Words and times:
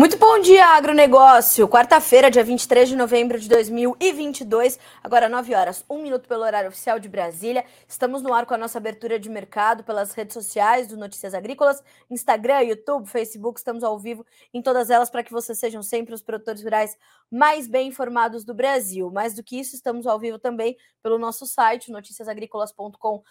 Muito 0.00 0.16
bom 0.16 0.38
dia, 0.40 0.64
agronegócio. 0.64 1.68
Quarta-feira, 1.68 2.30
dia 2.30 2.42
23 2.42 2.88
de 2.88 2.96
novembro 2.96 3.38
de 3.38 3.46
2022, 3.50 4.78
agora 5.04 5.28
9 5.28 5.54
horas, 5.54 5.84
1 5.90 6.02
minuto 6.02 6.26
pelo 6.26 6.42
horário 6.42 6.70
oficial 6.70 6.98
de 6.98 7.06
Brasília. 7.06 7.66
Estamos 7.86 8.22
no 8.22 8.32
ar 8.32 8.46
com 8.46 8.54
a 8.54 8.56
nossa 8.56 8.78
abertura 8.78 9.18
de 9.18 9.28
mercado 9.28 9.84
pelas 9.84 10.14
redes 10.14 10.32
sociais 10.32 10.88
do 10.88 10.96
Notícias 10.96 11.34
Agrícolas, 11.34 11.84
Instagram, 12.10 12.62
YouTube, 12.62 13.10
Facebook. 13.10 13.60
Estamos 13.60 13.84
ao 13.84 13.98
vivo 13.98 14.24
em 14.54 14.62
todas 14.62 14.88
elas 14.88 15.10
para 15.10 15.22
que 15.22 15.30
vocês 15.30 15.58
sejam 15.58 15.82
sempre 15.82 16.14
os 16.14 16.22
produtores 16.22 16.64
rurais 16.64 16.96
mais 17.30 17.66
bem 17.66 17.88
informados 17.88 18.42
do 18.42 18.54
Brasil. 18.54 19.10
Mais 19.10 19.34
do 19.34 19.42
que 19.42 19.60
isso, 19.60 19.76
estamos 19.76 20.06
ao 20.06 20.18
vivo 20.18 20.38
também 20.38 20.78
pelo 21.02 21.18
nosso 21.18 21.46
site, 21.46 21.92
noticiasagricolas.com 21.92 23.22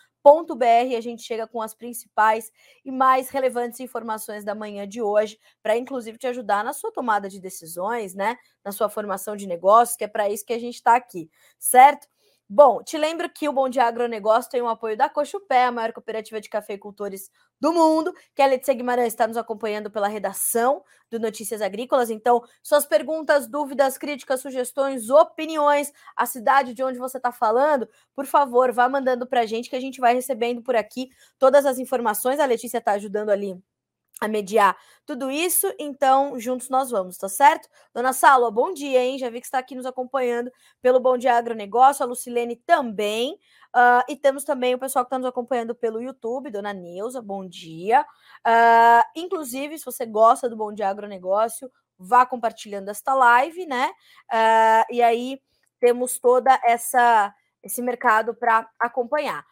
br 0.56 0.96
a 0.98 1.02
gente 1.02 1.24
chega 1.24 1.48
com 1.48 1.62
as 1.62 1.74
principais 1.74 2.52
e 2.86 2.92
mais 2.92 3.30
relevantes 3.30 3.80
informações 3.80 4.44
da 4.44 4.54
manhã 4.56 4.88
de 4.88 5.02
hoje, 5.02 5.38
para 5.64 5.78
inclusive 5.78 6.18
te 6.18 6.28
ajudar 6.28 6.64
na 6.64 6.74
sua 6.74 6.92
tomada 6.92 7.30
de 7.30 7.40
decisões, 7.40 8.14
né? 8.16 8.38
Na 8.64 8.72
sua 8.72 8.90
formação 8.90 9.36
de 9.36 9.48
negócios, 9.48 9.98
que 9.98 10.04
é 10.04 10.08
para 10.08 10.30
isso 10.30 10.46
que 10.46 10.54
a 10.54 10.60
gente 10.60 10.76
está 10.76 10.96
aqui, 10.96 11.30
certo? 11.60 12.08
Bom, 12.52 12.82
te 12.84 12.98
lembro 12.98 13.30
que 13.30 13.48
o 13.48 13.54
Bom 13.54 13.70
Dia 13.70 13.84
Agronegócio 13.84 14.50
tem 14.50 14.60
o 14.60 14.68
apoio 14.68 14.98
da 14.98 15.08
Cochupé, 15.08 15.66
a 15.66 15.72
maior 15.72 15.94
cooperativa 15.94 16.42
de 16.42 16.50
cafeicultores 16.50 17.30
do 17.62 17.72
mundo, 17.72 18.12
que 18.34 18.42
a 18.42 18.48
Letícia 18.48 18.74
Guimarães 18.74 19.14
está 19.14 19.28
nos 19.28 19.38
acompanhando 19.38 19.92
pela 19.92 20.08
redação 20.08 20.84
do 21.12 21.20
Notícias 21.20 21.62
Agrícolas. 21.62 22.10
Então, 22.10 22.42
suas 22.64 22.88
perguntas, 22.88 23.48
dúvidas, 23.48 24.00
críticas, 24.00 24.42
sugestões, 24.42 25.12
opiniões, 25.12 25.94
a 26.18 26.26
cidade 26.26 26.74
de 26.74 26.82
onde 26.82 26.98
você 26.98 27.18
está 27.18 27.32
falando, 27.32 27.88
por 28.16 28.26
favor, 28.26 28.72
vá 28.72 28.90
mandando 28.90 29.28
para 29.28 29.42
a 29.42 29.46
gente 29.46 29.70
que 29.70 29.76
a 29.76 29.80
gente 29.80 30.00
vai 30.02 30.16
recebendo 30.16 30.64
por 30.64 30.76
aqui 30.76 31.10
todas 31.38 31.68
as 31.68 31.78
informações. 31.78 32.40
A 32.40 32.46
Letícia 32.46 32.80
está 32.80 32.94
ajudando 32.94 33.30
ali 33.30 33.62
a 34.20 34.28
mediar 34.28 34.78
tudo 35.06 35.32
isso, 35.32 35.74
então 35.80 36.40
juntos 36.40 36.70
nós 36.70 36.92
vamos, 36.92 37.18
tá 37.18 37.30
certo? 37.30 37.68
Dona 37.94 38.14
Salva, 38.14 38.52
bom 38.52 38.74
dia, 38.74 39.04
hein? 39.04 39.18
Já 39.18 39.30
vi 39.30 39.40
que 39.40 39.48
está 39.48 39.58
aqui 39.58 39.74
nos 39.74 39.86
acompanhando 39.86 40.52
pelo 40.82 41.00
Bom 41.00 41.18
Dia 41.18 41.36
Agronegócio, 41.36 42.04
a 42.04 42.08
Lucilene 42.08 42.56
também, 42.58 43.34
uh, 43.76 44.04
e 44.08 44.16
temos 44.16 44.44
também 44.44 44.76
o 44.76 44.78
pessoal 44.78 45.06
que 45.06 45.08
está 45.08 45.18
nos 45.18 45.28
acompanhando 45.28 45.74
pelo 45.74 46.02
YouTube, 46.02 46.52
Dona 46.52 46.74
Neuza, 46.74 47.22
bom 47.22 47.48
dia. 47.48 48.06
Uh, 48.46 49.04
inclusive, 49.16 49.80
se 49.80 49.86
você 49.86 50.06
gosta 50.06 50.50
do 50.50 50.58
Bom 50.58 50.74
Dia 50.74 50.90
Agronegócio, 50.90 51.72
vá 51.98 52.26
compartilhando 52.26 52.90
esta 52.90 53.14
live, 53.14 53.66
né? 53.66 53.90
Uh, 54.32 54.94
e 54.94 55.02
aí 55.02 55.42
temos 55.80 56.20
toda 56.20 56.60
essa 56.64 57.34
esse 57.62 57.82
mercado 57.82 58.34
para 58.34 58.70
acompanhar. 58.80 59.46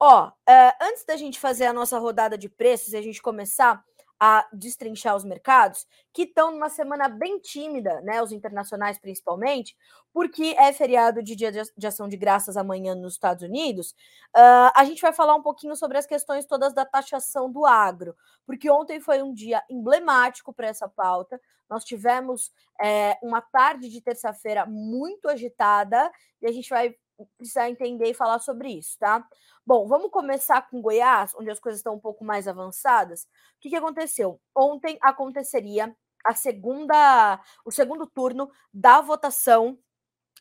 Ó, 0.00 0.32
antes 0.80 1.04
da 1.04 1.16
gente 1.16 1.38
fazer 1.38 1.66
a 1.66 1.72
nossa 1.72 1.98
rodada 1.98 2.36
de 2.36 2.48
preços 2.48 2.94
e 2.94 2.96
a 2.96 3.02
gente 3.02 3.20
começar 3.20 3.84
a 4.24 4.46
destrinchar 4.52 5.16
os 5.16 5.24
mercados, 5.24 5.84
que 6.12 6.22
estão 6.22 6.52
numa 6.52 6.68
semana 6.68 7.08
bem 7.08 7.40
tímida, 7.40 8.00
né? 8.02 8.22
Os 8.22 8.30
internacionais 8.30 8.96
principalmente, 8.96 9.76
porque 10.12 10.54
é 10.56 10.72
feriado 10.72 11.20
de 11.20 11.34
dia 11.34 11.50
de 11.50 11.86
ação 11.88 12.06
de 12.08 12.16
graças 12.16 12.56
amanhã 12.56 12.94
nos 12.94 13.14
Estados 13.14 13.42
Unidos. 13.42 13.90
Uh, 14.28 14.70
a 14.76 14.84
gente 14.84 15.02
vai 15.02 15.12
falar 15.12 15.34
um 15.34 15.42
pouquinho 15.42 15.74
sobre 15.74 15.98
as 15.98 16.06
questões 16.06 16.46
todas 16.46 16.72
da 16.72 16.84
taxação 16.84 17.50
do 17.50 17.66
agro, 17.66 18.14
porque 18.46 18.70
ontem 18.70 19.00
foi 19.00 19.20
um 19.24 19.34
dia 19.34 19.60
emblemático 19.68 20.52
para 20.52 20.68
essa 20.68 20.88
pauta. 20.88 21.40
Nós 21.68 21.84
tivemos 21.84 22.52
é, 22.80 23.18
uma 23.24 23.40
tarde 23.40 23.88
de 23.88 24.00
terça-feira 24.00 24.64
muito 24.64 25.28
agitada 25.28 26.12
e 26.40 26.46
a 26.46 26.52
gente 26.52 26.70
vai 26.70 26.94
precisar 27.36 27.70
entender 27.70 28.10
e 28.10 28.14
falar 28.14 28.38
sobre 28.38 28.70
isso, 28.70 28.98
tá? 28.98 29.26
Bom, 29.66 29.86
vamos 29.86 30.10
começar 30.10 30.62
com 30.68 30.82
Goiás, 30.82 31.34
onde 31.36 31.50
as 31.50 31.60
coisas 31.60 31.78
estão 31.80 31.94
um 31.94 32.00
pouco 32.00 32.24
mais 32.24 32.48
avançadas. 32.48 33.22
O 33.22 33.60
que, 33.60 33.70
que 33.70 33.76
aconteceu? 33.76 34.40
Ontem 34.56 34.98
aconteceria 35.00 35.94
a 36.24 36.34
segunda, 36.34 37.40
o 37.64 37.70
segundo 37.70 38.06
turno 38.06 38.50
da 38.72 39.00
votação 39.00 39.78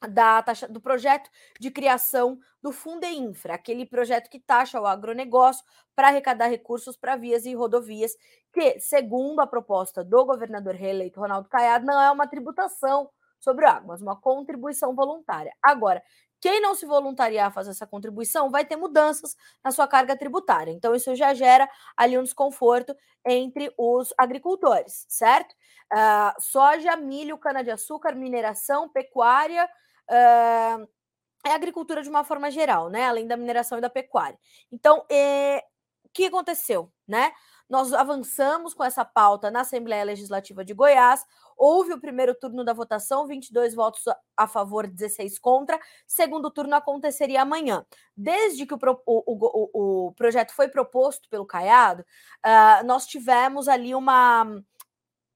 da 0.09 0.42
taxa, 0.42 0.68
do 0.68 0.82
projeto 0.82 1.30
de 1.59 1.70
criação 1.70 2.40
do 2.62 2.72
Fundeinfra, 2.72 3.53
aquele 3.53 3.86
projeto 3.86 4.30
que 4.30 4.40
taxa 4.40 4.82
o 4.82 4.88
agronegócio 4.88 5.64
para 5.96 6.08
arrecadar 6.08 6.48
recursos 6.48 6.98
para 6.98 7.16
vias 7.16 7.46
e 7.46 7.53
rodovias, 7.53 8.16
que, 8.52 8.80
segundo 8.80 9.40
a 9.40 9.48
proposta 9.48 10.03
do 10.03 10.26
governador 10.26 10.76
reeleito 10.76 11.20
Ronaldo 11.20 11.50
Caiado, 11.50 11.86
não 11.86 12.02
é 12.02 12.12
uma 12.12 12.28
tributação 12.28 13.09
sobre 13.40 13.66
agro, 13.66 13.88
mas 13.88 14.02
uma 14.02 14.16
contribuição 14.16 14.96
voluntária. 14.96 15.53
Agora, 15.62 16.03
quem 16.41 16.59
não 16.59 16.74
se 16.74 16.88
voluntariar 16.88 17.47
a 17.47 17.52
fazer 17.52 17.69
essa 17.69 17.85
contribuição 17.85 18.50
vai 18.50 18.66
ter 18.66 18.75
mudanças 18.75 19.38
na 19.63 19.72
sua 19.72 19.88
carga 19.88 20.18
tributária. 20.18 20.72
Então, 20.72 20.96
isso 20.96 21.16
já 21.16 21.34
gera 21.35 21.69
ali 21.96 22.18
um 22.18 22.24
desconforto 22.24 22.96
entre 23.24 23.72
os 23.78 24.12
agricultores, 24.18 25.06
certo? 25.07 25.53
Uh, 25.94 26.41
soja, 26.41 26.96
milho, 26.96 27.38
cana-de-açúcar, 27.38 28.16
mineração, 28.16 28.90
pecuária. 28.90 29.69
Uh, 30.09 30.88
é 31.46 31.52
agricultura 31.53 32.02
de 32.02 32.09
uma 32.09 32.24
forma 32.24 32.50
geral, 32.50 32.90
né? 32.90 33.06
Além 33.06 33.28
da 33.28 33.38
mineração 33.38 33.78
e 33.78 33.81
da 33.81 33.90
pecuária. 33.90 34.40
Então, 34.72 35.06
é, 35.12 35.63
o 36.03 36.09
que 36.09 36.25
aconteceu, 36.25 36.91
né? 37.08 37.31
Nós 37.72 37.94
avançamos 37.94 38.74
com 38.74 38.84
essa 38.84 39.06
pauta 39.06 39.50
na 39.50 39.62
Assembleia 39.62 40.04
Legislativa 40.04 40.66
de 40.66 40.74
Goiás. 40.74 41.26
Houve 41.56 41.94
o 41.94 42.02
primeiro 42.02 42.36
turno 42.36 42.66
da 42.66 42.74
votação, 42.74 43.26
22 43.26 43.74
votos 43.74 44.04
a 44.36 44.46
favor, 44.46 44.86
16 44.86 45.40
contra. 45.40 45.80
Segundo 46.06 46.52
turno 46.52 46.76
aconteceria 46.76 47.42
amanhã. 47.44 47.86
Desde 48.14 48.66
que 48.66 48.74
o, 48.74 48.78
o, 48.78 49.00
o, 49.06 50.08
o 50.08 50.12
projeto 50.12 50.52
foi 50.52 50.68
proposto 50.68 51.30
pelo 51.30 51.46
Caiado, 51.46 52.02
uh, 52.46 52.86
nós 52.86 53.08
tivemos 53.08 53.70
ali 53.70 53.96
uma, 53.96 54.62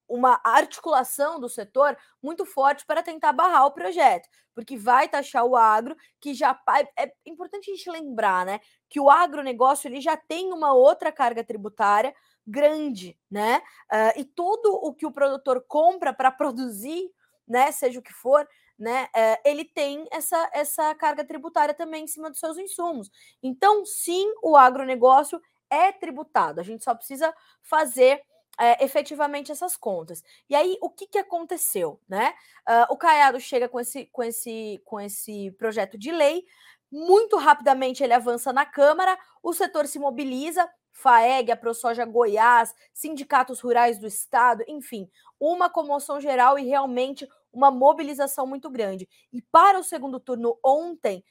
uma 0.07 0.39
articulação 0.43 1.39
do 1.39 1.49
setor 1.49 1.97
muito 2.21 2.45
forte 2.45 2.85
para 2.85 3.03
tentar 3.03 3.33
barrar 3.33 3.65
o 3.65 3.71
projeto, 3.71 4.29
porque 4.53 4.77
vai 4.77 5.07
taxar 5.07 5.45
o 5.45 5.55
agro, 5.55 5.95
que 6.19 6.33
já 6.33 6.59
é 6.97 7.11
importante 7.25 7.71
a 7.71 7.75
gente 7.75 7.89
lembrar, 7.89 8.45
né, 8.45 8.59
que 8.89 8.99
o 8.99 9.09
agronegócio 9.09 9.87
ele 9.87 9.99
já 9.99 10.15
tem 10.15 10.53
uma 10.53 10.73
outra 10.73 11.11
carga 11.11 11.43
tributária 11.43 12.13
grande, 12.47 13.17
né? 13.29 13.57
Uh, 13.91 14.19
e 14.19 14.23
tudo 14.23 14.71
o 14.75 14.93
que 14.93 15.05
o 15.05 15.11
produtor 15.11 15.65
compra 15.67 16.13
para 16.13 16.31
produzir, 16.31 17.09
né, 17.47 17.71
seja 17.71 17.99
o 17.99 18.03
que 18.03 18.13
for, 18.13 18.47
né, 18.77 19.05
uh, 19.05 19.41
ele 19.43 19.65
tem 19.65 20.07
essa, 20.11 20.49
essa 20.53 20.93
carga 20.93 21.25
tributária 21.25 21.73
também 21.73 22.03
em 22.03 22.07
cima 22.07 22.29
dos 22.29 22.39
seus 22.39 22.57
insumos. 22.57 23.09
Então, 23.41 23.83
sim, 23.85 24.31
o 24.43 24.55
agronegócio 24.55 25.41
é 25.69 25.91
tributado. 25.91 26.59
A 26.59 26.63
gente 26.63 26.83
só 26.83 26.93
precisa 26.93 27.33
fazer 27.63 28.21
é, 28.59 28.83
efetivamente 28.83 29.51
essas 29.51 29.75
contas. 29.75 30.23
E 30.49 30.55
aí, 30.55 30.77
o 30.81 30.89
que, 30.89 31.07
que 31.07 31.17
aconteceu? 31.17 31.99
Né? 32.07 32.33
Uh, 32.67 32.93
o 32.93 32.97
Caiado 32.97 33.39
chega 33.39 33.67
com 33.67 33.79
esse, 33.79 34.05
com, 34.07 34.23
esse, 34.23 34.81
com 34.85 34.99
esse 34.99 35.51
projeto 35.57 35.97
de 35.97 36.11
lei, 36.11 36.45
muito 36.91 37.37
rapidamente 37.37 38.03
ele 38.03 38.13
avança 38.13 38.53
na 38.53 38.65
Câmara, 38.65 39.17
o 39.43 39.53
setor 39.53 39.87
se 39.87 39.99
mobiliza, 39.99 40.69
FAEG, 40.91 41.51
a 41.51 41.57
ProSoja 41.57 42.05
Goiás, 42.05 42.73
sindicatos 42.93 43.59
rurais 43.59 43.99
do 43.99 44.07
estado, 44.07 44.63
enfim, 44.67 45.09
uma 45.39 45.69
comoção 45.69 46.21
geral 46.21 46.57
e 46.57 46.65
realmente 46.65 47.27
uma 47.51 47.69
mobilização 47.69 48.47
muito 48.47 48.69
grande. 48.69 49.07
E 49.31 49.41
para 49.41 49.77
o 49.79 49.83
segundo 49.83 50.19
turno 50.19 50.57
ontem, 50.63 51.23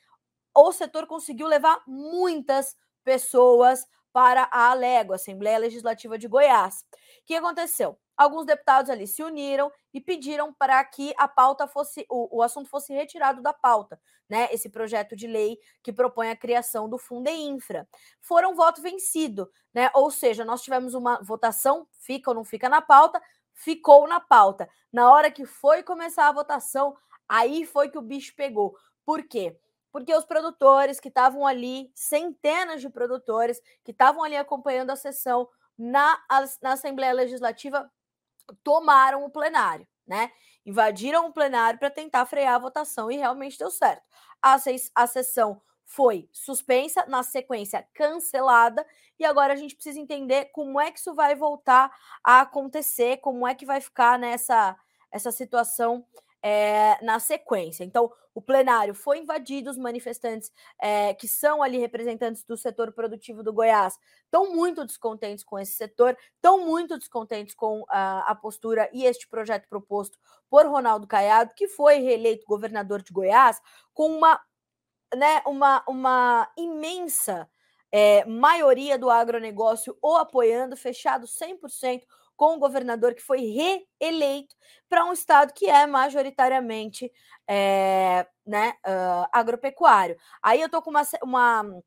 o 0.55 0.71
setor 0.71 1.07
conseguiu 1.07 1.47
levar 1.47 1.83
muitas 1.87 2.77
pessoas 3.03 3.87
para 4.13 4.49
a 4.53 4.71
Alego, 4.71 5.13
Assembleia 5.13 5.59
Legislativa 5.59 6.17
de 6.17 6.29
Goiás. 6.29 6.85
O 7.25 7.27
que 7.27 7.35
aconteceu? 7.35 7.99
Alguns 8.15 8.45
deputados 8.45 8.91
ali 8.91 9.07
se 9.07 9.23
uniram 9.23 9.73
e 9.95 10.01
pediram 10.01 10.53
para 10.53 10.85
que 10.85 11.15
a 11.17 11.27
pauta 11.27 11.67
fosse, 11.67 12.05
o, 12.11 12.37
o 12.37 12.43
assunto 12.43 12.69
fosse 12.69 12.93
retirado 12.93 13.41
da 13.41 13.55
pauta, 13.55 13.99
né? 14.29 14.47
Esse 14.53 14.69
projeto 14.69 15.17
de 15.17 15.27
lei 15.27 15.59
que 15.83 15.91
propõe 15.91 16.31
a 16.31 16.37
criação 16.37 16.87
do 16.87 16.99
Fundo 16.99 17.31
Infra. 17.31 17.89
Foram 18.21 18.55
voto 18.55 18.83
vencido, 18.83 19.51
né? 19.73 19.91
Ou 19.95 20.11
seja, 20.11 20.45
nós 20.45 20.61
tivemos 20.61 20.93
uma 20.93 21.19
votação, 21.23 21.89
fica 21.93 22.31
ou 22.31 22.35
não 22.35 22.45
fica 22.45 22.69
na 22.69 22.83
pauta, 22.83 23.21
ficou 23.55 24.07
na 24.07 24.21
pauta. 24.21 24.69
Na 24.93 25.11
hora 25.11 25.31
que 25.31 25.47
foi 25.47 25.83
começar 25.83 26.29
a 26.29 26.33
votação, 26.33 26.95
aí 27.27 27.65
foi 27.65 27.89
que 27.89 27.97
o 27.97 28.03
bicho 28.03 28.35
pegou. 28.37 28.77
Por 29.03 29.23
quê? 29.27 29.59
porque 29.95 30.13
os 30.13 30.25
produtores 30.25 30.99
que 30.99 31.07
estavam 31.07 31.47
ali, 31.47 31.89
centenas 31.95 32.81
de 32.81 32.91
produtores 32.91 33.61
que 33.85 33.93
estavam 33.93 34.25
ali 34.25 34.37
acompanhando 34.37 34.91
a 34.91 34.97
sessão 34.97 35.49
na, 35.79 36.19
na 36.63 36.73
Assembleia 36.73 37.13
Legislativa, 37.13 37.91
tomaram 38.63 39.25
o 39.25 39.31
plenário, 39.31 39.87
né? 40.07 40.31
Invadiram 40.65 41.27
o 41.27 41.33
plenário 41.33 41.79
para 41.79 41.91
tentar 41.91 42.27
frear 42.27 42.55
a 42.55 42.59
votação 42.59 43.11
e 43.11 43.17
realmente 43.17 43.59
deu 43.59 43.71
certo. 43.71 44.03
A, 44.43 44.57
a 44.95 45.07
sessão 45.07 45.61
foi 45.85 46.29
suspensa, 46.33 47.05
na 47.07 47.23
sequência 47.23 47.87
cancelada, 47.95 48.87
e 49.19 49.25
agora 49.25 49.53
a 49.53 49.57
gente 49.57 49.75
precisa 49.75 50.01
entender 50.01 50.47
como 50.47 50.81
é 50.81 50.91
que 50.91 50.99
isso 50.99 51.15
vai 51.15 51.35
voltar 51.35 51.91
a 52.23 52.41
acontecer, 52.41 53.19
como 53.19 53.47
é 53.47 53.55
que 53.55 53.67
vai 53.67 53.81
ficar 53.81 54.19
nessa 54.19 54.77
essa 55.13 55.31
situação 55.31 56.05
é, 56.47 57.03
na 57.03 57.19
sequência. 57.19 57.85
Então, 57.85 58.13
o 58.35 58.43
plenário 58.43 58.95
foi 58.95 59.19
invadido, 59.19 59.71
os 59.71 59.79
manifestantes 59.79 60.53
é, 60.79 61.15
que 61.15 61.27
são 61.27 61.63
ali 61.63 61.79
representantes 61.79 62.45
do 62.45 62.55
setor 62.55 62.93
produtivo 62.93 63.43
do 63.43 63.51
Goiás 63.51 63.99
estão 64.25 64.53
muito 64.53 64.85
descontentes 64.85 65.43
com 65.43 65.59
esse 65.59 65.73
setor, 65.73 66.15
estão 66.35 66.67
muito 66.67 66.99
descontentes 66.99 67.55
com 67.55 67.83
a, 67.89 68.31
a 68.31 68.35
postura 68.35 68.91
e 68.93 69.07
este 69.07 69.27
projeto 69.27 69.67
proposto 69.71 70.19
por 70.51 70.67
Ronaldo 70.67 71.07
Caiado, 71.07 71.55
que 71.57 71.67
foi 71.67 72.01
reeleito 72.01 72.45
governador 72.47 73.01
de 73.01 73.11
Goiás, 73.11 73.59
com 73.95 74.15
uma, 74.15 74.39
né, 75.15 75.41
uma, 75.47 75.83
uma 75.89 76.53
imensa 76.59 77.49
é, 77.91 78.23
maioria 78.27 78.99
do 78.99 79.09
agronegócio 79.09 79.97
o 80.03 80.17
apoiando, 80.17 80.77
fechado 80.77 81.27
100% 81.27 82.03
com 82.37 82.57
o 82.57 82.59
governador 82.59 83.15
que 83.15 83.23
foi 83.23 83.41
reeleito 84.01 84.55
para 84.89 85.05
um 85.05 85.13
estado 85.13 85.53
que 85.53 85.67
é 85.67 85.87
majoritariamente 85.87 87.11
é, 87.49 88.27
né, 88.47 88.75
uh, 88.87 89.27
agropecuário. 89.33 90.17
Aí 90.43 90.61
eu 90.61 90.69
tô 90.69 90.83
com 90.83 90.91
uma, 90.91 91.03
uma 91.23 91.83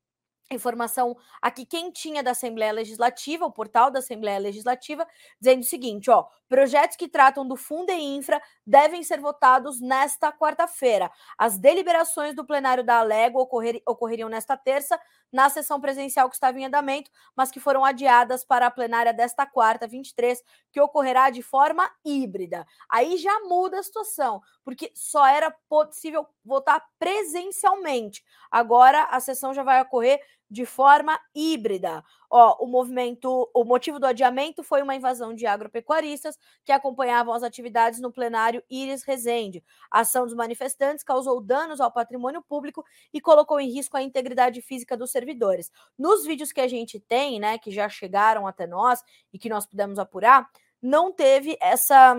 informação 0.55 1.15
aqui 1.41 1.65
quentinha 1.65 2.23
da 2.23 2.31
Assembleia 2.31 2.71
Legislativa, 2.71 3.45
o 3.45 3.51
portal 3.51 3.91
da 3.91 3.99
Assembleia 3.99 4.39
Legislativa, 4.39 5.05
dizendo 5.39 5.61
o 5.61 5.65
seguinte, 5.65 6.09
ó, 6.09 6.25
projetos 6.47 6.95
que 6.95 7.07
tratam 7.07 7.47
do 7.47 7.55
Fundo 7.55 7.91
e 7.91 8.15
Infra 8.15 8.41
devem 8.65 9.03
ser 9.03 9.19
votados 9.19 9.81
nesta 9.81 10.31
quarta-feira. 10.31 11.11
As 11.37 11.57
deliberações 11.57 12.35
do 12.35 12.45
plenário 12.45 12.83
da 12.83 12.99
Alego 12.99 13.39
ocorrer, 13.39 13.81
ocorreriam 13.85 14.29
nesta 14.29 14.55
terça, 14.55 14.99
na 15.31 15.49
sessão 15.49 15.79
presencial 15.81 16.29
que 16.29 16.35
estava 16.35 16.59
em 16.59 16.65
andamento, 16.65 17.11
mas 17.35 17.51
que 17.51 17.59
foram 17.59 17.83
adiadas 17.83 18.45
para 18.45 18.67
a 18.67 18.71
plenária 18.71 19.13
desta 19.13 19.45
quarta, 19.45 19.87
23, 19.87 20.41
que 20.77 20.81
ocorrerá 20.81 21.31
de 21.31 21.41
forma 21.41 21.89
híbrida. 22.05 22.63
Aí 22.87 23.17
já 23.17 23.39
muda 23.45 23.79
a 23.79 23.83
situação, 23.83 24.39
porque 24.63 24.91
só 24.93 25.25
era 25.25 25.49
possível 25.67 26.27
votar 26.45 26.85
presencialmente. 26.99 28.23
Agora 28.51 29.05
a 29.05 29.19
sessão 29.19 29.55
já 29.55 29.63
vai 29.63 29.81
ocorrer 29.81 30.21
de 30.49 30.65
forma 30.65 31.19
híbrida. 31.35 32.03
Ó, 32.29 32.63
o 32.63 32.67
movimento, 32.67 33.49
o 33.53 33.63
motivo 33.63 33.99
do 33.99 34.05
adiamento 34.05 34.63
foi 34.63 34.81
uma 34.81 34.95
invasão 34.95 35.33
de 35.33 35.45
agropecuaristas 35.45 36.37
que 36.63 36.71
acompanhavam 36.71 37.33
as 37.33 37.43
atividades 37.43 37.99
no 37.99 38.11
plenário 38.11 38.63
Iris 38.69 39.03
Rezende. 39.03 39.63
A 39.91 40.01
ação 40.01 40.25
dos 40.25 40.35
manifestantes 40.35 41.03
causou 41.03 41.41
danos 41.41 41.81
ao 41.81 41.91
patrimônio 41.91 42.41
público 42.41 42.83
e 43.13 43.19
colocou 43.19 43.59
em 43.59 43.69
risco 43.69 43.97
a 43.97 44.01
integridade 44.01 44.61
física 44.61 44.95
dos 44.95 45.11
servidores. 45.11 45.71
Nos 45.97 46.25
vídeos 46.25 46.51
que 46.51 46.61
a 46.61 46.67
gente 46.67 46.99
tem, 46.99 47.39
né, 47.39 47.57
que 47.57 47.71
já 47.71 47.89
chegaram 47.89 48.47
até 48.47 48.65
nós 48.65 49.03
e 49.33 49.39
que 49.39 49.49
nós 49.49 49.65
pudemos 49.65 49.99
apurar, 49.99 50.49
não 50.81 51.11
teve 51.11 51.57
essa 51.61 52.15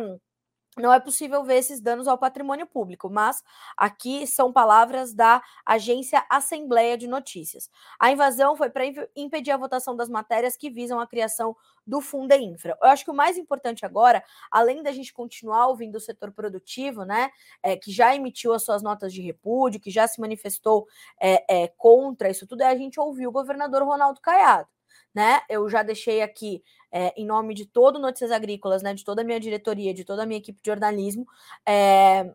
não 0.79 0.93
é 0.93 1.01
possível 1.01 1.43
ver 1.45 1.57
esses 1.57 1.81
danos 1.81 2.07
ao 2.07 2.17
patrimônio 2.17 2.67
público, 2.67 3.11
mas 3.11 3.43
aqui 3.77 4.27
são 4.27 4.53
palavras 4.53 5.13
da 5.13 5.43
agência 5.67 6.25
Assembleia 6.31 6.97
de 6.97 7.07
Notícias. 7.07 7.69
A 7.99 8.11
invasão 8.11 8.57
foi 8.57 8.71
para 8.71 8.85
impedir 9.17 9.51
a 9.51 9.57
votação 9.57 9.97
das 9.97 10.09
matérias 10.09 10.57
que 10.57 10.71
visam 10.71 11.01
a 11.01 11.07
criação 11.07 11.57
do 11.87 12.01
Fundo 12.01 12.35
Infra. 12.35 12.77
Eu 12.81 12.89
acho 12.89 13.05
que 13.05 13.11
o 13.11 13.15
mais 13.15 13.37
importante 13.37 13.85
agora, 13.85 14.23
além 14.51 14.83
da 14.83 14.93
gente 14.93 15.13
continuar 15.13 15.67
ouvindo 15.69 15.97
o 15.97 16.01
setor 16.01 16.33
produtivo, 16.33 17.05
né, 17.05 17.31
é, 17.63 17.77
que 17.77 17.91
já 17.91 18.15
emitiu 18.15 18.53
as 18.53 18.63
suas 18.63 18.83
notas 18.83 19.13
de 19.13 19.23
repúdio, 19.23 19.81
que 19.81 19.91
já 19.91 20.07
se 20.07 20.21
manifestou 20.21 20.87
é, 21.21 21.65
é, 21.65 21.69
contra 21.77 22.31
isso 22.31 22.47
tudo, 22.47 22.63
é 22.63 22.67
a 22.67 22.77
gente 22.77 23.01
ouvir 23.01 23.27
o 23.27 23.33
governador 23.33 23.83
Ronaldo 23.83 24.21
Caiado 24.21 24.69
né? 25.15 25.41
Eu 25.49 25.69
já 25.69 25.83
deixei 25.83 26.23
aqui, 26.23 26.63
é, 26.91 27.13
em 27.21 27.27
nome 27.27 27.55
de 27.55 27.67
todo 27.67 27.99
Notícias 27.99 28.31
Agrícolas, 28.31 28.83
né? 28.83 28.95
De 28.95 29.05
toda 29.05 29.23
a 29.23 29.25
minha 29.25 29.41
diretoria, 29.41 29.95
de 29.95 30.05
toda 30.05 30.23
a 30.23 30.27
minha 30.27 30.39
equipe 30.39 30.61
de 30.63 30.71
jornalismo, 30.71 31.27
é, 31.67 32.33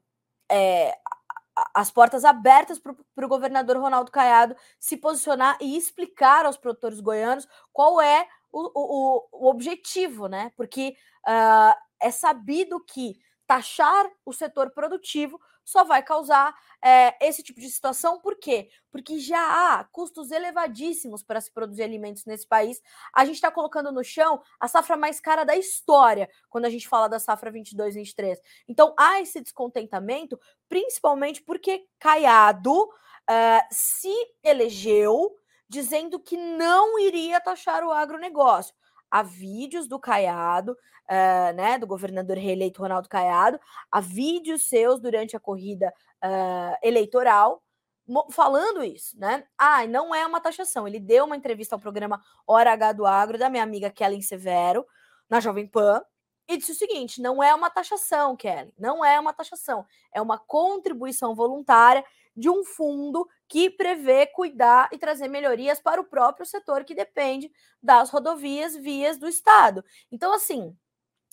é, 0.52 0.98
as 1.74 1.92
portas 1.92 2.25
abertas 2.25 2.80
para 2.80 3.25
o 3.25 3.30
governador 3.30 3.78
Ronaldo 3.78 4.12
Caiado 4.12 4.56
se 4.80 4.98
posicionar 4.98 5.58
e 5.62 5.78
explicar 5.78 6.46
aos 6.46 6.58
produtores 6.58 7.00
goianos 7.00 7.48
qual 7.72 8.02
é 8.02 8.28
o, 8.52 8.72
o, 8.74 9.28
o 9.31 9.50
objetivo, 9.50 10.28
né? 10.28 10.52
Porque 10.56 10.96
uh, 11.28 11.75
é 12.00 12.12
sabido 12.12 12.84
que 12.84 13.20
taxar 13.46 14.10
o 14.25 14.34
setor 14.34 14.72
produtivo 14.72 15.40
só 15.63 15.83
vai 15.83 16.04
causar 16.04 16.54
é, 16.81 17.15
esse 17.25 17.42
tipo 17.44 17.60
de 17.60 17.69
situação. 17.69 18.19
Por 18.19 18.38
quê? 18.38 18.69
Porque 18.92 19.19
já 19.19 19.39
há 19.39 19.83
custos 19.86 20.31
elevadíssimos 20.31 21.24
para 21.24 21.39
se 21.39 21.51
produzir 21.51 21.83
alimentos 21.83 22.25
nesse 22.25 22.48
país. 22.48 22.81
A 23.13 23.25
gente 23.25 23.36
está 23.36 23.51
colocando 23.51 23.92
no 23.92 24.04
chão 24.04 24.42
a 24.60 24.68
safra 24.68 24.98
mais 24.98 25.19
cara 25.19 25.44
da 25.44 25.56
história 25.56 26.30
quando 26.50 26.65
a 26.65 26.69
gente 26.69 26.88
fala 26.88 27.07
da 27.07 27.19
safra 27.19 27.51
22-23. 27.51 28.38
Então 28.68 28.94
há 28.98 29.21
esse 29.21 29.42
descontentamento, 29.42 30.39
principalmente 30.68 31.42
porque 31.42 31.86
Caiado 32.00 32.83
uh, 32.83 33.68
se 33.71 34.13
elegeu 34.44 35.38
dizendo 35.68 36.19
que 36.19 36.38
não 36.38 37.00
iria 37.00 37.42
taxar 37.42 37.83
o 37.83 37.92
agronegócio 37.92 38.75
há 39.13 39.21
vídeos 39.21 39.88
do 39.88 40.00
Caiado, 40.00 40.71
uh, 40.71 41.56
né, 41.56 41.77
do 41.77 41.86
governador 41.86 42.36
reeleito 42.36 42.81
Ronaldo 42.81 43.07
Caiado, 43.07 43.60
há 43.92 44.01
vídeos 44.01 44.68
seus 44.68 45.00
durante 45.00 45.38
a 45.38 45.39
corrida 45.39 45.94
uh, 46.24 46.75
eleitoral 46.81 47.62
falando 48.31 48.83
isso, 48.83 49.18
né? 49.18 49.45
Ah, 49.57 49.88
não 49.88 50.13
é 50.13 50.25
uma 50.25 50.42
taxação. 50.42 50.86
Ele 50.86 51.00
deu 51.00 51.24
uma 51.24 51.38
entrevista 51.38 51.74
ao 51.74 51.80
programa 51.80 52.21
Hora 52.45 52.74
H 52.74 52.92
do 52.92 53.06
Agro 53.06 53.38
da 53.38 53.50
minha 53.50 53.63
amiga 53.63 53.89
Kellen 53.89 54.21
Severo, 54.21 54.86
na 55.30 55.39
Jovem 55.39 55.65
Pan, 55.68 56.04
e 56.48 56.57
disse 56.57 56.74
o 56.74 56.75
seguinte: 56.75 57.21
não 57.21 57.42
é 57.42 57.54
uma 57.56 57.69
taxação, 57.69 58.36
Kelly, 58.36 58.74
não 58.77 59.06
é 59.06 59.18
uma 59.19 59.31
taxação, 59.31 59.86
é 60.12 60.21
uma 60.21 60.38
contribuição 60.38 61.33
voluntária 61.33 62.04
de 62.36 62.50
um 62.50 62.65
fundo 62.65 63.25
que 63.53 63.69
prevê 63.69 64.25
cuidar 64.25 64.89
e 64.91 64.97
trazer 64.97 65.27
melhorias 65.27 65.79
para 65.79 66.01
o 66.01 66.05
próprio 66.05 66.44
setor 66.44 66.83
que 66.83 66.95
depende 66.95 67.51
das 67.83 68.09
rodovias, 68.09 68.75
vias 68.75 69.19
do 69.19 69.27
Estado. 69.27 69.85
Então, 70.11 70.33
assim, 70.33 70.75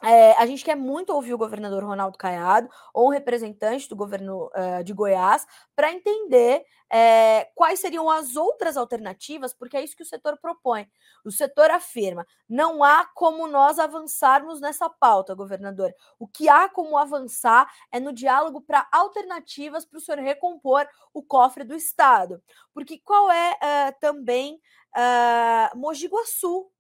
é, 0.03 0.33
a 0.33 0.47
gente 0.47 0.65
quer 0.65 0.77
muito 0.77 1.13
ouvir 1.13 1.35
o 1.35 1.39
governador 1.39 1.85
Ronaldo 1.85 2.17
Caiado 2.17 2.69
ou 2.95 3.09
um 3.09 3.11
representante 3.11 3.89
do 3.89 3.97
governo 3.97 4.51
uh, 4.55 4.83
de 4.83 4.93
Goiás 4.93 5.47
para 5.77 5.93
entender 5.93 6.65
é, 6.93 7.45
quais 7.55 7.79
seriam 7.79 8.11
as 8.11 8.35
outras 8.35 8.77
alternativas, 8.77 9.55
porque 9.55 9.77
é 9.77 9.85
isso 9.85 9.97
que 9.97 10.03
o 10.03 10.07
setor 10.07 10.37
propõe. 10.39 10.89
O 11.25 11.31
setor 11.31 11.71
afirma: 11.71 12.27
não 12.49 12.83
há 12.83 13.05
como 13.15 13.47
nós 13.47 13.79
avançarmos 13.79 14.61
nessa 14.61 14.89
pauta, 14.89 15.35
governador. 15.35 15.95
O 16.19 16.27
que 16.27 16.49
há 16.49 16.69
como 16.69 16.99
avançar 16.99 17.71
é 17.93 18.01
no 18.01 18.13
diálogo 18.13 18.61
para 18.61 18.89
alternativas 18.91 19.85
para 19.85 19.99
o 19.99 20.01
senhor 20.01 20.19
recompor 20.21 20.89
o 21.15 21.23
cofre 21.23 21.63
do 21.63 21.75
Estado. 21.75 22.43
Porque 22.75 22.99
qual 22.99 23.31
é 23.31 23.53
uh, 23.53 24.01
também 24.01 24.61
uh, 24.97 25.79
Mogi 25.79 26.09
Guaçu? 26.09 26.71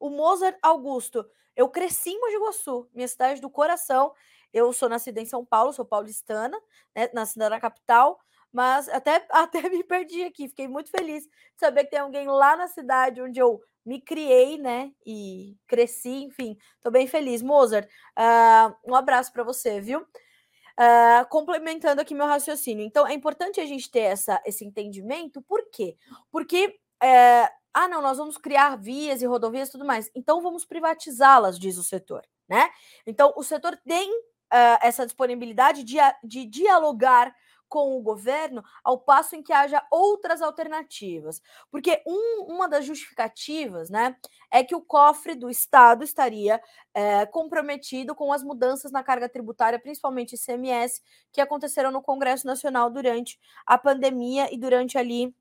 O 0.00 0.10
Mozart 0.10 0.58
Augusto 0.62 1.24
eu 1.56 1.68
cresci 1.68 2.10
em 2.10 2.20
Mogi 2.20 2.38
Guaçu, 2.38 2.88
minha 2.94 3.08
cidade 3.08 3.40
do 3.40 3.50
coração. 3.50 4.12
Eu 4.52 4.72
sou 4.72 4.88
nascida 4.88 5.20
em 5.20 5.26
São 5.26 5.44
Paulo, 5.44 5.72
sou 5.72 5.84
paulistana, 5.84 6.58
né, 6.94 7.08
nascida 7.14 7.48
na 7.48 7.58
capital, 7.58 8.18
mas 8.52 8.88
até, 8.88 9.26
até 9.30 9.68
me 9.68 9.82
perdi 9.82 10.22
aqui. 10.22 10.48
Fiquei 10.48 10.68
muito 10.68 10.90
feliz 10.90 11.24
de 11.24 11.30
saber 11.58 11.84
que 11.84 11.90
tem 11.90 12.00
alguém 12.00 12.26
lá 12.26 12.56
na 12.56 12.68
cidade 12.68 13.22
onde 13.22 13.40
eu 13.40 13.60
me 13.84 14.00
criei, 14.00 14.58
né? 14.58 14.92
E 15.04 15.56
cresci, 15.66 16.24
enfim, 16.24 16.56
tô 16.80 16.90
bem 16.90 17.06
feliz. 17.06 17.42
Mozart, 17.42 17.88
uh, 18.18 18.74
um 18.84 18.94
abraço 18.94 19.32
para 19.32 19.42
você, 19.42 19.80
viu? 19.80 20.00
Uh, 20.00 21.28
complementando 21.28 22.00
aqui 22.00 22.14
meu 22.14 22.26
raciocínio. 22.26 22.84
Então, 22.84 23.06
é 23.06 23.12
importante 23.12 23.60
a 23.60 23.66
gente 23.66 23.90
ter 23.90 24.00
essa, 24.00 24.40
esse 24.46 24.64
entendimento, 24.64 25.42
por 25.42 25.68
quê? 25.70 25.96
Porque 26.30 26.78
uh, 27.02 27.61
ah, 27.74 27.88
não, 27.88 28.02
nós 28.02 28.18
vamos 28.18 28.36
criar 28.36 28.76
vias 28.76 29.22
e 29.22 29.26
rodovias 29.26 29.68
e 29.68 29.72
tudo 29.72 29.84
mais. 29.84 30.10
Então 30.14 30.42
vamos 30.42 30.64
privatizá-las, 30.64 31.58
diz 31.58 31.78
o 31.78 31.82
setor, 31.82 32.22
né? 32.48 32.70
Então 33.06 33.32
o 33.36 33.42
setor 33.42 33.78
tem 33.86 34.10
uh, 34.10 34.78
essa 34.82 35.04
disponibilidade 35.04 35.82
de, 35.84 35.96
de 36.22 36.44
dialogar 36.46 37.34
com 37.72 37.96
o 37.96 38.02
governo, 38.02 38.62
ao 38.84 38.98
passo 38.98 39.34
em 39.34 39.42
que 39.42 39.50
haja 39.50 39.82
outras 39.90 40.42
alternativas. 40.42 41.40
Porque 41.70 42.02
um, 42.06 42.44
uma 42.46 42.68
das 42.68 42.84
justificativas 42.84 43.88
né, 43.88 44.14
é 44.50 44.62
que 44.62 44.74
o 44.74 44.82
cofre 44.82 45.34
do 45.34 45.48
Estado 45.48 46.04
estaria 46.04 46.60
é, 46.92 47.24
comprometido 47.24 48.14
com 48.14 48.30
as 48.30 48.42
mudanças 48.42 48.92
na 48.92 49.02
carga 49.02 49.26
tributária, 49.26 49.78
principalmente 49.78 50.34
ICMS, 50.34 51.00
que 51.32 51.40
aconteceram 51.40 51.90
no 51.90 52.02
Congresso 52.02 52.46
Nacional 52.46 52.90
durante 52.90 53.40
a 53.66 53.78
pandemia 53.78 54.52
e 54.52 54.58
durante 54.58 54.98
ali 54.98 55.34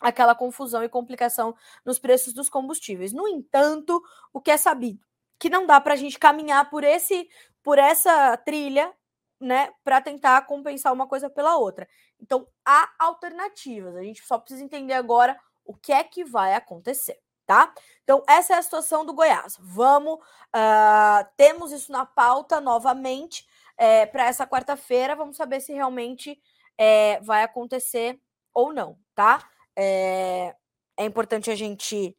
aquela 0.00 0.34
confusão 0.34 0.82
e 0.82 0.88
complicação 0.88 1.54
nos 1.84 1.98
preços 1.98 2.32
dos 2.32 2.48
combustíveis. 2.48 3.12
No 3.12 3.28
entanto, 3.28 4.02
o 4.32 4.40
que 4.40 4.50
é 4.50 4.56
sabido 4.56 5.04
que 5.40 5.48
não 5.48 5.66
dá 5.66 5.80
para 5.80 5.94
a 5.94 5.96
gente 5.96 6.18
caminhar 6.18 6.68
por 6.68 6.84
esse 6.84 7.28
por 7.62 7.78
essa 7.78 8.36
trilha, 8.38 8.92
né, 9.40 9.72
para 9.82 10.00
tentar 10.00 10.42
compensar 10.46 10.92
uma 10.92 11.06
coisa 11.06 11.28
pela 11.28 11.56
outra. 11.56 11.88
Então, 12.18 12.46
há 12.64 12.90
alternativas. 12.98 13.96
A 13.96 14.02
gente 14.02 14.22
só 14.24 14.38
precisa 14.38 14.64
entender 14.64 14.94
agora 14.94 15.38
o 15.64 15.74
que 15.74 15.92
é 15.92 16.02
que 16.02 16.24
vai 16.24 16.54
acontecer, 16.54 17.18
tá? 17.46 17.72
Então, 18.02 18.22
essa 18.26 18.54
é 18.54 18.58
a 18.58 18.62
situação 18.62 19.04
do 19.04 19.12
Goiás. 19.12 19.56
Vamos, 19.60 20.14
uh, 20.14 21.26
temos 21.36 21.70
isso 21.70 21.92
na 21.92 22.06
pauta 22.06 22.60
novamente 22.60 23.46
é, 23.76 24.06
para 24.06 24.24
essa 24.24 24.46
quarta-feira. 24.46 25.16
Vamos 25.16 25.36
saber 25.36 25.60
se 25.60 25.72
realmente 25.72 26.40
é, 26.78 27.20
vai 27.20 27.42
acontecer 27.42 28.18
ou 28.54 28.72
não, 28.72 28.98
tá? 29.14 29.46
É, 29.76 30.54
é 30.96 31.04
importante 31.04 31.50
a 31.50 31.54
gente 31.54 32.16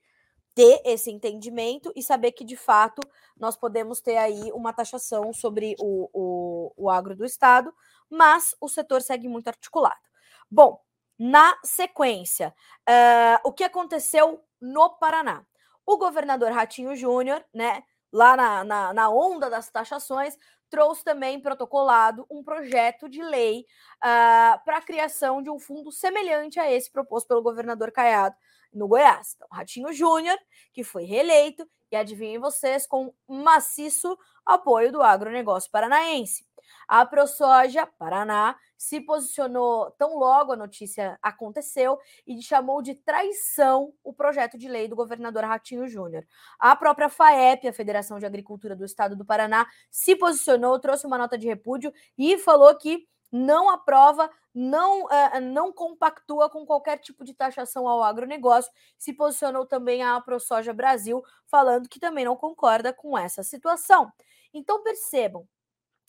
ter 0.54 0.82
esse 0.86 1.10
entendimento 1.10 1.92
e 1.96 2.04
saber 2.04 2.32
que, 2.34 2.44
de 2.44 2.58
fato, 2.58 3.02
nós 3.38 3.56
podemos 3.56 4.02
ter 4.02 4.18
aí 4.18 4.52
uma 4.54 4.74
taxação 4.74 5.34
sobre 5.34 5.76
o, 5.80 6.10
o, 6.14 6.74
o 6.76 6.90
agro 6.90 7.16
do 7.16 7.26
Estado, 7.26 7.74
mas 8.10 8.56
o 8.60 8.68
setor 8.68 9.02
segue 9.02 9.28
muito 9.28 9.48
articulado. 9.48 10.02
Bom, 10.50 10.82
na 11.18 11.58
sequência, 11.64 12.54
uh, 12.90 13.48
o 13.48 13.54
que 13.54 13.64
aconteceu 13.64 14.44
no 14.60 14.90
Paraná? 14.98 15.46
O 15.86 15.98
governador 15.98 16.52
Ratinho 16.52 16.96
Júnior, 16.96 17.44
né, 17.54 17.84
lá 18.12 18.36
na, 18.36 18.64
na, 18.64 18.94
na, 18.94 19.10
onda 19.10 19.50
das 19.50 19.70
taxações, 19.70 20.38
trouxe 20.72 21.04
também 21.04 21.40
protocolado 21.40 22.26
um 22.32 22.42
projeto 22.42 23.10
de 23.10 23.22
lei 23.22 23.66
uh, 23.98 24.64
para 24.64 24.78
a 24.78 24.82
criação 24.82 25.44
de 25.44 25.50
um 25.50 25.60
fundo 25.60 25.92
semelhante 25.92 26.60
a 26.60 26.72
esse 26.72 26.90
proposto 26.90 27.28
pelo 27.28 27.44
governador 27.44 27.92
Caiado 27.92 28.36
no 28.74 28.88
Goiás. 28.88 29.34
Então, 29.36 29.48
Ratinho 29.52 29.92
Júnior, 29.92 30.38
que 30.74 30.84
foi 30.84 31.04
reeleito, 31.04 31.70
e 31.92 31.96
adivinhem 31.96 32.40
vocês, 32.40 32.88
com 32.88 33.14
maciço 33.28 34.18
apoio 34.46 34.94
do 34.94 35.02
agronegócio 35.02 35.70
paranaense. 35.70 36.46
A 36.88 37.06
ProSoja 37.06 37.86
Paraná 37.86 38.56
se 38.78 39.00
posicionou 39.00 39.92
tão 39.92 40.18
logo 40.18 40.54
a 40.54 40.56
notícia 40.56 41.18
aconteceu 41.22 42.00
e 42.26 42.42
chamou 42.42 42.82
de 42.82 42.96
traição 42.96 43.94
o 44.04 44.12
projeto 44.12 44.58
de 44.58 44.68
lei 44.68 44.88
do 44.88 44.96
governador 44.96 45.44
Ratinho 45.44 45.88
Júnior. 45.88 46.26
A 46.60 46.76
própria 46.76 47.08
FAEP, 47.08 47.68
a 47.68 47.74
Federação 47.74 48.18
de 48.18 48.26
Agricultura 48.26 48.76
do 48.76 48.84
Estado 48.84 49.16
do 49.16 49.24
Paraná, 49.24 49.68
se 49.90 50.16
posicionou, 50.16 50.80
trouxe 50.80 51.06
uma 51.06 51.18
nota 51.18 51.38
de 51.38 51.48
repúdio 51.48 51.94
e 52.18 52.38
falou 52.40 52.76
que 52.76 53.08
não 53.32 53.70
aprova, 53.70 54.30
não, 54.54 55.06
uh, 55.06 55.40
não 55.42 55.72
compactua 55.72 56.50
com 56.50 56.66
qualquer 56.66 56.98
tipo 56.98 57.24
de 57.24 57.34
taxação 57.34 57.88
ao 57.88 58.04
agronegócio. 58.04 58.72
Se 58.98 59.14
posicionou 59.14 59.66
também 59.66 60.04
a 60.04 60.20
ProSoja 60.20 60.74
Brasil, 60.74 61.24
falando 61.46 61.88
que 61.88 62.00
também 62.00 62.26
não 62.26 62.36
concorda 62.36 62.92
com 62.92 63.18
essa 63.18 63.42
situação. 63.42 64.12
Então 64.54 64.84
percebam, 64.84 65.48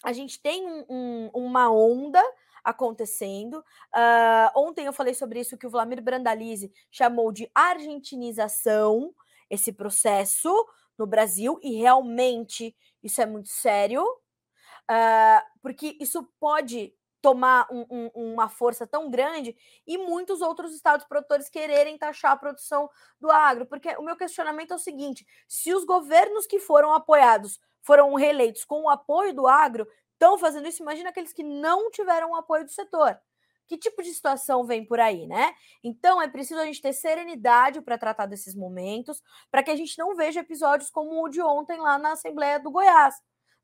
a 0.03 0.13
gente 0.13 0.41
tem 0.41 0.67
um, 0.67 0.85
um, 0.89 1.31
uma 1.35 1.71
onda 1.71 2.23
acontecendo. 2.65 3.59
Uh, 3.95 4.51
ontem 4.57 4.87
eu 4.87 4.93
falei 4.93 5.15
sobre 5.15 5.41
isso 5.41 5.59
que 5.59 5.67
o 5.67 5.71
Vlamir 5.71 6.03
Brandalize 6.03 6.73
chamou 6.91 7.33
de 7.33 7.51
argentinização, 7.55 9.15
esse 9.51 9.73
processo 9.73 10.53
no 10.97 11.07
Brasil, 11.07 11.59
e 11.63 11.77
realmente 11.77 12.77
isso 13.03 13.21
é 13.21 13.27
muito 13.27 13.49
sério, 13.49 14.05
uh, 14.05 15.43
porque 15.61 15.97
isso 16.01 16.29
pode 16.39 16.95
tomar 17.21 17.69
um, 17.71 17.87
um, 17.89 18.33
uma 18.33 18.49
força 18.49 18.85
tão 18.85 19.09
grande 19.09 19.57
e 19.87 19.97
muitos 19.97 20.41
outros 20.41 20.75
estados 20.75 21.07
produtores 21.07 21.49
quererem 21.49 21.97
taxar 21.97 22.33
a 22.33 22.37
produção 22.37 22.91
do 23.21 23.31
agro. 23.31 23.65
Porque 23.65 23.97
o 23.97 24.03
meu 24.03 24.17
questionamento 24.17 24.73
é 24.73 24.77
o 24.77 24.81
seguinte: 24.81 25.25
se 25.47 25.73
os 25.73 25.85
governos 25.85 26.47
que 26.47 26.59
foram 26.59 26.93
apoiados 26.93 27.61
foram 27.83 28.15
reeleitos 28.15 28.65
com 28.65 28.83
o 28.83 28.89
apoio 28.89 29.35
do 29.35 29.47
agro, 29.47 29.87
estão 30.13 30.39
fazendo 30.39 30.69
isso, 30.69 30.83
imagina 30.83 31.11
aqueles 31.11 31.33
que 31.33 31.43
não 31.43 31.91
tiveram 31.91 32.31
o 32.31 32.37
apoio 32.37 32.65
do 32.65 32.71
setor. 32.71 33.19
Que 33.67 33.79
tipo 33.79 34.03
de 34.03 34.13
situação 34.13 34.65
vem 34.65 34.85
por 34.85 35.01
aí, 35.01 35.27
né? 35.27 35.55
Então 35.83 36.21
é 36.21 36.29
preciso 36.29 36.61
a 36.61 36.65
gente 36.65 36.83
ter 36.83 36.93
serenidade 36.93 37.81
para 37.81 37.97
tratar 37.97 38.27
desses 38.27 38.55
momentos, 38.55 39.23
para 39.51 39.63
que 39.63 39.71
a 39.71 39.77
gente 39.77 39.97
não 39.99 40.15
veja 40.15 40.41
episódios 40.41 40.91
como 40.91 41.25
o 41.25 41.29
de 41.29 41.41
ontem 41.41 41.79
lá 41.79 41.97
na 41.99 42.13
Assembleia 42.13 42.59
do 42.59 42.71
Goiás 42.71 43.15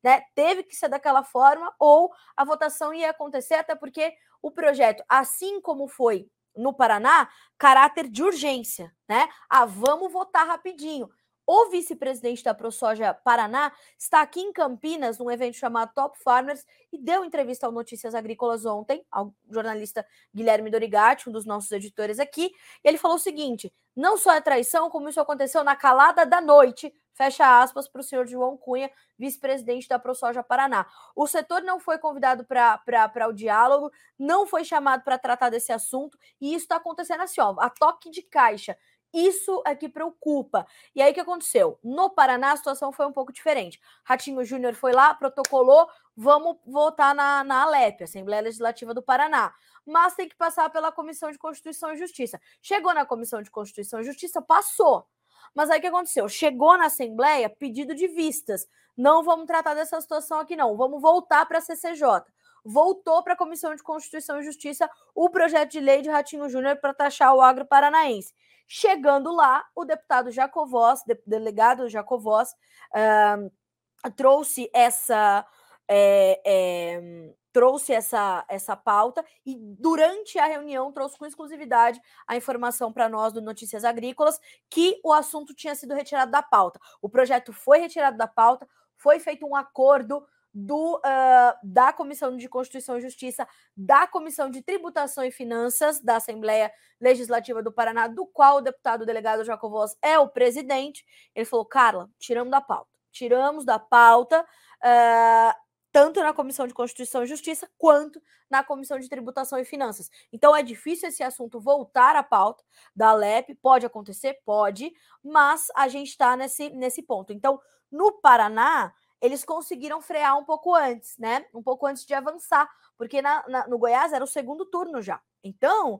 né? 0.03 0.21
Teve 0.35 0.63
que 0.63 0.75
ser 0.75 0.89
daquela 0.89 1.23
forma 1.23 1.73
ou 1.79 2.11
a 2.35 2.43
votação 2.43 2.93
ia 2.93 3.09
acontecer, 3.09 3.55
até 3.55 3.75
porque 3.75 4.13
o 4.41 4.51
projeto, 4.51 5.03
assim 5.07 5.59
como 5.61 5.87
foi 5.87 6.29
no 6.55 6.73
Paraná, 6.73 7.29
caráter 7.57 8.07
de 8.07 8.23
urgência, 8.23 8.93
né? 9.07 9.27
Ah, 9.49 9.65
vamos 9.65 10.11
votar 10.11 10.47
rapidinho. 10.47 11.09
O 11.51 11.67
vice-presidente 11.71 12.43
da 12.43 12.53
ProSoja 12.53 13.11
Paraná 13.11 13.71
está 13.97 14.21
aqui 14.21 14.39
em 14.39 14.53
Campinas, 14.53 15.17
num 15.17 15.31
evento 15.31 15.57
chamado 15.57 15.91
Top 15.95 16.15
Farmers, 16.19 16.63
e 16.93 16.97
deu 16.99 17.25
entrevista 17.25 17.65
ao 17.65 17.71
Notícias 17.71 18.13
Agrícolas 18.13 18.67
ontem, 18.67 19.03
ao 19.09 19.33
jornalista 19.49 20.05
Guilherme 20.31 20.69
Dorigatti, 20.69 21.27
um 21.27 21.31
dos 21.31 21.47
nossos 21.47 21.71
editores 21.71 22.19
aqui. 22.19 22.51
E 22.83 22.87
ele 22.87 22.99
falou 22.99 23.17
o 23.17 23.19
seguinte: 23.19 23.73
não 23.95 24.15
só 24.15 24.33
é 24.33 24.41
traição, 24.41 24.91
como 24.91 25.09
isso 25.09 25.19
aconteceu 25.19 25.63
na 25.63 25.75
calada 25.75 26.23
da 26.23 26.39
noite, 26.39 26.93
fecha 27.15 27.63
aspas, 27.63 27.87
para 27.87 28.01
o 28.01 28.03
senhor 28.03 28.27
João 28.27 28.55
Cunha, 28.55 28.91
vice-presidente 29.17 29.89
da 29.89 29.97
ProSoja 29.97 30.43
Paraná. 30.43 30.85
O 31.15 31.25
setor 31.25 31.63
não 31.63 31.79
foi 31.79 31.97
convidado 31.97 32.45
para 32.45 33.27
o 33.27 33.33
diálogo, 33.33 33.91
não 34.19 34.45
foi 34.45 34.63
chamado 34.63 35.03
para 35.03 35.17
tratar 35.17 35.49
desse 35.49 35.71
assunto, 35.71 36.15
e 36.39 36.53
isso 36.53 36.65
está 36.65 36.75
acontecendo 36.75 37.21
assim, 37.21 37.41
ó, 37.41 37.55
a 37.59 37.71
toque 37.71 38.11
de 38.11 38.21
caixa. 38.21 38.77
Isso 39.13 39.63
é 39.65 39.75
que 39.75 39.89
preocupa. 39.89 40.67
E 40.95 41.01
aí 41.01 41.11
o 41.11 41.13
que 41.13 41.19
aconteceu? 41.19 41.79
No 41.83 42.09
Paraná 42.09 42.51
a 42.51 42.57
situação 42.57 42.91
foi 42.91 43.07
um 43.07 43.11
pouco 43.11 43.33
diferente. 43.33 43.79
Ratinho 44.03 44.43
Júnior 44.45 44.75
foi 44.75 44.91
lá, 44.91 45.13
protocolou, 45.13 45.89
vamos 46.15 46.57
votar 46.65 47.15
na, 47.15 47.43
na 47.43 47.63
Alep, 47.63 48.03
Assembleia 48.03 48.41
Legislativa 48.41 48.93
do 48.93 49.01
Paraná. 49.01 49.53
Mas 49.85 50.13
tem 50.13 50.29
que 50.29 50.35
passar 50.35 50.69
pela 50.69 50.91
Comissão 50.91 51.31
de 51.31 51.39
Constituição 51.39 51.91
e 51.91 51.97
Justiça. 51.97 52.39
Chegou 52.61 52.93
na 52.93 53.05
Comissão 53.05 53.41
de 53.41 53.49
Constituição 53.49 53.99
e 53.99 54.03
Justiça, 54.03 54.41
passou. 54.41 55.07
Mas 55.55 55.71
aí 55.71 55.79
o 55.79 55.81
que 55.81 55.87
aconteceu? 55.87 56.29
Chegou 56.29 56.77
na 56.77 56.85
Assembleia 56.85 57.49
pedido 57.49 57.95
de 57.95 58.07
vistas. 58.07 58.67
Não 58.95 59.23
vamos 59.23 59.47
tratar 59.47 59.73
dessa 59.73 59.99
situação 59.99 60.39
aqui, 60.39 60.55
não. 60.55 60.77
Vamos 60.77 61.01
voltar 61.01 61.45
para 61.47 61.57
a 61.57 61.61
CCJ 61.61 62.23
voltou 62.63 63.23
para 63.23 63.33
a 63.33 63.37
Comissão 63.37 63.75
de 63.75 63.83
Constituição 63.83 64.39
e 64.39 64.43
Justiça 64.43 64.89
o 65.15 65.29
projeto 65.29 65.71
de 65.71 65.79
lei 65.79 66.01
de 66.01 66.09
Ratinho 66.09 66.49
Júnior 66.49 66.77
para 66.77 66.93
taxar 66.93 67.33
o 67.33 67.41
agro 67.41 67.65
paranaense. 67.65 68.33
Chegando 68.71 69.33
lá, 69.33 69.65
o 69.75 69.83
deputado 69.83 70.29
Jacovós, 70.29 71.01
de, 71.03 71.19
delegado 71.25 71.89
Jacovós, 71.89 72.51
uh, 72.93 74.11
trouxe 74.11 74.69
essa. 74.71 75.43
É, 75.91 76.39
é, 76.45 77.33
trouxe 77.51 77.91
essa, 77.93 78.45
essa 78.47 78.75
pauta 78.75 79.25
e 79.43 79.55
durante 79.57 80.37
a 80.37 80.45
reunião 80.45 80.91
trouxe 80.91 81.17
com 81.17 81.25
exclusividade 81.25 81.99
a 82.27 82.37
informação 82.37 82.93
para 82.93 83.09
nós 83.09 83.33
do 83.33 83.41
Notícias 83.41 83.83
Agrícolas 83.83 84.39
que 84.69 85.01
o 85.03 85.11
assunto 85.11 85.55
tinha 85.55 85.73
sido 85.73 85.95
retirado 85.95 86.31
da 86.31 86.43
pauta. 86.43 86.79
O 87.01 87.09
projeto 87.09 87.51
foi 87.51 87.79
retirado 87.79 88.15
da 88.19 88.27
pauta, 88.27 88.69
foi 88.95 89.19
feito 89.19 89.47
um 89.47 89.55
acordo 89.55 90.23
do, 90.59 90.97
uh, 90.97 91.57
da 91.63 91.93
Comissão 91.93 92.35
de 92.35 92.49
Constituição 92.49 92.97
e 92.97 93.01
Justiça, 93.01 93.47
da 93.75 94.05
Comissão 94.07 94.49
de 94.49 94.61
Tributação 94.61 95.23
e 95.23 95.31
Finanças 95.31 96.01
da 96.01 96.17
Assembleia 96.17 96.71
Legislativa 96.99 97.63
do 97.63 97.71
Paraná, 97.71 98.07
do 98.07 98.25
qual 98.25 98.57
o 98.57 98.61
deputado 98.61 99.05
delegado 99.05 99.45
Jacovós 99.45 99.95
é 100.01 100.19
o 100.19 100.27
presidente. 100.27 101.05
Ele 101.33 101.45
falou: 101.45 101.65
Carla, 101.65 102.09
tiramos 102.19 102.51
da 102.51 102.61
pauta. 102.61 102.89
Tiramos 103.11 103.65
da 103.65 103.79
pauta, 103.79 104.41
uh, 104.41 105.53
tanto 105.91 106.21
na 106.21 106.33
Comissão 106.33 106.67
de 106.67 106.73
Constituição 106.73 107.23
e 107.23 107.27
Justiça, 107.27 107.69
quanto 107.77 108.21
na 108.49 108.63
Comissão 108.63 108.99
de 108.99 109.07
Tributação 109.07 109.59
e 109.59 109.65
Finanças. 109.65 110.09
Então 110.31 110.55
é 110.55 110.61
difícil 110.61 111.09
esse 111.09 111.23
assunto 111.23 111.59
voltar 111.59 112.15
à 112.15 112.23
pauta 112.23 112.63
da 112.95 113.13
LEP. 113.13 113.55
Pode 113.55 113.85
acontecer? 113.85 114.39
Pode, 114.45 114.91
mas 115.23 115.67
a 115.75 115.87
gente 115.87 116.09
está 116.09 116.35
nesse, 116.35 116.69
nesse 116.71 117.01
ponto. 117.01 117.31
Então, 117.31 117.59
no 117.91 118.19
Paraná 118.19 118.93
eles 119.21 119.43
conseguiram 119.43 120.01
frear 120.01 120.37
um 120.37 120.45
pouco 120.45 120.73
antes, 120.73 121.17
né? 121.17 121.45
Um 121.53 121.61
pouco 121.61 121.85
antes 121.85 122.05
de 122.05 122.13
avançar, 122.13 122.69
porque 122.97 123.21
na, 123.21 123.47
na, 123.47 123.67
no 123.67 123.77
Goiás 123.77 124.13
era 124.13 124.23
o 124.23 124.27
segundo 124.27 124.65
turno 124.65 125.01
já. 125.01 125.21
Então, 125.43 125.99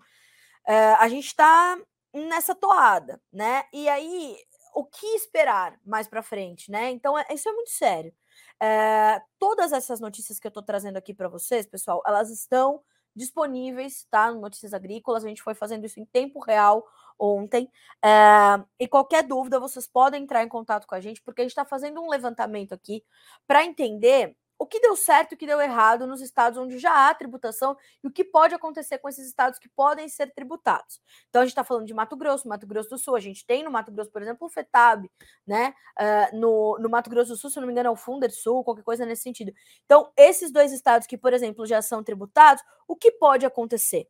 é, 0.65 0.93
a 0.93 1.07
gente 1.07 1.27
está 1.27 1.77
nessa 2.13 2.55
toada, 2.55 3.21
né? 3.31 3.63
E 3.73 3.87
aí, 3.89 4.37
o 4.73 4.85
que 4.85 5.05
esperar 5.15 5.79
mais 5.85 6.07
para 6.07 6.23
frente, 6.23 6.71
né? 6.71 6.89
Então, 6.89 7.17
é, 7.17 7.25
isso 7.31 7.49
é 7.49 7.51
muito 7.51 7.71
sério. 7.71 8.13
É, 8.61 9.21
todas 9.37 9.71
essas 9.71 9.99
notícias 9.99 10.39
que 10.39 10.47
eu 10.47 10.49
estou 10.49 10.63
trazendo 10.63 10.97
aqui 10.97 11.13
para 11.13 11.27
vocês, 11.27 11.65
pessoal, 11.65 12.01
elas 12.05 12.29
estão 12.29 12.81
disponíveis, 13.19 14.07
tá? 14.09 14.31
No 14.31 14.39
Notícias 14.39 14.73
Agrícolas, 14.73 15.25
a 15.25 15.27
gente 15.27 15.43
foi 15.43 15.53
fazendo 15.53 15.85
isso 15.85 15.99
em 15.99 16.05
tempo 16.05 16.39
real 16.39 16.85
ontem. 17.19 17.69
É, 18.03 18.63
e 18.79 18.87
qualquer 18.87 19.23
dúvida, 19.23 19.59
vocês 19.59 19.85
podem 19.85 20.23
entrar 20.23 20.41
em 20.41 20.47
contato 20.47 20.87
com 20.87 20.95
a 20.95 21.01
gente, 21.01 21.21
porque 21.21 21.41
a 21.41 21.43
gente 21.43 21.51
está 21.51 21.65
fazendo 21.65 22.01
um 22.01 22.09
levantamento 22.09 22.73
aqui 22.73 23.03
para 23.45 23.65
entender 23.65 24.35
o 24.59 24.65
que 24.65 24.81
deu 24.81 24.93
certo 24.97 25.31
e 25.31 25.35
o 25.35 25.37
que 25.37 25.47
deu 25.47 25.61
errado 25.61 26.05
nos 26.05 26.19
estados 26.19 26.59
onde 26.59 26.77
já 26.77 27.07
há 27.07 27.15
tributação 27.15 27.77
e 28.03 28.07
o 28.07 28.11
que 28.11 28.25
pode 28.25 28.53
acontecer 28.53 28.97
com 28.97 29.07
esses 29.07 29.25
estados 29.25 29.57
que 29.57 29.69
podem 29.69 30.09
ser 30.09 30.33
tributados. 30.33 30.99
Então, 31.29 31.41
a 31.41 31.45
gente 31.45 31.53
está 31.53 31.63
falando 31.63 31.87
de 31.87 31.93
Mato 31.93 32.17
Grosso, 32.17 32.47
Mato 32.47 32.67
Grosso 32.67 32.89
do 32.89 32.97
Sul, 32.97 33.15
a 33.15 33.21
gente 33.21 33.45
tem 33.45 33.63
no 33.63 33.71
Mato 33.71 33.89
Grosso, 33.89 34.11
por 34.11 34.21
exemplo, 34.21 34.45
o 34.45 34.49
FETAB, 34.49 35.09
né? 35.47 35.73
Uh, 35.97 36.37
no, 36.37 36.77
no 36.77 36.89
Mato 36.89 37.09
Grosso 37.09 37.31
do 37.31 37.37
Sul, 37.37 37.49
se 37.49 37.57
não 37.57 37.65
me 37.65 37.71
engano, 37.71 37.87
é 37.87 37.91
o 37.91 37.95
Funder 37.95 38.31
Sul, 38.31 38.63
qualquer 38.65 38.83
coisa 38.83 39.05
nesse 39.05 39.23
sentido. 39.23 39.53
Então, 39.85 40.11
esses 40.17 40.51
dois 40.51 40.73
estados 40.73 41.07
que, 41.07 41.17
por 41.17 41.31
exemplo, 41.31 41.65
já 41.65 41.81
são 41.81 42.03
tributados, 42.03 42.61
o 42.85 42.97
que 42.97 43.13
pode 43.13 43.45
acontecer? 43.45 44.09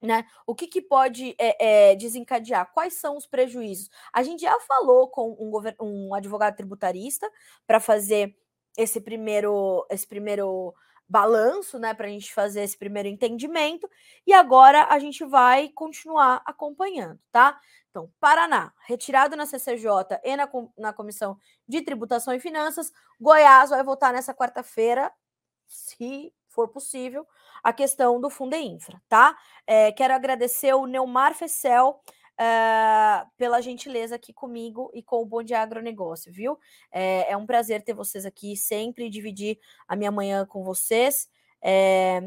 Né? 0.00 0.24
O 0.46 0.54
que, 0.54 0.66
que 0.66 0.80
pode 0.80 1.34
é, 1.36 1.90
é, 1.90 1.96
desencadear? 1.96 2.72
Quais 2.72 2.94
são 2.94 3.16
os 3.16 3.26
prejuízos? 3.26 3.90
A 4.14 4.22
gente 4.22 4.40
já 4.42 4.58
falou 4.60 5.08
com 5.08 5.32
um, 5.32 5.52
um 5.84 6.14
advogado 6.14 6.56
tributarista 6.56 7.30
para 7.66 7.80
fazer 7.80 8.34
esse 8.80 8.98
primeiro, 8.98 9.86
esse 9.90 10.06
primeiro 10.06 10.74
balanço, 11.06 11.78
né, 11.78 11.92
para 11.92 12.06
a 12.06 12.10
gente 12.10 12.32
fazer 12.32 12.62
esse 12.62 12.78
primeiro 12.78 13.08
entendimento, 13.08 13.88
e 14.26 14.32
agora 14.32 14.86
a 14.88 14.98
gente 14.98 15.24
vai 15.24 15.68
continuar 15.68 16.40
acompanhando, 16.46 17.18
tá? 17.30 17.60
Então, 17.90 18.10
Paraná, 18.18 18.72
retirado 18.86 19.36
na 19.36 19.44
CCJ 19.44 20.20
e 20.24 20.36
na, 20.36 20.48
na 20.78 20.92
Comissão 20.92 21.36
de 21.68 21.82
Tributação 21.82 22.32
e 22.32 22.40
Finanças, 22.40 22.92
Goiás 23.20 23.70
vai 23.70 23.82
votar 23.82 24.12
nessa 24.12 24.32
quarta-feira, 24.32 25.12
se 25.66 26.32
for 26.48 26.68
possível, 26.68 27.26
a 27.62 27.72
questão 27.72 28.20
do 28.20 28.30
Fundeinfra, 28.30 29.02
tá? 29.08 29.36
É, 29.66 29.92
quero 29.92 30.14
agradecer 30.14 30.72
o 30.74 30.86
Neumar 30.86 31.34
Fessel 31.34 32.00
uh, 32.40 33.30
pela 33.36 33.60
gentileza 33.60 34.16
aqui 34.16 34.32
comigo 34.32 34.90
e 34.94 35.02
com 35.02 35.20
o 35.20 35.26
Bom 35.26 35.42
de 35.42 35.54
Agronegócio, 35.54 36.32
viu? 36.32 36.58
É, 36.90 37.32
é 37.32 37.36
um 37.36 37.46
prazer 37.46 37.82
ter 37.82 37.92
vocês 37.92 38.24
aqui 38.24 38.56
sempre 38.56 39.10
dividir 39.10 39.58
a 39.86 39.94
minha 39.94 40.10
manhã 40.10 40.46
com 40.46 40.64
vocês. 40.64 41.28
É, 41.62 42.22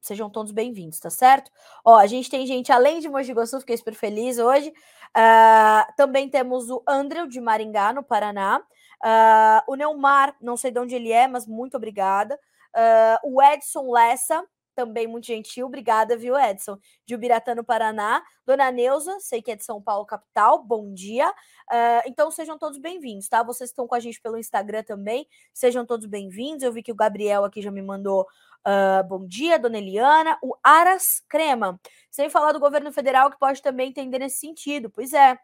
sejam 0.00 0.30
todos 0.30 0.52
bem-vindos, 0.52 1.00
tá 1.00 1.10
certo? 1.10 1.50
Ó, 1.84 1.96
a 1.96 2.06
gente 2.06 2.30
tem 2.30 2.46
gente 2.46 2.70
além 2.70 3.00
de 3.00 3.08
Mogi 3.08 3.32
Guaçu, 3.32 3.58
fiquei 3.60 3.76
super 3.76 3.94
feliz 3.94 4.38
hoje. 4.38 4.72
Uh, 5.08 5.92
também 5.96 6.28
temos 6.28 6.70
o 6.70 6.82
Andrew 6.86 7.26
de 7.26 7.40
Maringá, 7.40 7.92
no 7.92 8.02
Paraná. 8.02 8.62
Uh, 9.04 9.72
o 9.72 9.74
Neumar, 9.74 10.36
não 10.40 10.56
sei 10.56 10.70
de 10.70 10.78
onde 10.78 10.94
ele 10.94 11.10
é, 11.10 11.26
mas 11.26 11.46
muito 11.46 11.76
obrigada. 11.76 12.38
Uh, 12.74 13.34
o 13.34 13.42
Edson 13.42 13.90
Lessa, 13.90 14.44
também 14.78 15.08
muito 15.08 15.26
gentil. 15.26 15.66
Obrigada, 15.66 16.16
viu, 16.16 16.38
Edson? 16.38 16.78
De 17.04 17.12
Ubiratã, 17.12 17.52
no 17.52 17.64
Paraná. 17.64 18.22
Dona 18.46 18.70
Neuza, 18.70 19.18
sei 19.18 19.42
que 19.42 19.50
é 19.50 19.56
de 19.56 19.64
São 19.64 19.82
Paulo, 19.82 20.06
capital. 20.06 20.62
Bom 20.62 20.94
dia. 20.94 21.28
Uh, 21.28 22.06
então, 22.06 22.30
sejam 22.30 22.56
todos 22.56 22.78
bem-vindos, 22.78 23.28
tá? 23.28 23.42
Vocês 23.42 23.70
estão 23.70 23.88
com 23.88 23.96
a 23.96 23.98
gente 23.98 24.20
pelo 24.20 24.38
Instagram 24.38 24.84
também. 24.84 25.26
Sejam 25.52 25.84
todos 25.84 26.06
bem-vindos. 26.06 26.62
Eu 26.62 26.72
vi 26.72 26.80
que 26.80 26.92
o 26.92 26.94
Gabriel 26.94 27.44
aqui 27.44 27.60
já 27.60 27.72
me 27.72 27.82
mandou 27.82 28.22
uh, 28.22 29.02
bom 29.08 29.26
dia, 29.26 29.58
Dona 29.58 29.78
Eliana. 29.78 30.38
O 30.40 30.54
Aras 30.62 31.24
Crema. 31.28 31.80
Sem 32.08 32.30
falar 32.30 32.52
do 32.52 32.60
governo 32.60 32.92
federal, 32.92 33.32
que 33.32 33.38
pode 33.38 33.60
também 33.60 33.88
entender 33.88 34.20
nesse 34.20 34.38
sentido. 34.38 34.88
Pois 34.88 35.12
é. 35.12 35.36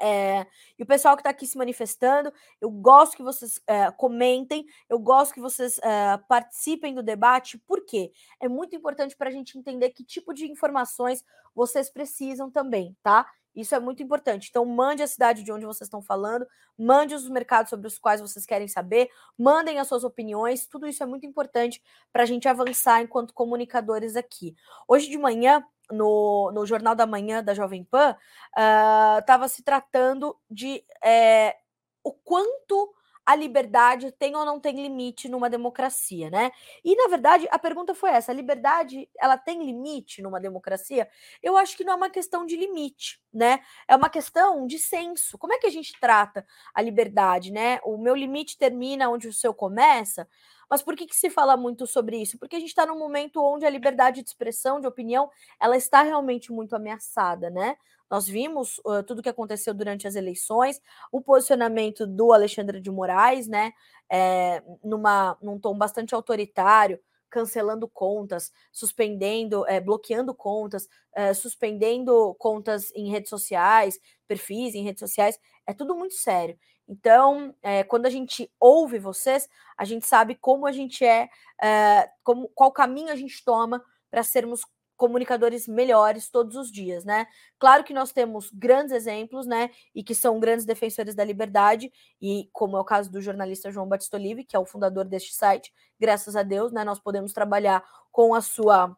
É, 0.00 0.46
e 0.78 0.82
o 0.82 0.86
pessoal 0.86 1.16
que 1.16 1.20
está 1.20 1.30
aqui 1.30 1.46
se 1.46 1.56
manifestando, 1.56 2.32
eu 2.60 2.70
gosto 2.70 3.16
que 3.16 3.22
vocês 3.22 3.60
é, 3.66 3.90
comentem, 3.92 4.66
eu 4.88 4.98
gosto 4.98 5.34
que 5.34 5.40
vocês 5.40 5.78
é, 5.78 6.18
participem 6.28 6.94
do 6.94 7.02
debate, 7.02 7.58
porque 7.66 8.12
é 8.40 8.48
muito 8.48 8.76
importante 8.76 9.16
para 9.16 9.28
a 9.28 9.32
gente 9.32 9.58
entender 9.58 9.90
que 9.90 10.04
tipo 10.04 10.34
de 10.34 10.50
informações 10.50 11.24
vocês 11.54 11.90
precisam 11.90 12.50
também, 12.50 12.96
tá? 13.02 13.26
Isso 13.56 13.74
é 13.74 13.80
muito 13.80 14.02
importante. 14.02 14.48
Então, 14.50 14.66
mande 14.66 15.02
a 15.02 15.06
cidade 15.06 15.42
de 15.42 15.50
onde 15.50 15.64
vocês 15.64 15.86
estão 15.86 16.02
falando, 16.02 16.46
mande 16.76 17.14
os 17.14 17.26
mercados 17.30 17.70
sobre 17.70 17.86
os 17.86 17.98
quais 17.98 18.20
vocês 18.20 18.44
querem 18.44 18.68
saber, 18.68 19.08
mandem 19.38 19.78
as 19.78 19.88
suas 19.88 20.04
opiniões, 20.04 20.66
tudo 20.66 20.86
isso 20.86 21.02
é 21.02 21.06
muito 21.06 21.24
importante 21.24 21.82
para 22.12 22.24
a 22.24 22.26
gente 22.26 22.46
avançar 22.46 23.00
enquanto 23.00 23.32
comunicadores 23.32 24.14
aqui. 24.14 24.54
Hoje 24.86 25.08
de 25.08 25.16
manhã, 25.16 25.64
no, 25.90 26.50
no 26.52 26.66
Jornal 26.66 26.94
da 26.94 27.06
Manhã 27.06 27.42
da 27.42 27.54
Jovem 27.54 27.84
Pan, 27.84 28.16
estava 29.20 29.46
uh, 29.46 29.48
se 29.48 29.62
tratando 29.62 30.36
de 30.50 30.84
é, 31.04 31.56
o 32.02 32.12
quanto 32.12 32.92
a 33.26 33.34
liberdade 33.34 34.12
tem 34.12 34.36
ou 34.36 34.44
não 34.44 34.60
tem 34.60 34.76
limite 34.80 35.28
numa 35.28 35.50
democracia, 35.50 36.30
né? 36.30 36.52
E 36.84 36.94
na 36.94 37.08
verdade 37.08 37.48
a 37.50 37.58
pergunta 37.58 37.94
foi 37.94 38.10
essa: 38.10 38.30
a 38.30 38.34
liberdade 38.34 39.08
ela 39.18 39.36
tem 39.36 39.64
limite 39.64 40.22
numa 40.22 40.40
democracia? 40.40 41.08
Eu 41.42 41.56
acho 41.56 41.76
que 41.76 41.84
não 41.84 41.94
é 41.94 41.96
uma 41.96 42.10
questão 42.10 42.46
de 42.46 42.56
limite, 42.56 43.20
né? 43.34 43.60
É 43.88 43.96
uma 43.96 44.08
questão 44.08 44.66
de 44.66 44.78
senso. 44.78 45.36
Como 45.38 45.52
é 45.52 45.58
que 45.58 45.66
a 45.66 45.70
gente 45.70 45.98
trata 46.00 46.46
a 46.72 46.80
liberdade, 46.80 47.50
né? 47.52 47.80
O 47.84 47.98
meu 47.98 48.14
limite 48.14 48.56
termina 48.56 49.10
onde 49.10 49.26
o 49.28 49.32
seu 49.32 49.52
começa. 49.52 50.28
Mas 50.70 50.82
por 50.82 50.96
que, 50.96 51.06
que 51.06 51.16
se 51.16 51.30
fala 51.30 51.56
muito 51.56 51.86
sobre 51.86 52.16
isso? 52.20 52.38
Porque 52.38 52.56
a 52.56 52.58
gente 52.60 52.70
está 52.70 52.84
num 52.86 52.98
momento 52.98 53.42
onde 53.42 53.64
a 53.64 53.70
liberdade 53.70 54.22
de 54.22 54.28
expressão, 54.28 54.80
de 54.80 54.86
opinião, 54.86 55.30
ela 55.60 55.76
está 55.76 56.02
realmente 56.02 56.52
muito 56.52 56.74
ameaçada, 56.74 57.50
né? 57.50 57.76
Nós 58.10 58.26
vimos 58.26 58.78
uh, 58.78 59.02
tudo 59.06 59.18
o 59.18 59.22
que 59.22 59.28
aconteceu 59.28 59.74
durante 59.74 60.06
as 60.06 60.14
eleições, 60.14 60.80
o 61.10 61.20
posicionamento 61.20 62.06
do 62.06 62.32
Alexandre 62.32 62.80
de 62.80 62.90
Moraes, 62.90 63.48
né? 63.48 63.72
É, 64.08 64.62
numa, 64.84 65.36
num 65.42 65.58
tom 65.58 65.76
bastante 65.76 66.14
autoritário, 66.14 67.00
cancelando 67.28 67.88
contas, 67.88 68.52
suspendendo, 68.72 69.66
é, 69.66 69.80
bloqueando 69.80 70.34
contas, 70.34 70.88
é, 71.14 71.34
suspendendo 71.34 72.34
contas 72.38 72.92
em 72.94 73.10
redes 73.10 73.28
sociais, 73.30 73.98
perfis 74.28 74.74
em 74.74 74.84
redes 74.84 75.00
sociais, 75.00 75.38
é 75.66 75.74
tudo 75.74 75.94
muito 75.96 76.14
sério. 76.14 76.56
Então, 76.88 77.54
é, 77.62 77.82
quando 77.82 78.06
a 78.06 78.10
gente 78.10 78.50
ouve 78.60 78.98
vocês, 78.98 79.48
a 79.76 79.84
gente 79.84 80.06
sabe 80.06 80.36
como 80.36 80.66
a 80.66 80.72
gente 80.72 81.04
é, 81.04 81.28
como, 82.22 82.48
qual 82.54 82.70
caminho 82.70 83.10
a 83.10 83.16
gente 83.16 83.44
toma 83.44 83.82
para 84.10 84.22
sermos 84.22 84.64
comunicadores 84.96 85.68
melhores 85.68 86.30
todos 86.30 86.56
os 86.56 86.70
dias, 86.70 87.04
né? 87.04 87.26
Claro 87.58 87.84
que 87.84 87.92
nós 87.92 88.12
temos 88.12 88.50
grandes 88.50 88.92
exemplos, 88.92 89.46
né? 89.46 89.70
E 89.94 90.02
que 90.02 90.14
são 90.14 90.40
grandes 90.40 90.64
defensores 90.64 91.14
da 91.14 91.24
liberdade, 91.24 91.92
e 92.20 92.48
como 92.52 92.76
é 92.76 92.80
o 92.80 92.84
caso 92.84 93.10
do 93.10 93.20
jornalista 93.20 93.70
João 93.70 93.88
Batista 93.88 94.16
Olive, 94.16 94.44
que 94.44 94.56
é 94.56 94.58
o 94.58 94.66
fundador 94.66 95.04
deste 95.04 95.34
site, 95.34 95.72
graças 96.00 96.34
a 96.34 96.42
Deus, 96.42 96.72
né? 96.72 96.84
Nós 96.84 96.98
podemos 96.98 97.32
trabalhar 97.32 97.84
com 98.10 98.34
a 98.34 98.40
sua 98.40 98.96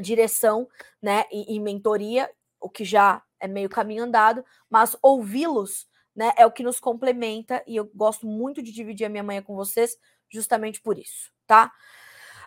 direção, 0.00 0.68
né? 1.00 1.24
E, 1.32 1.56
e 1.56 1.60
mentoria, 1.60 2.30
o 2.60 2.68
que 2.68 2.84
já 2.84 3.22
é 3.40 3.48
meio 3.48 3.68
caminho 3.68 4.04
andado, 4.04 4.44
mas 4.70 4.96
ouvi-los, 5.02 5.86
né? 6.14 6.32
É 6.36 6.46
o 6.46 6.52
que 6.52 6.62
nos 6.62 6.78
complementa, 6.78 7.62
e 7.66 7.76
eu 7.76 7.90
gosto 7.94 8.26
muito 8.26 8.62
de 8.62 8.70
dividir 8.70 9.06
a 9.06 9.10
minha 9.10 9.22
manhã 9.22 9.42
com 9.42 9.56
vocês, 9.56 9.96
justamente 10.30 10.80
por 10.80 10.98
isso, 10.98 11.30
tá? 11.46 11.72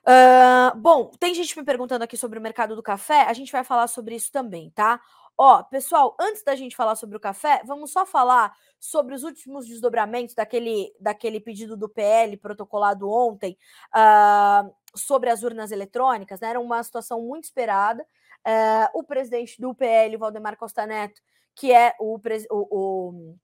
Uh, 0.08 0.78
bom, 0.78 1.10
tem 1.20 1.34
gente 1.34 1.58
me 1.58 1.66
perguntando 1.66 2.04
aqui 2.04 2.16
sobre 2.16 2.38
o 2.38 2.42
mercado 2.42 2.76
do 2.76 2.84
café, 2.84 3.24
a 3.24 3.34
gente 3.34 3.52
vai 3.52 3.64
falar 3.64 3.88
sobre 3.88 4.16
isso 4.16 4.32
também, 4.32 4.70
tá? 4.70 5.02
Ó, 5.38 5.64
pessoal, 5.64 6.16
antes 6.20 6.44
da 6.44 6.56
gente 6.56 6.76
falar 6.76 6.96
sobre 6.96 7.18
o 7.18 7.20
café, 7.20 7.62
vamos 7.66 7.92
só 7.92 8.06
falar 8.06 8.56
sobre 8.80 9.16
os 9.16 9.24
últimos 9.24 9.68
desdobramentos 9.68 10.36
daquele, 10.36 10.94
daquele 11.00 11.40
pedido 11.40 11.76
do 11.76 11.90
PL 11.90 12.38
protocolado 12.38 13.10
ontem 13.10 13.58
uh, 13.96 14.74
sobre 14.96 15.30
as 15.30 15.42
urnas 15.44 15.72
eletrônicas, 15.72 16.40
né? 16.40 16.50
Era 16.50 16.60
uma 16.60 16.82
situação 16.84 17.22
muito 17.22 17.46
esperada. 17.46 18.06
Uh, 18.48 19.00
o 19.00 19.04
presidente 19.04 19.60
do 19.60 19.74
PL, 19.74 20.16
Valdemar 20.18 20.56
Costa 20.56 20.86
Neto, 20.86 21.20
que 21.56 21.74
é 21.74 21.96
o, 22.00 22.20
o, 22.52 23.36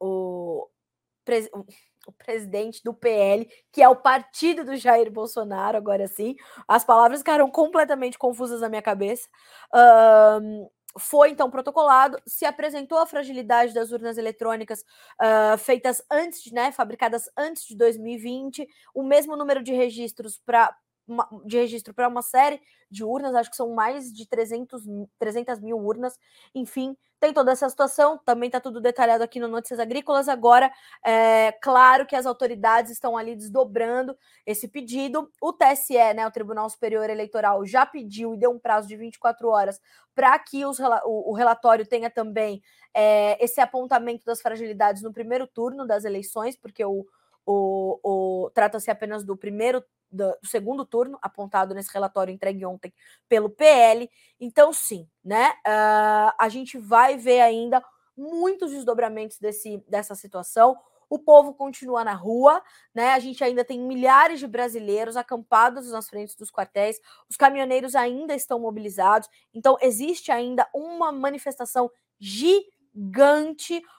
o, 0.00 0.68
o 2.06 2.12
presidente 2.12 2.82
do 2.82 2.94
PL, 2.94 3.48
que 3.72 3.82
é 3.82 3.88
o 3.88 3.96
partido 3.96 4.64
do 4.64 4.76
Jair 4.76 5.10
Bolsonaro, 5.10 5.76
agora 5.76 6.06
sim. 6.06 6.36
As 6.68 6.84
palavras 6.84 7.20
ficaram 7.20 7.50
completamente 7.50 8.18
confusas 8.18 8.60
na 8.60 8.68
minha 8.68 8.82
cabeça. 8.82 9.28
Um, 10.42 10.68
foi 10.98 11.30
então 11.30 11.50
protocolado, 11.50 12.20
se 12.26 12.44
apresentou 12.44 12.98
a 12.98 13.06
fragilidade 13.06 13.74
das 13.74 13.90
urnas 13.90 14.16
eletrônicas 14.16 14.84
uh, 15.20 15.58
feitas 15.58 16.02
antes, 16.10 16.52
né, 16.52 16.70
fabricadas 16.70 17.28
antes 17.36 17.66
de 17.66 17.76
2020, 17.76 18.66
o 18.94 19.02
mesmo 19.02 19.36
número 19.36 19.62
de 19.62 19.72
registros 19.72 20.38
para 20.38 20.74
de 21.44 21.58
registro 21.58 21.92
para 21.92 22.08
uma 22.08 22.22
série 22.22 22.60
de 22.90 23.04
urnas, 23.04 23.34
acho 23.34 23.50
que 23.50 23.56
são 23.56 23.74
mais 23.74 24.12
de 24.12 24.26
300, 24.26 24.82
300 25.18 25.60
mil 25.60 25.76
urnas, 25.78 26.18
enfim, 26.54 26.96
tem 27.20 27.32
toda 27.32 27.52
essa 27.52 27.68
situação, 27.68 28.18
também 28.18 28.48
está 28.48 28.60
tudo 28.60 28.80
detalhado 28.80 29.24
aqui 29.24 29.40
no 29.40 29.48
Notícias 29.48 29.80
Agrícolas. 29.80 30.28
Agora, 30.28 30.70
é 31.02 31.52
claro 31.52 32.06
que 32.06 32.14
as 32.14 32.26
autoridades 32.26 32.92
estão 32.92 33.16
ali 33.16 33.34
desdobrando 33.34 34.16
esse 34.44 34.68
pedido. 34.68 35.30
O 35.40 35.52
TSE, 35.52 35.94
né, 36.14 36.26
o 36.26 36.30
Tribunal 36.30 36.68
Superior 36.68 37.08
Eleitoral, 37.08 37.64
já 37.64 37.86
pediu 37.86 38.34
e 38.34 38.36
deu 38.36 38.50
um 38.50 38.58
prazo 38.58 38.88
de 38.88 38.96
24 38.96 39.48
horas 39.48 39.80
para 40.14 40.38
que 40.38 40.66
os, 40.66 40.78
o, 40.78 41.30
o, 41.30 41.32
relatório 41.32 41.86
tenha 41.86 42.10
também 42.10 42.62
é, 42.92 43.42
esse 43.42 43.60
apontamento 43.60 44.24
das 44.24 44.40
fragilidades 44.40 45.02
no 45.02 45.12
primeiro 45.12 45.46
turno 45.46 45.86
das 45.86 46.04
eleições, 46.04 46.56
porque 46.56 46.84
o, 46.84 47.06
o, 47.46 47.98
o 48.02 48.50
trata-se 48.50 48.90
apenas 48.90 49.24
do 49.24 49.36
primeiro 49.36 49.84
do, 50.10 50.36
segundo 50.44 50.84
turno, 50.84 51.18
apontado 51.20 51.74
nesse 51.74 51.92
relatório 51.92 52.32
entregue 52.32 52.64
ontem 52.64 52.92
pelo 53.28 53.50
PL. 53.50 54.08
Então, 54.40 54.72
sim, 54.72 55.08
né? 55.24 55.50
Uh, 55.66 56.32
a 56.38 56.48
gente 56.48 56.78
vai 56.78 57.16
ver 57.16 57.40
ainda 57.40 57.82
muitos 58.16 58.70
desdobramentos 58.70 59.38
desse, 59.38 59.84
dessa 59.88 60.14
situação. 60.14 60.76
O 61.10 61.18
povo 61.18 61.52
continua 61.52 62.04
na 62.04 62.14
rua, 62.14 62.62
né? 62.94 63.10
A 63.10 63.18
gente 63.18 63.42
ainda 63.42 63.64
tem 63.64 63.80
milhares 63.80 64.38
de 64.38 64.46
brasileiros 64.46 65.16
acampados 65.16 65.90
nas 65.90 66.08
frentes 66.08 66.34
dos 66.36 66.50
quartéis, 66.50 66.98
os 67.28 67.36
caminhoneiros 67.36 67.94
ainda 67.94 68.34
estão 68.34 68.58
mobilizados, 68.58 69.28
então 69.52 69.76
existe 69.80 70.32
ainda 70.32 70.66
uma 70.72 71.12
manifestação 71.12 71.90
gigante. 72.18 72.73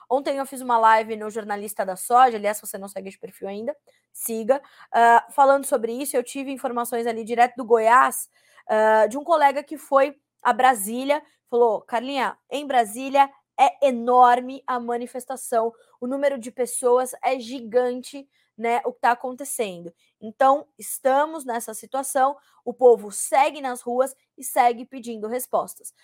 Ontem 0.08 0.38
eu 0.38 0.46
fiz 0.46 0.60
uma 0.60 0.78
live 0.78 1.16
no 1.16 1.30
Jornalista 1.30 1.84
da 1.84 1.96
Soja, 1.96 2.36
aliás, 2.36 2.56
se 2.58 2.66
você 2.66 2.78
não 2.78 2.88
segue 2.88 3.08
esse 3.08 3.18
perfil 3.18 3.48
ainda, 3.48 3.76
siga. 4.12 4.60
Uh, 4.94 5.32
falando 5.32 5.64
sobre 5.66 5.92
isso, 5.92 6.16
eu 6.16 6.22
tive 6.22 6.50
informações 6.52 7.06
ali 7.06 7.24
direto 7.24 7.56
do 7.56 7.64
Goiás, 7.64 8.28
uh, 8.70 9.08
de 9.08 9.18
um 9.18 9.24
colega 9.24 9.62
que 9.62 9.76
foi 9.76 10.16
a 10.42 10.52
Brasília, 10.52 11.22
falou: 11.50 11.82
Carlinha, 11.82 12.38
em 12.50 12.66
Brasília 12.66 13.28
é 13.58 13.88
enorme 13.88 14.62
a 14.66 14.78
manifestação, 14.78 15.72
o 16.00 16.06
número 16.06 16.38
de 16.38 16.50
pessoas 16.50 17.12
é 17.24 17.38
gigante, 17.40 18.28
né, 18.56 18.80
o 18.84 18.92
que 18.92 18.98
está 18.98 19.12
acontecendo. 19.12 19.92
Então, 20.20 20.66
estamos 20.78 21.44
nessa 21.44 21.74
situação, 21.74 22.36
o 22.64 22.72
povo 22.72 23.10
segue 23.10 23.60
nas 23.60 23.80
ruas 23.80 24.14
e 24.36 24.44
segue 24.44 24.84
pedindo 24.84 25.26
respostas. 25.26 25.94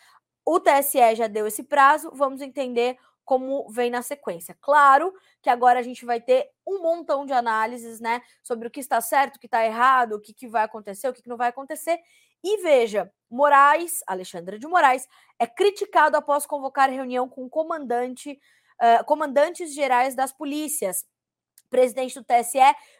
O 0.44 0.58
TSE 0.58 1.14
já 1.14 1.26
deu 1.26 1.46
esse 1.46 1.62
prazo, 1.62 2.10
vamos 2.14 2.40
entender 2.40 2.98
como 3.24 3.68
vem 3.70 3.90
na 3.90 4.02
sequência. 4.02 4.56
Claro 4.60 5.12
que 5.40 5.48
agora 5.48 5.78
a 5.78 5.82
gente 5.82 6.04
vai 6.04 6.20
ter 6.20 6.50
um 6.66 6.82
montão 6.82 7.24
de 7.24 7.32
análises, 7.32 8.00
né, 8.00 8.20
sobre 8.42 8.66
o 8.66 8.70
que 8.70 8.80
está 8.80 9.00
certo, 9.00 9.36
o 9.36 9.38
que 9.38 9.46
está 9.46 9.64
errado, 9.64 10.14
o 10.14 10.20
que, 10.20 10.34
que 10.34 10.48
vai 10.48 10.64
acontecer, 10.64 11.08
o 11.08 11.12
que, 11.12 11.22
que 11.22 11.28
não 11.28 11.36
vai 11.36 11.48
acontecer. 11.48 11.98
E 12.42 12.60
veja, 12.62 13.12
Moraes, 13.30 14.00
Alexandre 14.06 14.58
de 14.58 14.66
Moraes, 14.66 15.06
é 15.38 15.46
criticado 15.46 16.16
após 16.16 16.44
convocar 16.44 16.90
reunião 16.90 17.28
com 17.28 17.48
comandante, 17.48 18.38
uh, 18.80 19.04
comandantes 19.04 19.72
gerais 19.72 20.14
das 20.16 20.32
polícias. 20.32 21.06
Presidente 21.72 22.20
do 22.20 22.22
TSE 22.22 22.58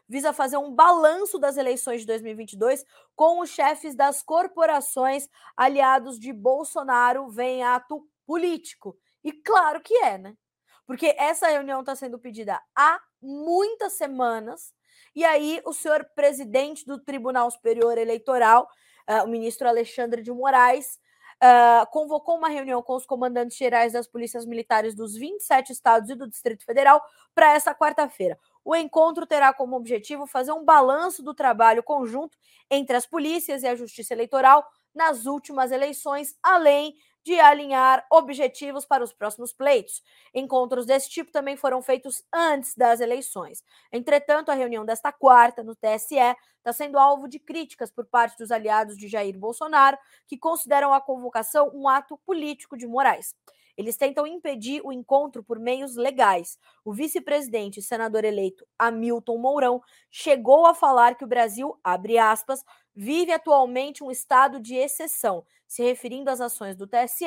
visa 0.08 0.32
fazer 0.32 0.56
um 0.56 0.72
balanço 0.74 1.38
das 1.38 1.58
eleições 1.58 2.00
de 2.00 2.06
2022 2.06 2.86
com 3.14 3.40
os 3.40 3.50
chefes 3.50 3.94
das 3.94 4.22
corporações 4.22 5.28
aliados 5.54 6.18
de 6.18 6.32
Bolsonaro 6.32 7.28
vem 7.28 7.62
ato 7.62 8.02
político. 8.24 8.96
E 9.22 9.30
claro 9.30 9.82
que 9.82 9.94
é, 9.96 10.16
né? 10.16 10.34
Porque 10.86 11.14
essa 11.18 11.48
reunião 11.48 11.80
está 11.80 11.94
sendo 11.94 12.18
pedida 12.18 12.58
há 12.74 12.98
muitas 13.20 13.92
semanas. 13.92 14.72
E 15.14 15.22
aí, 15.22 15.60
o 15.66 15.74
senhor 15.74 16.06
presidente 16.14 16.86
do 16.86 16.98
Tribunal 16.98 17.50
Superior 17.50 17.98
Eleitoral, 17.98 18.66
uh, 19.06 19.24
o 19.24 19.28
ministro 19.28 19.68
Alexandre 19.68 20.22
de 20.22 20.32
Moraes, 20.32 20.98
uh, 21.42 21.86
convocou 21.90 22.38
uma 22.38 22.48
reunião 22.48 22.82
com 22.82 22.94
os 22.94 23.04
comandantes 23.04 23.58
gerais 23.58 23.92
das 23.92 24.06
polícias 24.06 24.46
militares 24.46 24.94
dos 24.94 25.14
27 25.14 25.72
estados 25.72 26.08
e 26.08 26.14
do 26.14 26.26
Distrito 26.26 26.64
Federal 26.64 27.02
para 27.34 27.52
essa 27.52 27.74
quarta-feira. 27.74 28.38
O 28.64 28.76
encontro 28.76 29.26
terá 29.26 29.52
como 29.52 29.76
objetivo 29.76 30.26
fazer 30.26 30.52
um 30.52 30.64
balanço 30.64 31.22
do 31.22 31.34
trabalho 31.34 31.82
conjunto 31.82 32.38
entre 32.70 32.96
as 32.96 33.06
polícias 33.06 33.62
e 33.62 33.66
a 33.66 33.74
Justiça 33.74 34.14
Eleitoral 34.14 34.64
nas 34.94 35.26
últimas 35.26 35.72
eleições, 35.72 36.36
além 36.42 36.94
de 37.24 37.38
alinhar 37.38 38.04
objetivos 38.10 38.84
para 38.84 39.04
os 39.04 39.12
próximos 39.12 39.52
pleitos. 39.52 40.02
Encontros 40.34 40.86
desse 40.86 41.08
tipo 41.08 41.30
também 41.30 41.56
foram 41.56 41.80
feitos 41.80 42.24
antes 42.32 42.74
das 42.74 43.00
eleições. 43.00 43.62
Entretanto, 43.92 44.50
a 44.50 44.54
reunião 44.54 44.84
desta 44.84 45.12
quarta 45.12 45.62
no 45.62 45.74
TSE 45.76 46.16
está 46.58 46.72
sendo 46.72 46.98
alvo 46.98 47.28
de 47.28 47.38
críticas 47.38 47.90
por 47.90 48.06
parte 48.06 48.36
dos 48.38 48.50
aliados 48.50 48.96
de 48.96 49.08
Jair 49.08 49.38
Bolsonaro, 49.38 49.98
que 50.26 50.36
consideram 50.36 50.92
a 50.92 51.00
convocação 51.00 51.70
um 51.72 51.88
ato 51.88 52.18
político 52.26 52.76
de 52.76 52.86
Moraes. 52.86 53.34
Eles 53.76 53.96
tentam 53.96 54.26
impedir 54.26 54.80
o 54.84 54.92
encontro 54.92 55.42
por 55.42 55.58
meios 55.58 55.96
legais. 55.96 56.58
O 56.84 56.92
vice-presidente 56.92 57.80
e 57.80 57.82
senador 57.82 58.24
eleito 58.24 58.66
Hamilton 58.78 59.38
Mourão 59.38 59.82
chegou 60.10 60.66
a 60.66 60.74
falar 60.74 61.16
que 61.16 61.24
o 61.24 61.28
Brasil, 61.28 61.78
abre 61.82 62.18
aspas, 62.18 62.64
vive 62.94 63.32
atualmente 63.32 64.04
um 64.04 64.10
estado 64.10 64.60
de 64.60 64.74
exceção, 64.74 65.44
se 65.66 65.82
referindo 65.82 66.30
às 66.30 66.40
ações 66.40 66.76
do 66.76 66.86
TSE 66.86 67.26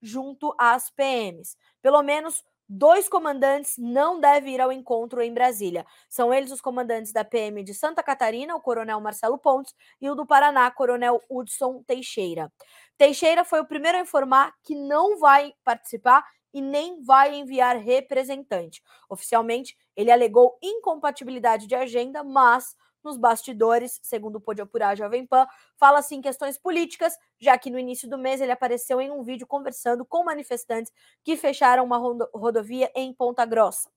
junto 0.00 0.54
às 0.58 0.90
PMs. 0.90 1.56
Pelo 1.80 2.02
menos 2.02 2.44
dois 2.68 3.08
comandantes 3.08 3.74
não 3.78 4.20
devem 4.20 4.54
ir 4.54 4.60
ao 4.60 4.72
encontro 4.72 5.20
em 5.20 5.32
Brasília. 5.32 5.84
São 6.08 6.32
eles 6.32 6.50
os 6.50 6.60
comandantes 6.60 7.12
da 7.12 7.24
PM 7.24 7.62
de 7.62 7.74
Santa 7.74 8.02
Catarina, 8.02 8.54
o 8.54 8.60
coronel 8.60 9.00
Marcelo 9.00 9.38
Pontes, 9.38 9.74
e 10.00 10.08
o 10.08 10.14
do 10.14 10.26
Paraná, 10.26 10.70
coronel 10.70 11.20
Hudson 11.28 11.82
Teixeira. 11.86 12.52
Teixeira 12.96 13.44
foi 13.44 13.60
o 13.60 13.66
primeiro 13.66 13.98
a 13.98 14.00
informar 14.00 14.52
que 14.62 14.74
não 14.74 15.18
vai 15.18 15.52
participar 15.64 16.24
e 16.54 16.60
nem 16.60 17.02
vai 17.02 17.34
enviar 17.34 17.76
representante. 17.76 18.82
Oficialmente, 19.08 19.76
ele 19.96 20.10
alegou 20.10 20.58
incompatibilidade 20.62 21.66
de 21.66 21.74
agenda, 21.74 22.22
mas 22.22 22.76
nos 23.04 23.16
bastidores, 23.16 23.98
segundo 24.02 24.40
pôde 24.40 24.62
apurar 24.62 24.90
a 24.90 24.94
Jovem 24.94 25.26
Pan, 25.26 25.46
fala-se 25.76 26.14
em 26.14 26.20
questões 26.20 26.58
políticas, 26.58 27.16
já 27.40 27.56
que 27.58 27.70
no 27.70 27.78
início 27.78 28.08
do 28.08 28.18
mês 28.18 28.40
ele 28.40 28.52
apareceu 28.52 29.00
em 29.00 29.10
um 29.10 29.22
vídeo 29.22 29.46
conversando 29.46 30.04
com 30.04 30.24
manifestantes 30.24 30.92
que 31.24 31.36
fecharam 31.36 31.84
uma 31.84 31.98
rodovia 32.34 32.90
em 32.94 33.12
Ponta 33.12 33.44
Grossa. 33.44 33.90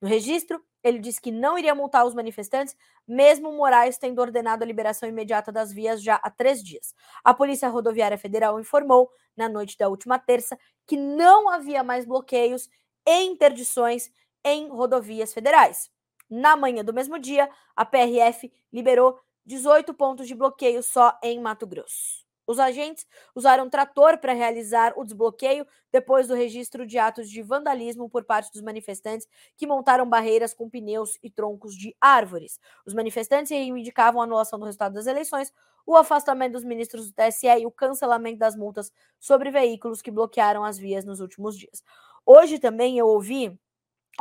No 0.00 0.08
registro, 0.08 0.62
ele 0.82 0.98
disse 0.98 1.20
que 1.20 1.30
não 1.30 1.58
iria 1.58 1.74
multar 1.74 2.06
os 2.06 2.14
manifestantes, 2.14 2.74
mesmo 3.06 3.52
Moraes 3.52 3.98
tendo 3.98 4.20
ordenado 4.20 4.64
a 4.64 4.66
liberação 4.66 5.08
imediata 5.08 5.52
das 5.52 5.72
vias 5.72 6.02
já 6.02 6.16
há 6.16 6.30
três 6.30 6.62
dias. 6.62 6.94
A 7.22 7.34
Polícia 7.34 7.68
Rodoviária 7.68 8.16
Federal 8.16 8.58
informou, 8.58 9.10
na 9.36 9.48
noite 9.48 9.76
da 9.76 9.88
última 9.88 10.18
terça, 10.18 10.58
que 10.86 10.96
não 10.96 11.48
havia 11.48 11.82
mais 11.82 12.04
bloqueios 12.04 12.68
e 13.06 13.22
interdições 13.24 14.10
em 14.44 14.68
rodovias 14.68 15.32
federais. 15.32 15.90
Na 16.30 16.56
manhã 16.56 16.84
do 16.84 16.94
mesmo 16.94 17.18
dia, 17.18 17.50
a 17.74 17.84
PRF 17.84 18.52
liberou 18.72 19.18
18 19.44 19.92
pontos 19.94 20.28
de 20.28 20.34
bloqueio 20.34 20.82
só 20.82 21.18
em 21.22 21.40
Mato 21.40 21.66
Grosso. 21.66 22.24
Os 22.46 22.58
agentes 22.58 23.06
usaram 23.34 23.70
trator 23.70 24.18
para 24.18 24.32
realizar 24.32 24.92
o 24.96 25.04
desbloqueio 25.04 25.64
depois 25.92 26.26
do 26.26 26.34
registro 26.34 26.84
de 26.84 26.98
atos 26.98 27.30
de 27.30 27.42
vandalismo 27.42 28.08
por 28.10 28.24
parte 28.24 28.52
dos 28.52 28.60
manifestantes 28.60 29.28
que 29.56 29.66
montaram 29.66 30.08
barreiras 30.08 30.52
com 30.52 30.68
pneus 30.68 31.16
e 31.22 31.30
troncos 31.30 31.76
de 31.76 31.94
árvores. 32.00 32.58
Os 32.84 32.92
manifestantes 32.92 33.50
reivindicavam 33.50 34.20
a 34.20 34.24
anulação 34.24 34.58
do 34.58 34.64
resultado 34.64 34.94
das 34.94 35.06
eleições, 35.06 35.52
o 35.86 35.96
afastamento 35.96 36.52
dos 36.52 36.64
ministros 36.64 37.06
do 37.06 37.14
TSE 37.14 37.46
e 37.46 37.66
o 37.66 37.70
cancelamento 37.70 38.38
das 38.38 38.56
multas 38.56 38.92
sobre 39.18 39.50
veículos 39.50 40.02
que 40.02 40.10
bloquearam 40.10 40.64
as 40.64 40.76
vias 40.76 41.04
nos 41.04 41.20
últimos 41.20 41.56
dias. 41.56 41.84
Hoje 42.26 42.58
também 42.58 42.98
eu 42.98 43.06
ouvi 43.06 43.56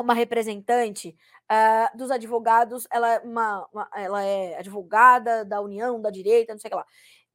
uma 0.02 0.14
representante 0.14 1.16
uh, 1.52 1.98
dos 1.98 2.12
advogados, 2.12 2.88
ela 2.92 3.16
é, 3.16 3.20
uma, 3.20 3.68
uma, 3.72 3.90
ela 3.96 4.24
é 4.24 4.58
advogada 4.58 5.44
da 5.44 5.62
União, 5.62 6.02
da 6.02 6.10
direita, 6.10 6.54
não 6.54 6.60
sei 6.60 6.70
o 6.70 6.72
que 6.72 6.76
lá. 6.76 6.86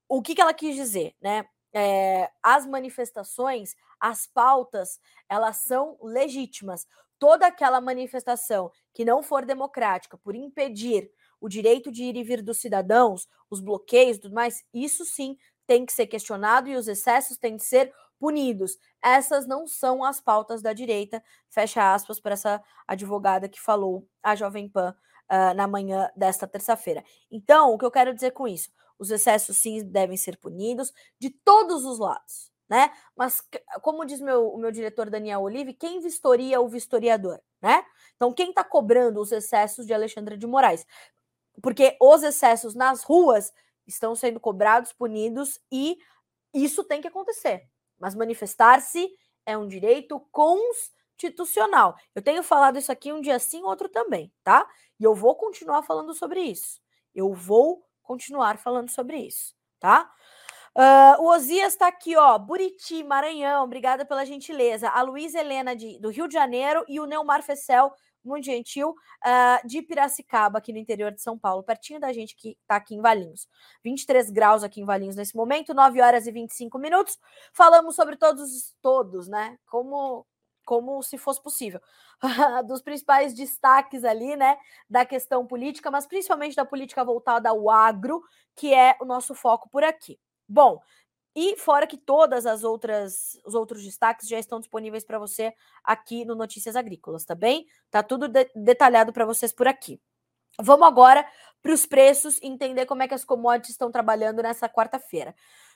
O 0.09 0.23
que, 0.23 0.35
que 0.35 0.41
ela 0.41 0.55
quis 0.55 0.75
dizer, 0.75 1.15
né? 1.21 1.47
É, 1.77 2.31
as 2.43 2.67
manifestações, 2.67 3.75
as 3.99 4.27
pautas, 4.27 5.01
elas 5.29 5.57
são 5.57 5.99
legítimas. 6.01 6.87
Toda 7.19 7.47
aquela 7.47 7.81
manifestação 7.81 8.71
que 8.93 9.05
não 9.05 9.23
for 9.23 9.45
democrática 9.45 10.17
por 10.19 10.37
impedir 10.37 11.11
o 11.41 11.49
direito 11.49 11.91
de 11.91 12.05
ir 12.05 12.17
e 12.17 12.23
vir 12.23 12.43
dos 12.43 12.59
cidadãos, 12.59 13.29
os 13.51 13.61
bloqueios 13.61 14.17
e 14.17 14.21
tudo 14.21 14.35
mais, 14.35 14.65
isso 14.73 15.05
sim 15.05 15.37
tem 15.67 15.85
que 15.87 15.93
ser 15.93 16.07
questionado 16.07 16.69
e 16.69 16.77
os 16.77 16.89
excessos 16.89 17.37
têm 17.37 17.57
que 17.57 17.65
ser 17.65 17.93
punidos. 18.19 18.79
Essas 19.03 19.47
não 19.47 19.67
são 19.67 20.03
as 20.03 20.21
pautas 20.21 20.63
da 20.63 20.73
direita, 20.73 21.23
fecha 21.51 21.93
aspas 21.93 22.21
para 22.21 22.33
essa 22.33 22.63
advogada 22.87 23.49
que 23.49 23.61
falou 23.61 24.09
a 24.23 24.35
Jovem 24.35 24.69
Pan 24.69 24.95
uh, 25.31 25.55
na 25.55 25.67
manhã 25.67 26.11
desta 26.17 26.47
terça-feira. 26.47 27.05
Então, 27.31 27.73
o 27.73 27.79
que 27.79 27.85
eu 27.85 27.91
quero 27.91 28.15
dizer 28.15 28.33
com 28.33 28.49
isso? 28.49 28.71
Os 28.99 29.11
excessos 29.11 29.59
sim 29.59 29.85
devem 29.85 30.17
ser 30.17 30.39
punidos 30.39 30.93
de 31.19 31.31
todos 31.31 31.85
os 31.85 31.99
lados, 31.99 32.53
né? 32.69 32.91
Mas, 33.17 33.43
como 33.83 34.05
diz 34.05 34.21
meu, 34.21 34.49
o 34.49 34.59
meu 34.59 34.71
diretor 34.71 35.11
Daniel 35.11 35.43
Olive, 35.43 35.75
quem 35.75 36.01
vistoria 36.01 36.61
o 36.61 36.69
vistoriador, 36.69 37.41
né? 37.61 37.85
Então, 38.17 38.33
quem 38.33 38.51
está 38.51 38.63
cobrando 38.63 39.21
os 39.21 39.33
excessos 39.33 39.87
de 39.87 39.93
Alexandre 39.93 40.37
de 40.37 40.47
Moraes? 40.47 40.87
Porque 41.61 41.97
os 42.01 42.23
excessos 42.23 42.75
nas 42.75 43.03
ruas 43.03 43.53
estão 43.87 44.15
sendo 44.15 44.41
cobrados, 44.41 44.93
punidos 44.93 45.61
e 45.71 45.99
isso 46.53 46.85
tem 46.85 47.01
que 47.01 47.09
acontecer. 47.09 47.69
Mas 47.99 48.15
manifestar-se 48.15 49.11
é 49.47 49.57
um 49.57 49.67
direito 49.67 50.21
constitucional. 50.31 51.97
Eu 52.15 52.23
tenho 52.23 52.43
falado 52.43 52.79
isso 52.79 52.93
aqui 52.93 53.13
um 53.13 53.21
dia 53.21 53.39
sim, 53.39 53.63
outro 53.63 53.89
também, 53.89 54.33
tá? 54.43 54.69
E 54.99 55.05
eu 55.05 55.15
vou 55.15 55.35
continuar 55.35 55.83
falando 55.83 56.15
sobre 56.15 56.41
isso. 56.41 56.81
Eu 57.15 57.33
vou 57.33 57.85
continuar 58.03 58.59
falando 58.59 58.91
sobre 58.91 59.19
isso, 59.19 59.55
tá? 59.79 60.11
Uh, 60.77 61.23
o 61.23 61.29
Osias 61.29 61.73
está 61.73 61.87
aqui, 61.87 62.17
ó. 62.17 62.37
Buriti, 62.37 63.05
Maranhão, 63.05 63.65
obrigada 63.65 64.05
pela 64.05 64.25
gentileza. 64.25 64.89
A 64.89 65.03
Luísa 65.03 65.39
Helena 65.39 65.75
de, 65.75 65.99
do 66.01 66.11
Rio 66.11 66.27
de 66.27 66.35
Janeiro 66.35 66.85
e 66.89 66.99
o 66.99 67.07
Neumar 67.07 67.43
Fessel 67.43 67.93
muito 68.25 68.45
gentil, 68.45 68.91
uh, 68.91 69.67
de 69.67 69.83
Piracicaba, 69.83 70.59
aqui 70.59 70.73
no 70.73 70.79
interior 70.79 71.13
de 71.13 71.21
São 71.21 71.39
Paulo, 71.39 71.63
pertinho 71.63 72.01
da 72.01 72.13
gente 72.13 72.35
que 72.37 72.57
está 72.61 72.77
aqui 72.77 72.95
em 72.95 73.01
Valinhos. 73.01 73.49
23 73.83 74.31
graus 74.31 74.63
aqui 74.63 74.81
em 74.81 74.85
Valinhos 74.85 75.17
nesse 75.17 75.37
momento, 75.37 75.75
9 75.75 76.01
horas 76.01 76.27
e 76.27 76.33
25 76.33 76.79
minutos. 76.79 77.19
Falamos 77.53 77.95
sobre 77.95 78.17
todos, 78.17 78.75
todos, 78.81 79.29
né? 79.29 79.59
Como, 79.67 80.27
como 80.65 81.03
se 81.03 81.19
fosse 81.19 81.43
possível. 81.43 81.81
Dos 82.67 82.83
principais 82.83 83.35
destaques 83.35 84.05
ali, 84.05 84.37
né? 84.37 84.57
Da 84.89 85.05
questão 85.05 85.47
política, 85.47 85.91
mas 85.91 86.07
principalmente 86.07 86.57
da 86.57 86.65
política 86.65 87.05
voltada 87.05 87.49
ao 87.51 87.71
agro, 87.71 88.23
que 88.57 88.73
é 88.73 88.97
o 89.01 89.05
nosso 89.05 89.35
foco 89.35 89.69
por 89.69 89.85
aqui. 89.85 90.19
Bom, 90.49 90.81
e 91.35 91.57
fora 91.57 91.87
que 91.87 91.97
todas 91.97 92.47
as 92.47 92.63
outras 92.63 93.39
os 93.45 93.55
outros 93.55 93.83
destaques 93.83 94.29
já 94.29 94.39
estão 94.39 94.61
disponíveis 94.61 95.05
para 95.05 95.19
você 95.19 95.53
aqui 95.83 96.25
no 96.25 96.35
Notícias 96.35 96.77
Agrícolas, 96.77 97.25
tá 97.25 97.35
bem? 97.35 97.67
Tá 97.91 98.03
tudo 98.03 98.29
de 98.29 98.49
detalhado 98.55 99.13
para 99.13 99.25
vocês 99.25 99.53
por 99.53 99.67
aqui. 99.67 100.01
Vamos 100.61 100.87
agora 100.87 101.27
para 101.61 101.73
os 101.73 101.85
preços 101.85 102.39
e 102.39 102.47
entender 102.47 102.87
como 102.87 103.03
é 103.03 103.09
que 103.09 103.15
as 103.15 103.25
commodities 103.25 103.71
estão 103.71 103.91
trabalhando 103.91 104.43
nessa 104.43 104.69
quarta-feira. 104.69 105.35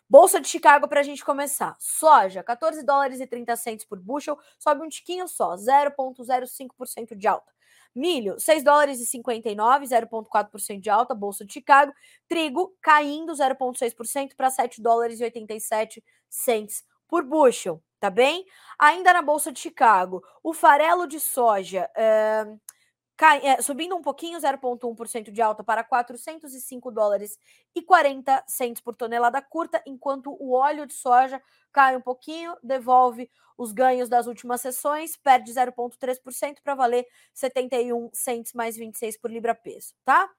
Bolsa 0.09 0.41
de 0.41 0.49
Chicago 0.49 0.89
para 0.89 1.01
a 1.01 1.03
gente 1.03 1.25
começar. 1.25 1.77
Soja, 1.79 2.43
14 2.43 2.83
dólares 2.83 3.21
e 3.21 3.27
30 3.27 3.57
centos 3.57 3.85
por 3.85 3.99
bushel, 3.99 4.39
sobe 4.59 4.83
um 4.83 4.89
tiquinho 4.89 5.27
só, 5.29 5.55
0,05% 5.55 7.15
de 7.17 7.27
alta. 7.27 7.53
Milho, 7.95 8.39
6 8.39 8.63
dólares 8.63 9.01
e 9.01 9.07
59, 9.07 9.87
0,4% 9.87 10.81
de 10.81 10.91
alta, 10.91 11.15
Bolsa 11.15 11.45
de 11.45 11.53
Chicago. 11.53 11.93
Trigo 12.29 12.77
caindo 12.81 13.33
0,6% 13.33 14.35
para 14.37 14.51
7 14.51 14.81
dólares 14.81 15.21
e 15.21 15.25
87 15.25 16.03
cents 16.29 16.85
por 17.09 17.25
bushel, 17.25 17.83
tá 17.99 18.11
bem? 18.11 18.45
Ainda 18.79 19.13
na 19.13 19.23
Bolsa 19.23 19.51
de 19.51 19.59
Chicago, 19.59 20.23
o 20.43 20.53
farelo 20.53 21.07
de 21.07 21.19
soja. 21.19 21.89
Uh, 21.97 22.61
cai, 23.19 23.45
é, 23.45 23.61
subindo 23.61 23.97
um 23.97 24.01
pouquinho, 24.01 24.39
0,1% 24.39 25.33
de 25.33 25.43
alta 25.43 25.65
para 25.65 25.83
405 25.83 26.91
dólares 26.93 27.37
e 27.75 27.83
40 27.83 28.45
centos 28.47 28.81
por 28.81 28.95
tonelada 28.95 29.43
curta, 29.43 29.83
enquanto 29.85 30.37
o 30.41 30.53
óleo 30.53 30.87
de 30.87 30.95
soja 30.95 31.43
cai 31.73 31.97
um 31.97 32.01
pouquinho, 32.01 32.57
devolve 32.63 33.29
os 33.59 33.73
ganhos 33.73 34.09
das 34.09 34.29
últimas 34.29 34.61
sessões, 34.61 35.17
perde 35.17 35.53
0,3% 35.53 36.63
para 36.63 36.77
valer 36.77 37.05
71 37.35 38.09
centos 38.15 38.53
mais 38.53 38.77
26 38.77 39.19
por 39.19 39.33
libra 39.33 39.53
peso, 39.53 39.95
tá? 40.05 40.31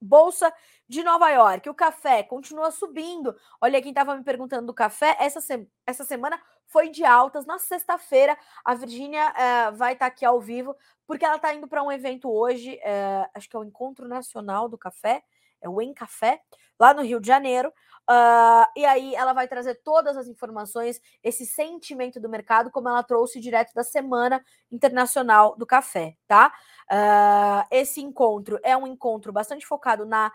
Bolsa 0.00 0.52
de 0.88 1.02
Nova 1.04 1.30
York. 1.30 1.68
O 1.68 1.74
café 1.74 2.22
continua 2.22 2.70
subindo. 2.70 3.34
Olha 3.60 3.82
quem 3.82 3.90
estava 3.90 4.16
me 4.16 4.22
perguntando 4.24 4.66
do 4.66 4.74
café. 4.74 5.16
Essa, 5.18 5.40
se... 5.40 5.68
essa 5.86 6.04
semana 6.04 6.40
foi 6.68 6.88
de 6.88 7.04
altas. 7.04 7.44
Na 7.44 7.58
sexta-feira, 7.58 8.36
a 8.64 8.74
Virgínia 8.74 9.30
uh, 9.30 9.76
vai 9.76 9.94
estar 9.94 10.06
tá 10.06 10.12
aqui 10.12 10.24
ao 10.24 10.40
vivo, 10.40 10.76
porque 11.06 11.24
ela 11.24 11.36
está 11.36 11.52
indo 11.52 11.66
para 11.66 11.82
um 11.82 11.90
evento 11.90 12.30
hoje, 12.30 12.74
uh, 12.76 13.28
acho 13.34 13.48
que 13.48 13.56
é 13.56 13.58
o 13.58 13.64
Encontro 13.64 14.06
Nacional 14.06 14.68
do 14.68 14.78
Café, 14.78 15.22
é 15.60 15.68
o 15.68 15.82
Em 15.82 15.92
Café, 15.92 16.40
lá 16.78 16.94
no 16.94 17.02
Rio 17.02 17.20
de 17.20 17.26
Janeiro. 17.26 17.72
Uh, 18.10 18.64
e 18.74 18.86
aí 18.86 19.14
ela 19.14 19.34
vai 19.34 19.46
trazer 19.46 19.74
todas 19.84 20.16
as 20.16 20.28
informações, 20.28 20.98
esse 21.22 21.44
sentimento 21.44 22.18
do 22.18 22.28
mercado, 22.28 22.70
como 22.70 22.88
ela 22.88 23.02
trouxe 23.02 23.38
direto 23.38 23.74
da 23.74 23.82
Semana 23.82 24.42
Internacional 24.72 25.54
do 25.56 25.66
Café, 25.66 26.16
tá? 26.26 26.52
Uh, 26.90 27.66
esse 27.70 28.00
encontro 28.00 28.58
é 28.62 28.74
um 28.74 28.86
encontro 28.86 29.30
bastante 29.30 29.66
focado 29.66 30.06
na, 30.06 30.32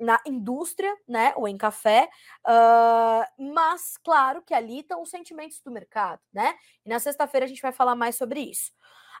na 0.00 0.20
indústria, 0.26 0.94
né? 1.08 1.32
O 1.36 1.46
em 1.46 1.56
café, 1.58 2.08
uh, 2.48 3.52
mas 3.54 3.96
claro 4.02 4.42
que 4.42 4.54
ali 4.54 4.80
estão 4.80 5.02
os 5.02 5.10
sentimentos 5.10 5.60
do 5.62 5.70
mercado, 5.70 6.20
né? 6.32 6.54
E 6.84 6.88
na 6.88 6.98
sexta-feira 6.98 7.44
a 7.46 7.48
gente 7.48 7.62
vai 7.62 7.72
falar 7.72 7.94
mais 7.94 8.16
sobre 8.16 8.40
isso. 8.40 8.72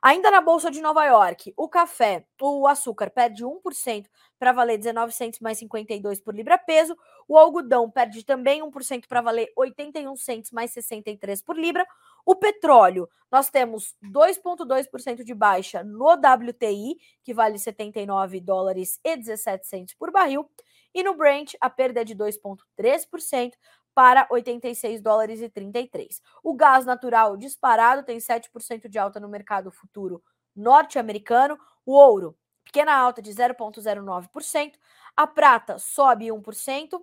Ainda 0.02 0.30
na 0.30 0.40
Bolsa 0.40 0.70
de 0.70 0.80
Nova 0.80 1.04
York, 1.04 1.52
o 1.54 1.68
café, 1.68 2.24
o 2.40 2.66
açúcar 2.66 3.10
perde 3.10 3.44
1% 3.44 4.06
para 4.38 4.50
valer 4.50 4.78
19 4.78 5.12
centos 5.12 5.40
mais 5.40 5.58
52 5.58 6.22
por 6.22 6.34
libra 6.34 6.56
peso. 6.56 6.96
O 7.28 7.36
algodão 7.36 7.90
perde 7.90 8.24
também 8.24 8.62
1% 8.62 9.06
para 9.06 9.20
valer 9.20 9.52
81 9.54 10.16
centos 10.16 10.52
mais 10.52 10.70
63 10.70 11.42
por 11.42 11.54
libra. 11.54 11.86
O 12.24 12.34
petróleo, 12.34 13.10
nós 13.30 13.50
temos 13.50 13.94
2,2% 14.02 15.22
de 15.22 15.34
baixa 15.34 15.84
no 15.84 16.06
WTI, 16.06 16.96
que 17.22 17.34
vale 17.34 17.58
79 17.58 18.40
dólares 18.40 18.98
e 19.04 19.16
17 19.18 19.66
centos 19.66 19.94
por 19.94 20.10
barril. 20.10 20.48
E 20.94 21.02
no 21.02 21.14
Brent, 21.14 21.52
a 21.60 21.68
perda 21.68 22.00
é 22.00 22.04
de 22.04 22.16
2,3% 22.16 23.52
para 23.94 24.26
86 24.30 25.00
dólares 25.00 25.40
e 25.40 25.48
33. 25.48 26.20
O 26.42 26.54
gás 26.54 26.84
natural 26.84 27.36
disparado 27.36 28.02
tem 28.02 28.18
7% 28.18 28.88
de 28.88 28.98
alta 28.98 29.20
no 29.20 29.28
mercado 29.28 29.70
futuro 29.70 30.22
norte-americano. 30.54 31.58
O 31.84 31.92
ouro, 31.92 32.36
pequena 32.64 32.94
alta 32.94 33.20
de 33.22 33.30
0,09%. 33.32 34.72
A 35.16 35.26
prata 35.26 35.78
sobe 35.78 36.26
1%. 36.26 37.00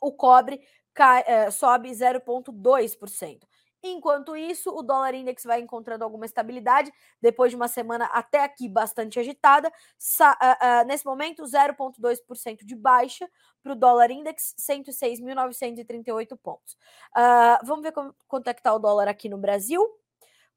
O 0.00 0.12
cobre 0.12 0.60
cai, 0.94 1.24
é, 1.26 1.50
sobe 1.50 1.90
0,2%. 1.90 3.46
Enquanto 3.82 4.36
isso, 4.36 4.70
o 4.70 4.82
dólar 4.82 5.14
index 5.14 5.44
vai 5.44 5.60
encontrando 5.60 6.02
alguma 6.02 6.26
estabilidade 6.26 6.92
depois 7.20 7.50
de 7.50 7.56
uma 7.56 7.68
semana 7.68 8.06
até 8.06 8.42
aqui 8.42 8.68
bastante 8.68 9.20
agitada. 9.20 9.68
Uh, 9.68 10.82
uh, 10.82 10.86
nesse 10.86 11.06
momento, 11.06 11.44
0,2% 11.44 12.64
de 12.64 12.74
baixa 12.74 13.28
para 13.62 13.72
o 13.72 13.76
dólar 13.76 14.10
index, 14.10 14.54
106.938 14.58 16.36
pontos. 16.36 16.72
Uh, 17.16 17.64
vamos 17.64 17.82
ver 17.82 17.92
como, 17.92 18.14
quanto 18.26 18.48
é 18.48 18.54
que 18.54 18.60
está 18.60 18.74
o 18.74 18.80
dólar 18.80 19.06
aqui 19.06 19.28
no 19.28 19.38
Brasil? 19.38 19.80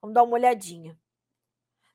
Vamos 0.02 0.16
dar 0.16 0.24
uma 0.24 0.34
olhadinha. 0.34 0.98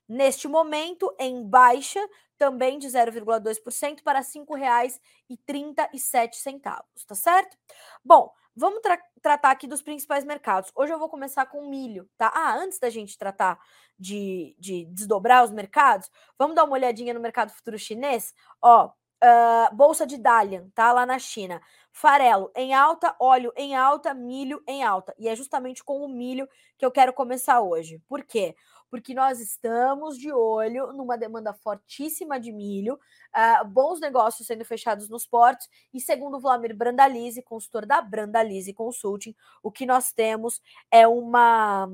Neste 0.07 0.47
momento, 0.47 1.13
em 1.19 1.43
baixa, 1.43 1.99
também 2.37 2.79
de 2.79 2.87
0,2% 2.87 4.01
para 4.03 4.19
R$ 4.19 4.25
5,37, 4.25 6.81
tá 7.07 7.15
certo? 7.15 7.57
Bom, 8.03 8.33
Vamos 8.59 8.81
tra 8.81 8.99
tratar 9.21 9.51
aqui 9.51 9.67
dos 9.67 9.83
principais 9.83 10.25
mercados. 10.25 10.71
Hoje 10.75 10.91
eu 10.91 10.97
vou 10.97 11.07
começar 11.07 11.45
com 11.45 11.69
milho, 11.69 12.09
tá? 12.17 12.31
Ah, 12.33 12.55
antes 12.55 12.79
da 12.79 12.89
gente 12.89 13.15
tratar 13.15 13.59
de, 13.99 14.55
de 14.57 14.85
desdobrar 14.85 15.43
os 15.43 15.51
mercados, 15.51 16.09
vamos 16.39 16.55
dar 16.55 16.63
uma 16.63 16.73
olhadinha 16.73 17.13
no 17.13 17.19
mercado 17.19 17.51
futuro 17.51 17.77
chinês? 17.77 18.33
Ó, 18.59 18.87
uh, 18.87 19.75
bolsa 19.75 20.07
de 20.07 20.17
Dalian, 20.17 20.71
tá? 20.73 20.91
Lá 20.91 21.05
na 21.05 21.19
China. 21.19 21.61
Farelo 21.91 22.51
em 22.55 22.73
alta, 22.73 23.15
óleo 23.19 23.53
em 23.55 23.75
alta, 23.75 24.11
milho 24.15 24.63
em 24.67 24.83
alta. 24.83 25.13
E 25.19 25.27
é 25.27 25.35
justamente 25.35 25.83
com 25.83 26.03
o 26.03 26.07
milho 26.07 26.49
que 26.79 26.85
eu 26.85 26.91
quero 26.91 27.13
começar 27.13 27.61
hoje. 27.61 28.01
Por 28.07 28.23
quê? 28.23 28.55
Porque 28.89 29.13
nós 29.13 29.39
estamos 29.39 30.17
de 30.17 30.31
olho 30.31 30.93
numa 30.93 31.17
demanda 31.17 31.53
fortíssima 31.53 32.39
de 32.39 32.51
milho, 32.51 32.95
uh, 32.95 33.67
bons 33.67 33.99
negócios 33.99 34.47
sendo 34.47 34.63
fechados 34.65 35.09
nos 35.09 35.25
portos, 35.25 35.67
e 35.93 35.99
segundo 35.99 36.39
Vladimir 36.39 36.75
Brandalize, 36.75 37.41
consultor 37.41 37.85
da 37.85 38.01
Brandalize 38.01 38.73
Consulting, 38.73 39.35
o 39.61 39.71
que 39.71 39.85
nós 39.85 40.11
temos 40.11 40.61
é 40.91 41.07
uma 41.07 41.89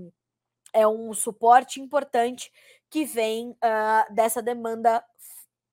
é 0.75 0.87
um 0.87 1.13
suporte 1.13 1.79
importante 1.79 2.51
que 2.89 3.05
vem 3.05 3.51
uh, 3.51 4.13
dessa 4.13 4.41
demanda 4.41 5.03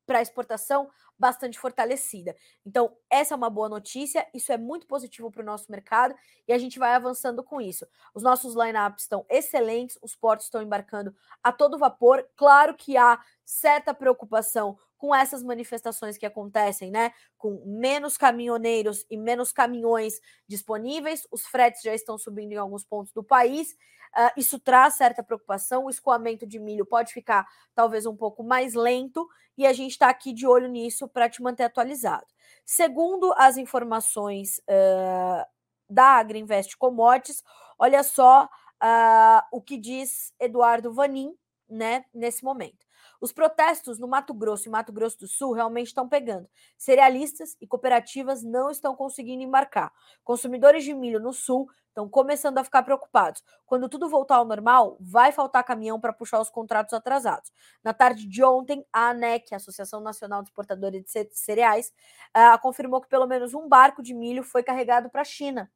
para 0.07 0.21
exportação 0.21 0.91
bastante 1.21 1.59
fortalecida. 1.59 2.35
Então, 2.65 2.97
essa 3.11 3.35
é 3.35 3.37
uma 3.37 3.51
boa 3.51 3.69
notícia, 3.69 4.27
isso 4.33 4.51
é 4.51 4.57
muito 4.57 4.87
positivo 4.87 5.31
para 5.31 5.43
o 5.43 5.45
nosso 5.45 5.71
mercado 5.71 6.15
e 6.49 6.53
a 6.53 6.57
gente 6.57 6.79
vai 6.79 6.95
avançando 6.95 7.45
com 7.45 7.61
isso. 7.61 7.87
Os 8.15 8.23
nossos 8.23 8.55
lineups 8.55 9.03
estão 9.03 9.27
excelentes, 9.29 9.99
os 10.01 10.17
portos 10.17 10.47
estão 10.47 10.63
embarcando 10.63 11.15
a 11.43 11.53
todo 11.53 11.79
vapor. 11.79 12.27
Claro 12.35 12.75
que 12.75 12.97
há 12.97 13.21
certa 13.45 13.93
preocupação 13.93 14.79
com 15.01 15.15
essas 15.15 15.43
manifestações 15.43 16.19
que 16.19 16.27
acontecem, 16.27 16.91
né? 16.91 17.11
Com 17.39 17.63
menos 17.65 18.19
caminhoneiros 18.19 19.07
e 19.09 19.17
menos 19.17 19.51
caminhões 19.51 20.21
disponíveis, 20.47 21.27
os 21.33 21.47
fretes 21.47 21.81
já 21.81 21.95
estão 21.95 22.19
subindo 22.19 22.53
em 22.53 22.57
alguns 22.57 22.85
pontos 22.85 23.11
do 23.11 23.25
país. 23.25 23.73
Uh, 24.15 24.31
isso 24.37 24.59
traz 24.59 24.95
certa 24.95 25.23
preocupação. 25.23 25.87
O 25.87 25.91
escoamento 25.91 26.47
de 26.47 26.59
milho 26.59 26.85
pode 26.85 27.15
ficar 27.15 27.49
talvez 27.75 28.05
um 28.05 28.15
pouco 28.15 28.45
mais 28.45 28.75
lento 28.75 29.27
e 29.57 29.67
a 29.67 29.73
gente 29.73 29.93
está 29.93 30.11
aqui 30.11 30.35
de 30.35 30.47
olho 30.47 30.69
nisso 30.69 31.09
para 31.09 31.31
te 31.31 31.43
manter 31.43 31.63
atualizado. 31.65 32.27
Segundo 32.67 33.33
as 33.39 33.57
informações 33.57 34.59
uh, 34.59 35.47
da 35.89 36.19
Agriinvest 36.19 36.77
Commodities, 36.77 37.43
olha 37.79 38.03
só 38.03 38.45
uh, 38.45 39.43
o 39.51 39.63
que 39.63 39.79
diz 39.79 40.35
Eduardo 40.39 40.93
Vanin, 40.93 41.35
né, 41.71 42.05
nesse 42.13 42.45
momento. 42.45 42.90
Os 43.21 43.33
protestos 43.33 43.99
no 43.99 44.09
Mato 44.09 44.33
Grosso 44.33 44.67
e 44.67 44.71
Mato 44.71 44.93
Grosso 44.93 45.19
do 45.19 45.29
Sul 45.29 45.53
realmente 45.53 45.89
estão 45.89 46.09
pegando. 46.09 46.49
Cerealistas 46.79 47.57
e 47.61 47.67
cooperativas 47.67 48.43
não 48.43 48.71
estão 48.71 48.97
conseguindo 48.97 49.43
embarcar. 49.43 49.93
Consumidores 50.25 50.85
de 50.85 50.95
milho 50.95 51.21
no 51.21 51.33
Sul 51.33 51.69
estão 51.89 52.09
começando 52.09 52.57
a 52.57 52.65
ficar 52.65 52.83
preocupados. 52.83 53.43
Quando 53.67 53.89
tudo 53.89 54.09
voltar 54.09 54.37
ao 54.37 54.45
normal, 54.45 54.97
vai 55.01 55.33
faltar 55.33 55.63
caminhão 55.65 56.01
para 56.01 56.13
puxar 56.13 56.41
os 56.41 56.49
contratos 56.49 56.95
atrasados. 56.95 57.53
Na 57.85 57.93
tarde 57.93 58.27
de 58.27 58.43
ontem, 58.43 58.87
a 58.93 59.11
ANEC, 59.11 59.55
Associação 59.55 60.01
Nacional 60.01 60.43
de 60.43 60.49
Exportadores 60.49 61.05
de 61.05 61.29
Cereais, 61.33 61.93
uh, 62.35 62.59
confirmou 62.63 63.01
que 63.01 63.09
pelo 63.09 63.27
menos 63.27 63.53
um 63.53 63.69
barco 63.69 64.03
de 64.03 64.15
milho 64.15 64.43
foi 64.43 64.63
carregado 64.63 65.11
para 65.11 65.21
a 65.21 65.25
China 65.25 65.71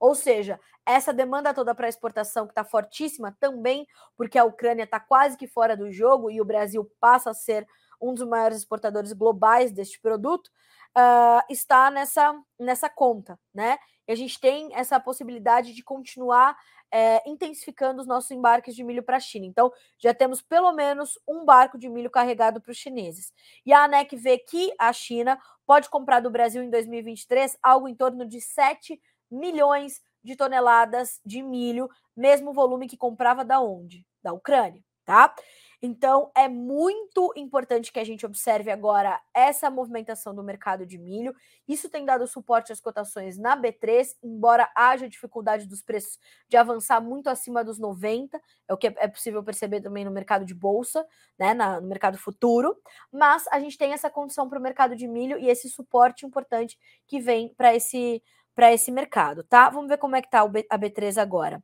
ou 0.00 0.14
seja, 0.14 0.58
essa 0.86 1.12
demanda 1.12 1.52
toda 1.52 1.74
para 1.74 1.88
exportação 1.88 2.46
que 2.46 2.52
está 2.52 2.64
fortíssima 2.64 3.36
também, 3.38 3.86
porque 4.16 4.38
a 4.38 4.44
Ucrânia 4.44 4.84
está 4.84 4.98
quase 4.98 5.36
que 5.36 5.46
fora 5.46 5.76
do 5.76 5.92
jogo 5.92 6.30
e 6.30 6.40
o 6.40 6.44
Brasil 6.44 6.90
passa 6.98 7.30
a 7.30 7.34
ser 7.34 7.68
um 8.00 8.14
dos 8.14 8.26
maiores 8.26 8.58
exportadores 8.58 9.12
globais 9.12 9.70
deste 9.70 10.00
produto, 10.00 10.48
uh, 10.96 11.44
está 11.50 11.90
nessa, 11.90 12.34
nessa 12.58 12.88
conta, 12.88 13.38
né? 13.54 13.78
E 14.08 14.12
a 14.12 14.16
gente 14.16 14.40
tem 14.40 14.74
essa 14.74 14.98
possibilidade 14.98 15.74
de 15.74 15.84
continuar 15.84 16.56
é, 16.92 17.22
intensificando 17.24 18.00
os 18.00 18.06
nossos 18.06 18.30
embarques 18.32 18.74
de 18.74 18.82
milho 18.82 19.02
para 19.02 19.18
a 19.18 19.20
China. 19.20 19.46
Então, 19.46 19.72
já 19.98 20.12
temos 20.12 20.42
pelo 20.42 20.72
menos 20.72 21.18
um 21.28 21.44
barco 21.44 21.78
de 21.78 21.88
milho 21.88 22.10
carregado 22.10 22.60
para 22.60 22.72
os 22.72 22.76
chineses. 22.76 23.32
E 23.64 23.72
a 23.72 23.84
ANEC 23.84 24.16
vê 24.16 24.38
que 24.38 24.74
a 24.78 24.92
China 24.92 25.38
pode 25.64 25.88
comprar 25.88 26.18
do 26.18 26.30
Brasil 26.30 26.62
em 26.62 26.70
2023 26.70 27.56
algo 27.62 27.86
em 27.86 27.94
torno 27.94 28.26
de 28.26 28.40
7 28.40 29.00
milhões 29.30 30.00
de 30.22 30.36
toneladas 30.36 31.20
de 31.24 31.42
milho, 31.42 31.88
mesmo 32.16 32.52
volume 32.52 32.88
que 32.88 32.96
comprava 32.96 33.44
da 33.44 33.60
onde? 33.60 34.06
Da 34.22 34.32
Ucrânia, 34.32 34.82
tá? 35.04 35.34
Então, 35.82 36.30
é 36.36 36.46
muito 36.46 37.32
importante 37.34 37.90
que 37.90 37.98
a 37.98 38.04
gente 38.04 38.26
observe 38.26 38.70
agora 38.70 39.18
essa 39.34 39.70
movimentação 39.70 40.34
do 40.34 40.42
mercado 40.42 40.84
de 40.84 40.98
milho. 40.98 41.34
Isso 41.66 41.88
tem 41.88 42.04
dado 42.04 42.26
suporte 42.26 42.70
às 42.70 42.80
cotações 42.80 43.38
na 43.38 43.56
B3, 43.56 44.08
embora 44.22 44.70
haja 44.76 45.08
dificuldade 45.08 45.66
dos 45.66 45.80
preços 45.80 46.18
de 46.50 46.56
avançar 46.58 47.00
muito 47.00 47.30
acima 47.30 47.64
dos 47.64 47.78
90, 47.78 48.38
é 48.68 48.74
o 48.74 48.76
que 48.76 48.88
é 48.88 49.08
possível 49.08 49.42
perceber 49.42 49.80
também 49.80 50.04
no 50.04 50.10
mercado 50.10 50.44
de 50.44 50.52
bolsa, 50.52 51.06
né, 51.38 51.54
na, 51.54 51.80
no 51.80 51.88
mercado 51.88 52.18
futuro. 52.18 52.76
Mas 53.10 53.46
a 53.50 53.58
gente 53.58 53.78
tem 53.78 53.94
essa 53.94 54.10
condição 54.10 54.50
para 54.50 54.58
o 54.58 54.62
mercado 54.62 54.94
de 54.94 55.08
milho 55.08 55.38
e 55.38 55.48
esse 55.48 55.70
suporte 55.70 56.26
importante 56.26 56.78
que 57.06 57.18
vem 57.18 57.54
para 57.54 57.74
esse, 57.74 58.22
esse 58.72 58.90
mercado, 58.90 59.44
tá? 59.44 59.70
Vamos 59.70 59.88
ver 59.88 59.98
como 59.98 60.16
é 60.16 60.20
que 60.20 60.28
está 60.28 60.40
a 60.40 60.78
B3 60.78 61.20
agora. 61.20 61.62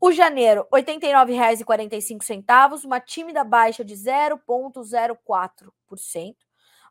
O 0.00 0.12
janeiro, 0.12 0.66
R$ 0.72 0.82
89,45, 0.82 2.84
uma 2.84 3.00
tímida 3.00 3.42
baixa 3.42 3.84
de 3.84 3.94
0,04%. 3.94 6.36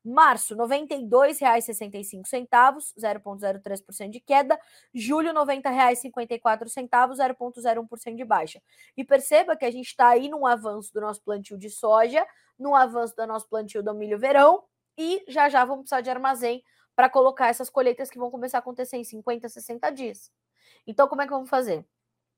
Março, 0.03 0.55
R$ 0.55 0.61
92,65, 0.61 2.93
0,03% 2.97 4.09
de 4.09 4.19
queda. 4.19 4.59
Julho, 4.93 5.29
R$ 5.29 5.35
90,54, 5.35 7.15
0,01% 7.15 8.15
de 8.15 8.25
baixa. 8.25 8.61
E 8.95 9.03
perceba 9.03 9.55
que 9.55 9.65
a 9.65 9.71
gente 9.71 9.87
está 9.87 10.09
aí 10.09 10.29
num 10.29 10.45
avanço 10.45 10.93
do 10.93 11.01
nosso 11.01 11.21
plantio 11.21 11.57
de 11.57 11.69
soja, 11.69 12.25
num 12.57 12.75
avanço 12.75 13.15
do 13.15 13.27
nosso 13.27 13.47
plantio 13.49 13.83
do 13.83 13.93
milho 13.93 14.17
verão, 14.17 14.63
e 14.97 15.23
já 15.27 15.47
já 15.47 15.63
vamos 15.63 15.83
precisar 15.83 16.01
de 16.01 16.09
armazém 16.09 16.63
para 16.97 17.09
colocar 17.09 17.47
essas 17.47 17.69
colheitas 17.69 18.09
que 18.09 18.19
vão 18.19 18.29
começar 18.29 18.57
a 18.57 18.59
acontecer 18.59 18.97
em 18.97 19.05
50, 19.05 19.47
60 19.47 19.89
dias. 19.91 20.31
Então, 20.85 21.07
como 21.07 21.21
é 21.21 21.25
que 21.25 21.31
vamos 21.31 21.49
fazer? 21.49 21.85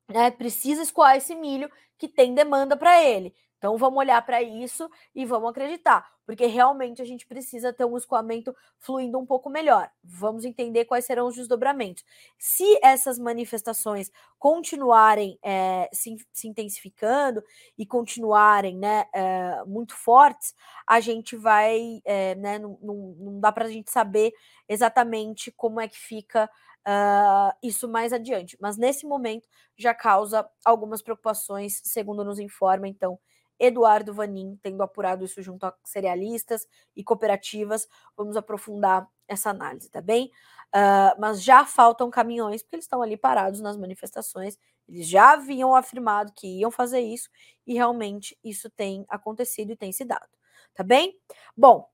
né, 0.09 0.31
precisa 0.31 0.81
escoar 0.81 1.15
esse 1.15 1.35
milho 1.35 1.69
que 1.97 2.07
tem 2.07 2.33
demanda 2.33 2.75
para 2.75 3.03
ele. 3.03 3.33
Então 3.59 3.77
vamos 3.77 3.99
olhar 3.99 4.25
para 4.25 4.41
isso 4.41 4.89
e 5.13 5.25
vamos 5.25 5.49
acreditar, 5.49 6.09
porque 6.25 6.45
realmente 6.45 7.01
a 7.01 7.05
gente 7.05 7.27
precisa 7.27 7.73
ter 7.73 7.83
um 7.83 7.97
escoamento 7.97 8.55
fluindo 8.79 9.19
um 9.19 9.25
pouco 9.25 9.49
melhor. 9.49 9.91
Vamos 10.01 10.45
entender 10.45 10.85
quais 10.85 11.05
serão 11.05 11.27
os 11.27 11.35
desdobramentos. 11.35 12.05
Se 12.37 12.79
essas 12.81 13.19
manifestações 13.19 14.09
continuarem 14.39 15.37
é, 15.43 15.89
se, 15.91 16.15
se, 16.31 16.47
intensificando 16.47 17.43
e 17.77 17.85
continuarem 17.85 18.77
né, 18.77 19.05
é, 19.13 19.61
muito 19.65 19.93
fortes, 19.93 20.55
a 20.87 21.01
gente 21.01 21.35
vai, 21.35 22.01
é, 22.05 22.35
né, 22.35 22.57
não, 22.57 22.79
não, 22.81 22.95
não 23.19 23.39
dá 23.41 23.51
para 23.51 23.65
a 23.65 23.69
gente 23.69 23.91
saber 23.91 24.33
exatamente 24.69 25.51
como 25.51 25.81
é 25.81 25.87
que 25.87 25.97
fica 25.99 26.49
uh, 26.87 27.55
isso 27.61 27.87
mais 27.87 28.13
adiante. 28.13 28.57
Mas 28.59 28.77
nesse 28.77 29.05
momento 29.05 29.47
já 29.77 29.93
causa 29.93 30.47
algumas 30.65 31.01
preocupações, 31.01 31.81
segundo 31.83 32.23
nos 32.23 32.39
informa, 32.39 32.87
então, 32.87 33.19
Eduardo 33.59 34.13
Vanin, 34.13 34.57
tendo 34.61 34.81
apurado 34.81 35.25
isso 35.25 35.41
junto 35.41 35.65
a 35.65 35.75
cerealistas 35.83 36.67
e 36.95 37.03
cooperativas. 37.03 37.87
Vamos 38.15 38.37
aprofundar 38.37 39.07
essa 39.27 39.49
análise, 39.49 39.89
tá 39.89 40.01
bem? 40.01 40.31
Uh, 40.75 41.19
mas 41.19 41.43
já 41.43 41.65
faltam 41.65 42.09
caminhões, 42.09 42.61
porque 42.61 42.77
eles 42.77 42.85
estão 42.85 43.01
ali 43.01 43.17
parados 43.17 43.59
nas 43.59 43.77
manifestações. 43.77 44.57
Eles 44.87 45.07
já 45.07 45.33
haviam 45.33 45.75
afirmado 45.75 46.31
que 46.35 46.47
iam 46.59 46.71
fazer 46.71 47.01
isso, 47.01 47.29
e 47.65 47.73
realmente 47.73 48.37
isso 48.43 48.69
tem 48.69 49.05
acontecido 49.09 49.71
e 49.71 49.75
tem 49.75 49.91
se 49.91 50.05
dado, 50.05 50.29
tá 50.73 50.83
bem? 50.83 51.19
Bom, 51.55 51.89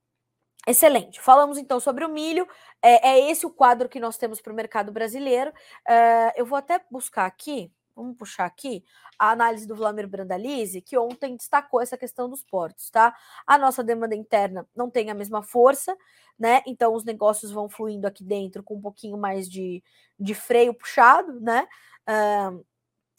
Excelente. 0.68 1.22
Falamos 1.22 1.60
então 1.60 1.80
sobre 1.80 2.04
o 2.04 2.10
milho. 2.10 2.48
É, 2.82 3.10
é 3.10 3.30
esse 3.30 3.46
o 3.46 3.52
quadro 3.52 3.88
que 3.88 4.00
nós 4.00 4.18
temos 4.18 4.42
para 4.42 4.52
o 4.52 4.56
mercado 4.56 4.92
brasileiro. 4.92 5.52
Uh, 5.88 6.32
eu 6.36 6.46
vou 6.46 6.58
até 6.58 6.84
buscar 6.90 7.26
aqui, 7.26 7.72
vamos 7.96 8.18
puxar 8.18 8.46
aqui, 8.46 8.84
a 9.18 9.32
análise 9.32 9.66
do 9.66 9.76
Vladimir 9.76 10.08
Brandalize, 10.08 10.82
que 10.82 10.98
ontem 10.98 11.36
destacou 11.36 11.82
essa 11.82 11.98
questão 11.98 12.30
dos 12.30 12.44
portos, 12.44 12.90
tá? 12.90 13.16
A 13.48 13.58
nossa 13.58 13.84
demanda 13.84 14.16
interna 14.16 14.68
não 14.76 14.90
tem 14.90 15.10
a 15.10 15.14
mesma 15.14 15.42
força, 15.42 15.96
né? 16.38 16.62
Então 16.68 16.94
os 16.94 17.04
negócios 17.06 17.52
vão 17.52 17.70
fluindo 17.70 18.08
aqui 18.08 18.24
dentro 18.24 18.64
com 18.64 18.76
um 18.76 18.82
pouquinho 18.82 19.18
mais 19.18 19.50
de, 19.50 19.84
de 20.20 20.36
freio 20.36 20.74
puxado, 20.74 21.40
né? 21.40 21.68
Uh, 22.08 22.66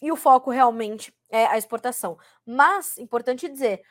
e 0.03 0.13
o 0.13 0.17
foco 0.17 0.51
realmente 0.51 1.15
é 1.31 1.47
a 1.47 1.57
exportação. 1.57 2.19
Mas, 2.45 2.99
importante 2.99 3.49
dizer, 3.49 3.83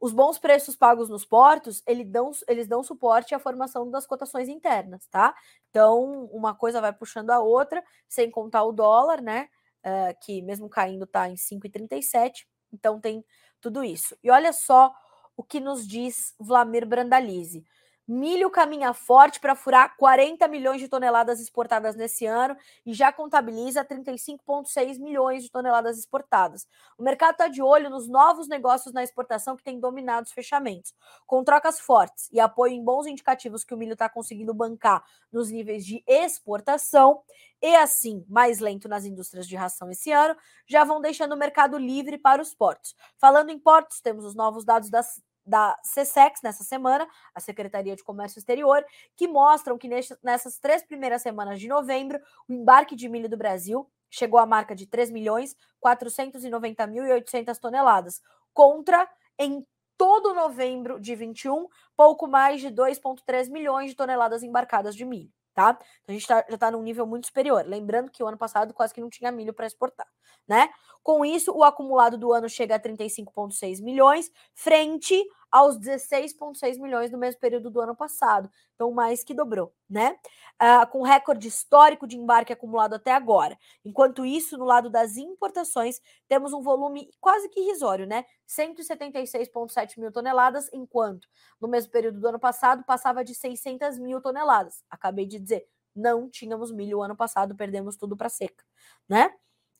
os 0.00 0.12
bons 0.12 0.38
preços 0.38 0.76
pagos 0.76 1.08
nos 1.08 1.24
portos, 1.24 1.82
eles 1.86 2.06
dão, 2.06 2.30
eles 2.46 2.66
dão 2.66 2.82
suporte 2.82 3.34
à 3.34 3.38
formação 3.38 3.90
das 3.90 4.06
cotações 4.06 4.48
internas, 4.48 5.06
tá? 5.06 5.34
Então, 5.70 6.26
uma 6.26 6.54
coisa 6.54 6.80
vai 6.80 6.92
puxando 6.92 7.30
a 7.30 7.40
outra, 7.40 7.82
sem 8.08 8.30
contar 8.30 8.64
o 8.64 8.72
dólar, 8.72 9.22
né? 9.22 9.48
Uh, 9.84 10.16
que 10.24 10.40
mesmo 10.40 10.68
caindo 10.68 11.04
está 11.04 11.28
em 11.28 11.34
5,37. 11.34 12.46
Então, 12.72 13.00
tem 13.00 13.24
tudo 13.60 13.84
isso. 13.84 14.16
E 14.22 14.30
olha 14.30 14.52
só 14.52 14.92
o 15.36 15.42
que 15.42 15.60
nos 15.60 15.86
diz 15.86 16.34
Vlamir 16.38 16.86
Brandalize. 16.86 17.64
Milho 18.06 18.50
caminha 18.50 18.92
forte 18.92 19.40
para 19.40 19.54
furar 19.54 19.96
40 19.96 20.46
milhões 20.48 20.78
de 20.78 20.88
toneladas 20.88 21.40
exportadas 21.40 21.96
nesse 21.96 22.26
ano 22.26 22.54
e 22.84 22.92
já 22.92 23.10
contabiliza 23.10 23.82
35,6 23.82 24.98
milhões 24.98 25.42
de 25.42 25.50
toneladas 25.50 25.98
exportadas. 25.98 26.68
O 26.98 27.02
mercado 27.02 27.32
está 27.32 27.48
de 27.48 27.62
olho 27.62 27.88
nos 27.88 28.06
novos 28.06 28.46
negócios 28.46 28.92
na 28.92 29.02
exportação 29.02 29.56
que 29.56 29.64
têm 29.64 29.80
dominado 29.80 30.26
os 30.26 30.32
fechamentos. 30.32 30.94
Com 31.26 31.42
trocas 31.42 31.80
fortes 31.80 32.28
e 32.30 32.38
apoio 32.38 32.74
em 32.74 32.84
bons 32.84 33.06
indicativos 33.06 33.64
que 33.64 33.72
o 33.72 33.76
milho 33.76 33.94
está 33.94 34.08
conseguindo 34.08 34.52
bancar 34.52 35.02
nos 35.32 35.50
níveis 35.50 35.86
de 35.86 36.04
exportação, 36.06 37.22
e 37.64 37.74
assim 37.76 38.22
mais 38.28 38.58
lento 38.58 38.86
nas 38.88 39.06
indústrias 39.06 39.48
de 39.48 39.56
ração 39.56 39.90
esse 39.90 40.12
ano, 40.12 40.36
já 40.66 40.84
vão 40.84 41.00
deixando 41.00 41.32
o 41.32 41.38
mercado 41.38 41.78
livre 41.78 42.18
para 42.18 42.42
os 42.42 42.54
portos. 42.54 42.94
Falando 43.16 43.48
em 43.48 43.58
portos, 43.58 44.02
temos 44.02 44.26
os 44.26 44.34
novos 44.34 44.66
dados 44.66 44.90
das 44.90 45.22
da 45.46 45.76
CSEX 45.82 46.40
nessa 46.42 46.64
semana, 46.64 47.06
a 47.34 47.40
Secretaria 47.40 47.94
de 47.94 48.02
Comércio 48.02 48.38
Exterior, 48.38 48.84
que 49.16 49.28
mostram 49.28 49.76
que 49.76 49.88
nessas 50.22 50.58
três 50.58 50.82
primeiras 50.82 51.22
semanas 51.22 51.60
de 51.60 51.68
novembro, 51.68 52.20
o 52.48 52.52
embarque 52.52 52.96
de 52.96 53.08
milho 53.08 53.28
do 53.28 53.36
Brasil 53.36 53.88
chegou 54.10 54.38
à 54.38 54.46
marca 54.46 54.74
de 54.74 54.86
3 54.86 55.10
milhões 55.10 55.56
490 55.80 56.86
mil 56.86 57.06
e 57.06 57.12
800 57.12 57.58
toneladas, 57.58 58.22
contra 58.52 59.08
em 59.38 59.66
todo 59.98 60.34
novembro 60.34 61.00
de 61.00 61.14
21, 61.14 61.68
pouco 61.96 62.26
mais 62.26 62.60
de 62.60 62.68
2,3 62.68 63.50
milhões 63.50 63.90
de 63.90 63.96
toneladas 63.96 64.42
embarcadas 64.42 64.94
de 64.94 65.04
milho 65.04 65.32
tá? 65.54 65.78
Então 66.02 66.12
a 66.14 66.18
gente 66.18 66.26
tá, 66.26 66.44
já 66.48 66.54
está 66.54 66.70
num 66.70 66.82
nível 66.82 67.06
muito 67.06 67.26
superior. 67.26 67.64
Lembrando 67.66 68.10
que 68.10 68.22
o 68.22 68.26
ano 68.26 68.36
passado 68.36 68.74
quase 68.74 68.92
que 68.92 69.00
não 69.00 69.08
tinha 69.08 69.30
milho 69.30 69.54
para 69.54 69.66
exportar, 69.66 70.06
né? 70.46 70.68
Com 71.02 71.24
isso, 71.24 71.52
o 71.52 71.62
acumulado 71.62 72.18
do 72.18 72.32
ano 72.32 72.48
chega 72.48 72.74
a 72.74 72.80
35,6 72.80 73.82
milhões, 73.82 74.30
frente 74.54 75.24
aos 75.54 75.78
16,6 75.78 76.80
milhões 76.80 77.12
no 77.12 77.16
mesmo 77.16 77.40
período 77.40 77.70
do 77.70 77.80
ano 77.80 77.94
passado. 77.94 78.50
Então, 78.74 78.90
mais 78.90 79.22
que 79.22 79.32
dobrou, 79.32 79.72
né? 79.88 80.18
Uh, 80.60 80.84
com 80.90 81.02
recorde 81.02 81.46
histórico 81.46 82.08
de 82.08 82.16
embarque 82.16 82.52
acumulado 82.52 82.94
até 82.94 83.12
agora. 83.12 83.56
Enquanto 83.84 84.26
isso, 84.26 84.58
no 84.58 84.64
lado 84.64 84.90
das 84.90 85.16
importações, 85.16 86.00
temos 86.26 86.52
um 86.52 86.60
volume 86.60 87.08
quase 87.20 87.48
que 87.48 87.60
irrisório, 87.60 88.04
né? 88.04 88.24
176,7 88.48 90.00
mil 90.00 90.10
toneladas, 90.10 90.68
enquanto 90.72 91.28
no 91.60 91.68
mesmo 91.68 91.92
período 91.92 92.18
do 92.18 92.26
ano 92.26 92.40
passado 92.40 92.82
passava 92.82 93.22
de 93.22 93.32
600 93.32 93.96
mil 94.00 94.20
toneladas. 94.20 94.82
Acabei 94.90 95.24
de 95.24 95.38
dizer, 95.38 95.68
não 95.94 96.28
tínhamos 96.28 96.72
milho 96.72 96.98
o 96.98 97.02
ano 97.02 97.14
passado, 97.14 97.54
perdemos 97.54 97.96
tudo 97.96 98.16
para 98.16 98.28
seca, 98.28 98.64
né? 99.08 99.32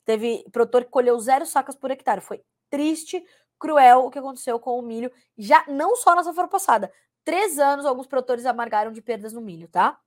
Teve 0.04 0.44
produtor 0.52 0.84
que 0.84 0.90
colheu 0.90 1.18
zero 1.18 1.44
sacas 1.44 1.74
por 1.74 1.90
hectare. 1.90 2.20
Foi 2.20 2.44
triste, 2.70 3.24
cruel 3.58 4.06
o 4.06 4.10
que 4.10 4.18
aconteceu 4.18 4.58
com 4.58 4.78
o 4.78 4.82
milho, 4.82 5.10
já 5.36 5.64
não 5.68 5.96
só 5.96 6.14
na 6.14 6.22
safra 6.22 6.48
passada. 6.48 6.92
Três 7.24 7.58
anos, 7.58 7.86
alguns 7.86 8.06
produtores 8.06 8.46
amargaram 8.46 8.92
de 8.92 9.00
perdas 9.00 9.32
no 9.32 9.40
milho, 9.40 9.68
tá? 9.68 9.98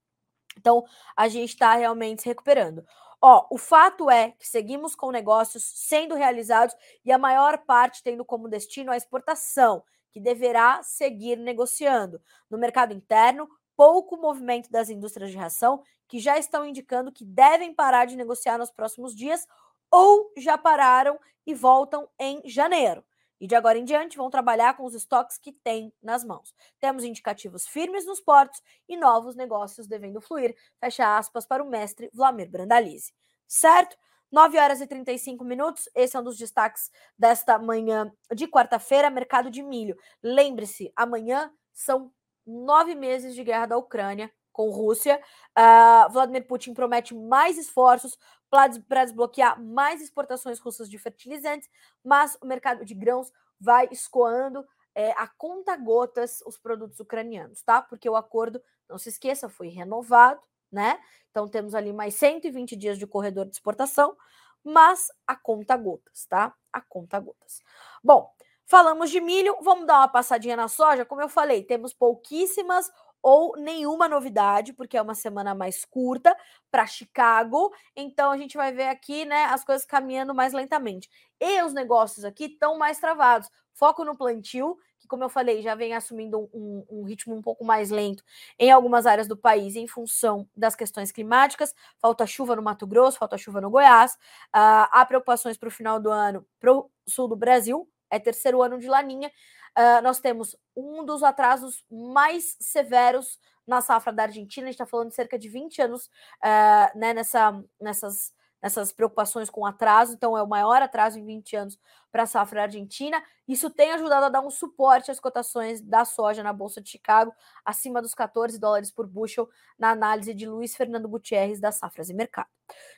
Então, 0.57 0.83
a 1.15 1.27
gente 1.27 1.49
está 1.49 1.73
realmente 1.73 2.23
se 2.23 2.27
recuperando. 2.27 2.85
Ó, 3.21 3.47
o 3.49 3.57
fato 3.57 4.09
é 4.09 4.31
que 4.31 4.47
seguimos 4.47 4.95
com 4.95 5.11
negócios 5.11 5.63
sendo 5.63 6.13
realizados 6.13 6.75
e 7.03 7.11
a 7.11 7.17
maior 7.17 7.57
parte 7.59 8.03
tendo 8.03 8.23
como 8.23 8.47
destino 8.47 8.91
a 8.91 8.97
exportação, 8.97 9.83
que 10.11 10.19
deverá 10.19 10.81
seguir 10.83 11.37
negociando. 11.37 12.21
No 12.49 12.57
mercado 12.57 12.93
interno, 12.93 13.49
pouco 13.75 14.17
movimento 14.17 14.71
das 14.71 14.89
indústrias 14.89 15.31
de 15.31 15.37
ração, 15.37 15.81
que 16.07 16.19
já 16.19 16.37
estão 16.37 16.65
indicando 16.65 17.11
que 17.11 17.25
devem 17.25 17.73
parar 17.73 18.05
de 18.05 18.15
negociar 18.15 18.57
nos 18.57 18.71
próximos 18.71 19.15
dias 19.15 19.47
ou 19.91 20.31
já 20.37 20.57
pararam 20.57 21.19
e 21.45 21.53
voltam 21.53 22.07
em 22.19 22.41
janeiro. 22.45 23.03
E 23.39 23.47
de 23.47 23.55
agora 23.55 23.77
em 23.77 23.83
diante 23.83 24.17
vão 24.17 24.29
trabalhar 24.29 24.75
com 24.75 24.83
os 24.83 24.95
estoques 24.95 25.37
que 25.37 25.51
têm 25.51 25.93
nas 26.01 26.23
mãos. 26.23 26.53
Temos 26.79 27.03
indicativos 27.03 27.67
firmes 27.67 28.05
nos 28.05 28.19
portos 28.19 28.61
e 28.87 28.97
novos 28.97 29.35
negócios 29.35 29.87
devendo 29.87 30.21
fluir. 30.21 30.55
Fecha 30.79 31.17
aspas 31.17 31.45
para 31.45 31.63
o 31.63 31.69
mestre 31.69 32.09
Vlamir 32.13 32.49
Brandalize. 32.49 33.13
Certo? 33.47 33.97
9 34.31 34.57
horas 34.59 34.81
e 34.81 34.87
35 34.87 35.43
minutos. 35.43 35.89
Esse 35.95 36.17
é 36.17 36.19
um 36.19 36.23
dos 36.23 36.37
destaques 36.37 36.89
desta 37.17 37.57
manhã 37.57 38.11
de 38.33 38.47
quarta-feira, 38.47 39.09
mercado 39.09 39.49
de 39.49 39.63
milho. 39.63 39.97
Lembre-se, 40.21 40.91
amanhã 40.95 41.51
são 41.73 42.11
nove 42.45 42.95
meses 42.95 43.35
de 43.35 43.43
guerra 43.43 43.67
da 43.67 43.77
Ucrânia 43.77 44.31
com 44.51 44.69
Rússia. 44.71 45.21
Uh, 45.57 46.11
Vladimir 46.11 46.47
Putin 46.47 46.73
promete 46.73 47.13
mais 47.13 47.57
esforços 47.57 48.17
para 48.49 49.03
desbloquear 49.03 49.61
mais 49.61 50.01
exportações 50.01 50.59
russas 50.59 50.89
de 50.89 50.97
fertilizantes, 50.97 51.69
mas 52.03 52.37
o 52.41 52.45
mercado 52.45 52.85
de 52.85 52.93
grãos 52.93 53.31
vai 53.59 53.87
escoando 53.91 54.65
é, 54.95 55.11
a 55.11 55.27
conta 55.27 55.77
gotas 55.77 56.41
os 56.45 56.57
produtos 56.57 56.99
ucranianos, 56.99 57.61
tá? 57.61 57.81
Porque 57.81 58.09
o 58.09 58.15
acordo, 58.15 58.59
não 58.89 58.97
se 58.97 59.09
esqueça, 59.09 59.47
foi 59.47 59.67
renovado, 59.67 60.41
né? 60.71 60.99
Então 61.29 61.47
temos 61.47 61.75
ali 61.75 61.93
mais 61.93 62.15
120 62.15 62.75
dias 62.75 62.97
de 62.97 63.05
corredor 63.05 63.45
de 63.45 63.51
exportação, 63.51 64.17
mas 64.63 65.09
a 65.25 65.35
conta 65.35 65.77
gotas, 65.77 66.25
tá? 66.25 66.53
A 66.73 66.81
conta 66.81 67.19
gotas. 67.19 67.61
Bom, 68.03 68.33
falamos 68.65 69.09
de 69.11 69.21
milho, 69.21 69.55
vamos 69.61 69.85
dar 69.85 69.99
uma 69.99 70.07
passadinha 70.07 70.55
na 70.55 70.67
soja. 70.67 71.05
Como 71.05 71.21
eu 71.21 71.29
falei, 71.29 71.63
temos 71.63 71.93
pouquíssimas 71.93 72.91
ou 73.21 73.55
nenhuma 73.57 74.07
novidade, 74.07 74.73
porque 74.73 74.97
é 74.97 75.01
uma 75.01 75.15
semana 75.15 75.53
mais 75.53 75.85
curta 75.85 76.35
para 76.71 76.85
Chicago. 76.85 77.73
Então 77.95 78.31
a 78.31 78.37
gente 78.37 78.57
vai 78.57 78.71
ver 78.71 78.87
aqui, 78.87 79.25
né, 79.25 79.45
as 79.45 79.63
coisas 79.63 79.85
caminhando 79.85 80.33
mais 80.33 80.53
lentamente. 80.53 81.09
E 81.39 81.61
os 81.63 81.73
negócios 81.73 82.25
aqui 82.25 82.45
estão 82.45 82.77
mais 82.77 82.99
travados. 82.99 83.49
Foco 83.73 84.03
no 84.03 84.17
plantio, 84.17 84.77
que, 84.99 85.07
como 85.07 85.23
eu 85.23 85.29
falei, 85.29 85.61
já 85.61 85.75
vem 85.75 85.93
assumindo 85.93 86.49
um, 86.53 86.83
um, 86.89 87.03
ritmo 87.03 87.35
um 87.35 87.41
pouco 87.41 87.63
mais 87.63 87.91
lento 87.91 88.23
em 88.57 88.71
algumas 88.71 89.05
áreas 89.05 89.27
do 89.27 89.37
país 89.37 89.75
em 89.75 89.87
função 89.87 90.49
das 90.55 90.75
questões 90.75 91.11
climáticas. 91.11 91.75
Falta 91.99 92.25
chuva 92.25 92.55
no 92.55 92.63
Mato 92.63 92.87
Grosso, 92.87 93.19
falta 93.19 93.37
chuva 93.37 93.61
no 93.61 93.69
Goiás. 93.69 94.13
Uh, 94.13 94.89
há 94.91 95.05
preocupações 95.05 95.57
para 95.57 95.67
o 95.67 95.71
final 95.71 95.99
do 95.99 96.09
ano 96.09 96.45
para 96.59 96.73
o 96.73 96.89
sul 97.07 97.27
do 97.27 97.35
Brasil, 97.35 97.87
é 98.09 98.19
terceiro 98.19 98.61
ano 98.61 98.79
de 98.79 98.87
laninha. 98.87 99.31
Uh, 99.77 100.01
nós 100.01 100.19
temos 100.19 100.55
um 100.75 101.05
dos 101.05 101.21
atrasos 101.21 101.85
mais 101.89 102.57
severos 102.59 103.39
na 103.65 103.81
safra 103.81 104.11
da 104.11 104.23
Argentina, 104.23 104.65
a 104.65 104.71
gente 104.71 104.75
está 104.75 104.85
falando 104.85 105.09
de 105.09 105.15
cerca 105.15 105.37
de 105.37 105.49
20 105.49 105.81
anos 105.81 106.05
uh, 106.05 106.97
né, 106.97 107.13
nessa, 107.13 107.63
nessas 107.79 108.33
nessas 108.61 108.91
preocupações 108.91 109.49
com 109.49 109.65
atraso, 109.65 110.13
então 110.13 110.37
é 110.37 110.41
o 110.41 110.47
maior 110.47 110.81
atraso 110.81 111.19
em 111.19 111.25
20 111.25 111.55
anos 111.55 111.79
para 112.11 112.23
a 112.23 112.25
safra 112.25 112.63
argentina. 112.63 113.21
Isso 113.47 113.69
tem 113.69 113.91
ajudado 113.91 114.25
a 114.25 114.29
dar 114.29 114.41
um 114.41 114.49
suporte 114.49 115.11
às 115.11 115.19
cotações 115.19 115.81
da 115.81 116.03
soja 116.03 116.43
na 116.43 116.51
Bolsa 116.51 116.81
de 116.81 116.89
Chicago, 116.89 117.33
acima 117.63 118.01
dos 118.01 118.13
14 118.13 118.59
dólares 118.59 118.91
por 118.91 119.07
bushel, 119.07 119.47
na 119.77 119.91
análise 119.91 120.33
de 120.33 120.47
Luiz 120.47 120.75
Fernando 120.75 121.07
Gutierrez 121.07 121.59
da 121.59 121.71
Safras 121.71 122.09
e 122.09 122.13
Mercado. 122.13 122.49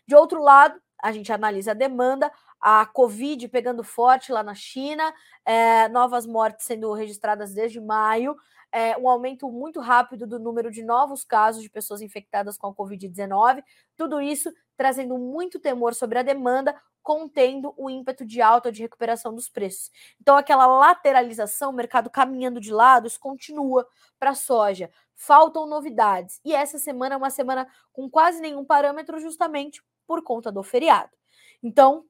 De 0.07 0.15
outro 0.15 0.41
lado, 0.41 0.81
a 1.01 1.11
gente 1.11 1.31
analisa 1.31 1.71
a 1.71 1.75
demanda, 1.75 2.31
a 2.61 2.85
Covid 2.85 3.47
pegando 3.47 3.83
forte 3.83 4.31
lá 4.31 4.43
na 4.43 4.53
China, 4.53 5.13
é, 5.45 5.87
novas 5.89 6.25
mortes 6.25 6.65
sendo 6.65 6.91
registradas 6.93 7.53
desde 7.53 7.79
maio, 7.79 8.35
é, 8.71 8.97
um 8.97 9.09
aumento 9.09 9.49
muito 9.49 9.79
rápido 9.79 10.27
do 10.27 10.39
número 10.39 10.69
de 10.69 10.83
novos 10.83 11.23
casos 11.23 11.63
de 11.63 11.69
pessoas 11.69 12.01
infectadas 12.01 12.57
com 12.57 12.67
a 12.67 12.73
Covid-19, 12.73 13.63
tudo 13.97 14.21
isso 14.21 14.51
trazendo 14.77 15.17
muito 15.17 15.59
temor 15.59 15.93
sobre 15.93 16.19
a 16.19 16.23
demanda, 16.23 16.75
contendo 17.01 17.73
o 17.75 17.89
ímpeto 17.89 18.25
de 18.25 18.41
alta 18.41 18.71
de 18.71 18.81
recuperação 18.81 19.33
dos 19.33 19.49
preços. 19.49 19.89
Então, 20.21 20.37
aquela 20.37 20.67
lateralização, 20.67 21.71
o 21.71 21.73
mercado 21.73 22.09
caminhando 22.09 22.59
de 22.59 22.71
lado, 22.71 23.07
isso 23.07 23.19
continua 23.19 23.87
para 24.19 24.31
a 24.31 24.35
soja. 24.35 24.91
Faltam 25.15 25.65
novidades. 25.65 26.39
E 26.45 26.53
essa 26.53 26.77
semana 26.77 27.15
é 27.15 27.17
uma 27.17 27.29
semana 27.29 27.67
com 27.91 28.09
quase 28.09 28.39
nenhum 28.39 28.63
parâmetro, 28.63 29.19
justamente 29.19 29.83
por 30.05 30.21
conta 30.21 30.51
do 30.51 30.61
feriado. 30.61 31.11
Então, 31.63 32.05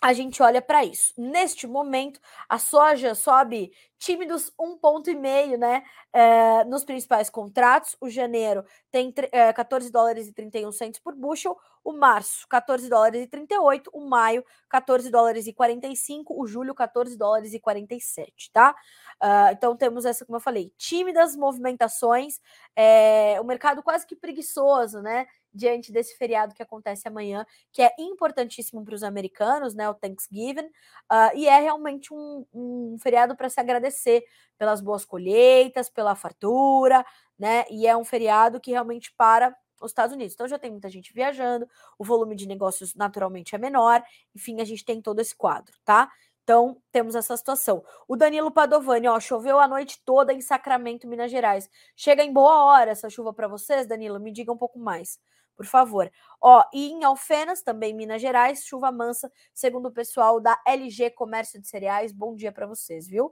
a 0.00 0.12
gente 0.12 0.42
olha 0.42 0.62
para 0.62 0.84
isso. 0.84 1.12
Neste 1.16 1.66
momento, 1.66 2.20
a 2.48 2.58
soja 2.58 3.14
sobe 3.14 3.72
tímidos 3.98 4.52
um 4.58 4.76
ponto 4.76 5.10
e 5.10 5.14
meio, 5.16 5.58
né? 5.58 5.82
É, 6.12 6.64
nos 6.64 6.84
principais 6.84 7.28
contratos. 7.28 7.96
O 8.00 8.08
janeiro 8.08 8.64
tem 8.92 9.12
é, 9.32 9.52
14 9.52 9.90
dólares 9.90 10.28
e 10.28 10.32
31 10.32 10.70
centos 10.70 11.00
por 11.00 11.16
bushel. 11.16 11.58
O 11.82 11.92
março, 11.92 12.46
14 12.48 12.88
dólares 12.88 13.24
e 13.24 13.26
38. 13.26 13.90
O 13.92 14.08
maio, 14.08 14.44
14 14.68 15.10
dólares 15.10 15.48
e 15.48 15.52
45. 15.52 16.40
O 16.40 16.46
julho, 16.46 16.74
14 16.74 17.18
dólares 17.18 17.52
e 17.52 17.58
47, 17.58 18.52
tá? 18.52 18.76
Uh, 19.20 19.50
então 19.52 19.76
temos 19.76 20.04
essa, 20.04 20.24
como 20.24 20.36
eu 20.36 20.40
falei, 20.40 20.72
tímidas 20.78 21.34
movimentações. 21.34 22.40
É, 22.76 23.36
o 23.40 23.44
mercado 23.44 23.82
quase 23.82 24.06
que 24.06 24.14
preguiçoso, 24.14 25.00
né? 25.02 25.26
Diante 25.52 25.92
desse 25.92 26.16
feriado 26.16 26.54
que 26.54 26.62
acontece 26.62 27.08
amanhã, 27.08 27.44
que 27.72 27.82
é 27.82 27.90
importantíssimo 27.98 28.84
para 28.84 28.94
os 28.94 29.02
americanos, 29.02 29.74
né? 29.74 29.88
O 29.88 29.94
Thanksgiving, 29.94 30.66
uh, 30.66 31.34
e 31.34 31.46
é 31.48 31.60
realmente 31.60 32.12
um, 32.12 32.44
um 32.52 32.96
feriado 33.00 33.36
para 33.36 33.48
se 33.48 33.60
agradecer 33.60 34.24
pelas 34.58 34.80
boas 34.80 35.04
colheitas, 35.04 35.88
pela 35.88 36.14
fartura, 36.14 37.04
né? 37.38 37.64
E 37.70 37.86
é 37.86 37.96
um 37.96 38.04
feriado 38.04 38.60
que 38.60 38.70
realmente 38.70 39.12
para 39.16 39.56
os 39.80 39.90
Estados 39.90 40.14
Unidos. 40.14 40.34
Então 40.34 40.48
já 40.48 40.58
tem 40.58 40.70
muita 40.70 40.90
gente 40.90 41.12
viajando, 41.12 41.68
o 41.98 42.04
volume 42.04 42.34
de 42.34 42.46
negócios 42.46 42.94
naturalmente 42.94 43.54
é 43.54 43.58
menor, 43.58 44.02
enfim, 44.34 44.60
a 44.60 44.64
gente 44.64 44.84
tem 44.84 45.00
todo 45.00 45.20
esse 45.20 45.36
quadro, 45.36 45.74
tá? 45.84 46.10
Então, 46.48 46.80
temos 46.90 47.14
essa 47.14 47.36
situação. 47.36 47.84
O 48.08 48.16
Danilo 48.16 48.50
Padovani, 48.50 49.06
ó, 49.06 49.20
choveu 49.20 49.60
a 49.60 49.68
noite 49.68 50.00
toda 50.02 50.32
em 50.32 50.40
Sacramento, 50.40 51.06
Minas 51.06 51.30
Gerais. 51.30 51.68
Chega 51.94 52.22
em 52.22 52.32
boa 52.32 52.64
hora 52.64 52.90
essa 52.90 53.10
chuva 53.10 53.34
para 53.34 53.46
vocês, 53.46 53.86
Danilo? 53.86 54.18
Me 54.18 54.32
diga 54.32 54.50
um 54.50 54.56
pouco 54.56 54.78
mais 54.78 55.20
por 55.54 55.66
favor. 55.66 56.10
Ó, 56.40 56.64
e 56.72 56.92
em 56.92 57.04
Alfenas, 57.04 57.62
também 57.62 57.92
Minas 57.92 58.22
Gerais, 58.22 58.64
chuva 58.64 58.90
mansa, 58.92 59.30
segundo 59.52 59.86
o 59.88 59.92
pessoal 59.92 60.40
da 60.40 60.56
LG 60.64 61.10
Comércio 61.10 61.60
de 61.60 61.68
Cereais. 61.68 62.12
Bom 62.12 62.34
dia 62.34 62.52
para 62.52 62.66
vocês, 62.66 63.06
viu? 63.08 63.30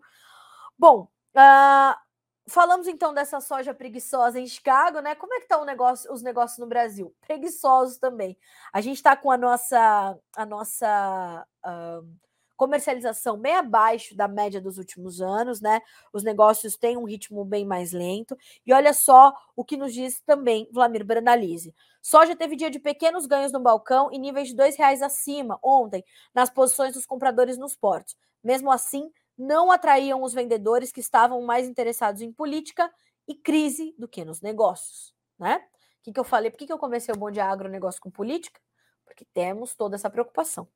Bom, 0.76 1.08
uh, 1.34 1.96
falamos 2.48 2.86
então 2.88 3.14
dessa 3.14 3.40
soja 3.40 3.72
preguiçosa 3.72 4.40
em 4.40 4.46
Chicago, 4.46 5.00
né? 5.00 5.14
Como 5.14 5.32
é 5.32 5.38
que 5.38 5.44
estão 5.44 5.60
tá 5.60 5.64
negócio, 5.64 6.12
os 6.12 6.20
negócios 6.20 6.58
no 6.58 6.66
Brasil? 6.66 7.14
Preguiçosos 7.22 7.96
também. 7.96 8.36
A 8.72 8.82
gente 8.82 8.96
está 8.96 9.16
com 9.16 9.30
a 9.30 9.38
nossa, 9.38 10.18
a 10.34 10.44
nossa 10.44 11.46
uh, 11.64 12.26
comercialização 12.56 13.38
bem 13.38 13.54
abaixo 13.54 14.16
da 14.16 14.26
média 14.26 14.60
dos 14.60 14.78
últimos 14.78 15.20
anos, 15.20 15.60
né? 15.60 15.80
Os 16.12 16.22
negócios 16.22 16.76
têm 16.76 16.96
um 16.96 17.04
ritmo 17.04 17.44
bem 17.44 17.64
mais 17.64 17.92
lento. 17.92 18.36
E 18.66 18.72
olha 18.72 18.92
só 18.92 19.34
o 19.54 19.64
que 19.64 19.76
nos 19.76 19.92
diz 19.92 20.20
também 20.20 20.68
Vlamir 20.72 21.04
Brandalize. 21.04 21.74
Soja 22.02 22.34
teve 22.34 22.56
dia 22.56 22.70
de 22.70 22.78
pequenos 22.78 23.26
ganhos 23.26 23.52
no 23.52 23.60
balcão 23.60 24.10
e 24.12 24.18
níveis 24.18 24.52
de 24.52 24.62
R$ 24.62 24.70
reais 24.76 25.02
acima 25.02 25.58
ontem 25.62 26.04
nas 26.34 26.50
posições 26.50 26.94
dos 26.94 27.04
compradores 27.04 27.58
nos 27.58 27.76
portos. 27.76 28.16
Mesmo 28.42 28.70
assim, 28.70 29.10
não 29.36 29.70
atraíam 29.70 30.22
os 30.22 30.32
vendedores 30.32 30.90
que 30.92 31.00
estavam 31.00 31.42
mais 31.42 31.68
interessados 31.68 32.22
em 32.22 32.32
política 32.32 32.90
e 33.28 33.34
crise 33.34 33.94
do 33.98 34.08
que 34.08 34.24
nos 34.24 34.40
negócios, 34.40 35.14
né? 35.38 35.56
O 36.00 36.04
que, 36.06 36.12
que 36.12 36.20
eu 36.20 36.24
falei? 36.24 36.50
Por 36.50 36.58
que, 36.58 36.66
que 36.66 36.72
eu 36.72 36.78
comecei 36.78 37.12
o 37.12 37.18
Bom 37.18 37.30
de 37.30 37.40
Agronegócio 37.40 38.00
com 38.00 38.10
política? 38.10 38.60
Porque 39.06 39.24
temos 39.32 39.74
toda 39.74 39.94
essa 39.94 40.10
preocupação. 40.10 40.68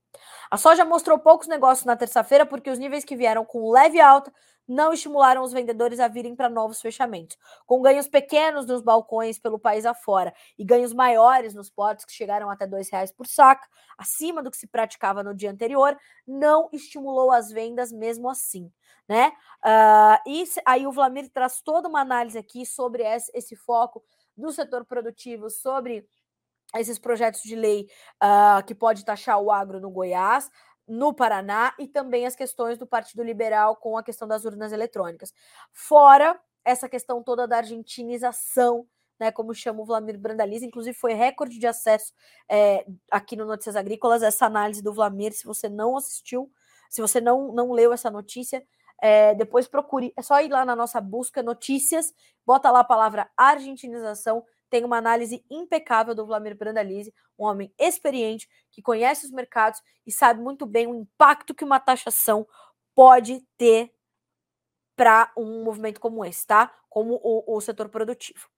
A 0.51 0.57
soja 0.57 0.85
mostrou 0.85 1.19
poucos 1.19 1.49
negócios 1.49 1.85
na 1.85 1.97
terça-feira 1.97 2.47
porque 2.47 2.71
os 2.71 2.79
níveis 2.79 3.05
que 3.05 3.17
vieram 3.17 3.45
com 3.45 3.71
leve 3.71 4.01
alta 4.01 4.33
não 4.67 4.93
estimularam 4.93 5.43
os 5.43 5.53
vendedores 5.53 5.99
a 5.99 6.07
virem 6.07 6.37
para 6.37 6.49
novos 6.49 6.81
fechamentos. 6.81 7.37
Com 7.67 7.83
ganhos 7.83 8.07
pequenos 8.07 8.67
nos 8.67 8.81
balcões 8.81 9.37
pelo 9.37 9.59
país 9.59 9.85
afora 9.85 10.33
e 10.57 10.65
ganhos 10.65 10.95
maiores 10.95 11.55
nos 11.55 11.69
portos 11.69 12.05
que 12.05 12.13
chegaram 12.13 12.49
até 12.49 12.67
R$ 12.67 12.81
reais 12.93 13.11
por 13.11 13.27
saca, 13.27 13.67
acima 13.99 14.43
do 14.43 14.51
que 14.51 14.57
se 14.57 14.69
praticava 14.69 15.25
no 15.25 15.35
dia 15.35 15.51
anterior, 15.51 15.99
não 16.25 16.69
estimulou 16.73 17.33
as 17.33 17.51
vendas 17.51 17.91
mesmo 17.91 18.31
assim. 18.31 18.71
Né? 19.09 19.33
Uh, 19.65 20.31
e 20.31 20.45
aí 20.65 20.87
o 20.87 20.93
Vlamir 20.93 21.29
traz 21.31 21.61
toda 21.61 21.89
uma 21.89 22.01
análise 22.01 22.39
aqui 22.39 22.65
sobre 22.65 23.03
esse, 23.03 23.29
esse 23.35 23.57
foco 23.57 24.05
do 24.37 24.53
setor 24.53 24.85
produtivo, 24.85 25.51
sobre 25.51 26.09
esses 26.75 26.99
projetos 26.99 27.43
de 27.43 27.57
lei 27.57 27.87
uh, 28.23 28.65
que 28.65 28.75
pode 28.75 29.05
taxar 29.05 29.41
o 29.41 29.51
agro 29.51 29.81
no 29.81 29.91
Goiás, 29.91 30.51
no 30.87 31.15
Paraná 31.15 31.75
e 31.79 31.87
também 31.87 32.27
as 32.27 32.35
questões 32.35 32.77
do 32.77 32.87
Partido 32.87 33.23
Liberal 33.23 33.77
com 33.77 33.97
a 33.97 34.03
questão 34.03 34.27
das 34.27 34.45
urnas 34.45 34.73
eletrônicas. 34.73 35.33
Fora 35.73 36.39
essa 36.65 36.89
questão 36.89 37.23
toda 37.23 37.47
da 37.47 37.59
argentinização, 37.59 38.87
né, 39.19 39.31
como 39.31 39.55
chama 39.55 39.83
o 39.83 39.85
Vlamir 39.85 40.19
Brandaliz, 40.19 40.63
inclusive 40.63 40.97
foi 40.97 41.13
recorde 41.13 41.59
de 41.59 41.67
acesso 41.67 42.13
é, 42.51 42.85
aqui 43.11 43.37
no 43.37 43.47
Notícias 43.47 43.77
Agrícolas, 43.77 44.23
essa 44.23 44.47
análise 44.47 44.83
do 44.83 44.93
Vlamir, 44.93 45.33
se 45.33 45.45
você 45.45 45.69
não 45.69 45.97
assistiu, 45.97 46.51
se 46.89 47.01
você 47.01 47.21
não, 47.21 47.53
não 47.53 47.71
leu 47.73 47.93
essa 47.93 48.11
notícia, 48.11 48.65
é, 49.01 49.35
depois 49.35 49.67
procure, 49.67 50.13
é 50.17 50.23
só 50.23 50.41
ir 50.41 50.51
lá 50.51 50.65
na 50.65 50.77
nossa 50.77 51.01
busca 51.01 51.43
notícias, 51.43 52.13
bota 52.45 52.71
lá 52.71 52.81
a 52.81 52.85
palavra 52.85 53.31
argentinização, 53.37 54.45
tem 54.71 54.85
uma 54.85 54.97
análise 54.97 55.45
impecável 55.51 56.15
do 56.15 56.25
Vladimir 56.25 56.57
Brandalize, 56.57 57.13
um 57.39 57.45
homem 57.45 57.75
experiente, 57.79 58.49
que 58.71 58.81
conhece 58.81 59.27
os 59.27 59.33
mercados 59.33 59.83
e 60.07 60.13
sabe 60.13 60.41
muito 60.41 60.65
bem 60.65 60.87
o 60.87 60.95
impacto 60.95 61.55
que 61.55 61.65
uma 61.65 61.81
taxação 61.81 62.47
pode 62.95 63.45
ter 63.59 63.93
para 64.97 65.33
um 65.37 65.65
movimento 65.65 66.01
como 66.01 66.25
esse, 66.25 66.47
tá? 66.47 66.73
Como 66.89 67.19
o, 67.23 67.57
o, 67.57 67.61
setor 67.61 67.89
produtivo. 67.89 68.49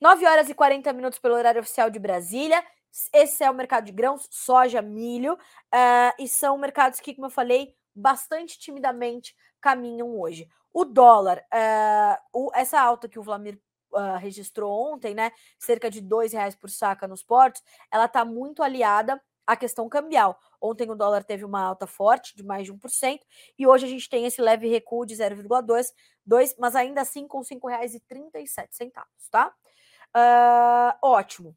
9 0.00 0.26
horas 0.26 0.48
e 0.48 0.54
40 0.54 0.92
minutos 0.92 1.18
pelo 1.18 1.34
horário 1.34 1.60
oficial 1.60 1.90
de 1.90 1.98
Brasília. 1.98 2.64
Esse 3.12 3.44
é 3.44 3.50
o 3.50 3.54
mercado 3.54 3.84
de 3.84 3.92
grãos, 3.92 4.26
soja, 4.30 4.80
milho, 4.80 5.34
uh, 5.34 6.14
e 6.18 6.26
são 6.26 6.56
mercados 6.56 7.00
que, 7.00 7.14
como 7.14 7.26
eu 7.26 7.30
falei, 7.30 7.74
bastante 7.94 8.58
timidamente 8.58 9.36
caminham 9.60 10.18
hoje. 10.18 10.48
O 10.72 10.84
dólar, 10.84 11.44
uh, 11.52 12.16
o, 12.32 12.50
essa 12.54 12.80
alta 12.80 13.08
que 13.08 13.18
o 13.18 13.22
Vladimir 13.22 13.60
uh, 13.92 14.16
registrou 14.18 14.92
ontem, 14.92 15.14
né, 15.14 15.32
cerca 15.58 15.90
de 15.90 16.00
dois 16.00 16.32
reais 16.32 16.54
por 16.54 16.70
saca 16.70 17.06
nos 17.08 17.22
portos, 17.22 17.62
ela 17.90 18.06
está 18.06 18.24
muito 18.24 18.62
aliada 18.62 19.20
a 19.46 19.56
questão 19.56 19.88
cambial. 19.88 20.38
Ontem 20.60 20.90
o 20.90 20.94
dólar 20.94 21.24
teve 21.24 21.44
uma 21.44 21.60
alta 21.60 21.86
forte 21.86 22.36
de 22.36 22.44
mais 22.44 22.64
de 22.64 22.72
1%, 22.72 23.20
e 23.58 23.66
hoje 23.66 23.86
a 23.86 23.88
gente 23.88 24.08
tem 24.08 24.24
esse 24.26 24.40
leve 24.40 24.68
recuo 24.68 25.04
de 25.04 25.14
0,2, 25.14 26.54
mas 26.58 26.76
ainda 26.76 27.00
assim 27.00 27.26
com 27.26 27.40
R$ 27.40 27.46
5,37, 27.46 28.92
tá? 29.30 29.52
Uh, 30.16 30.98
ótimo. 31.02 31.56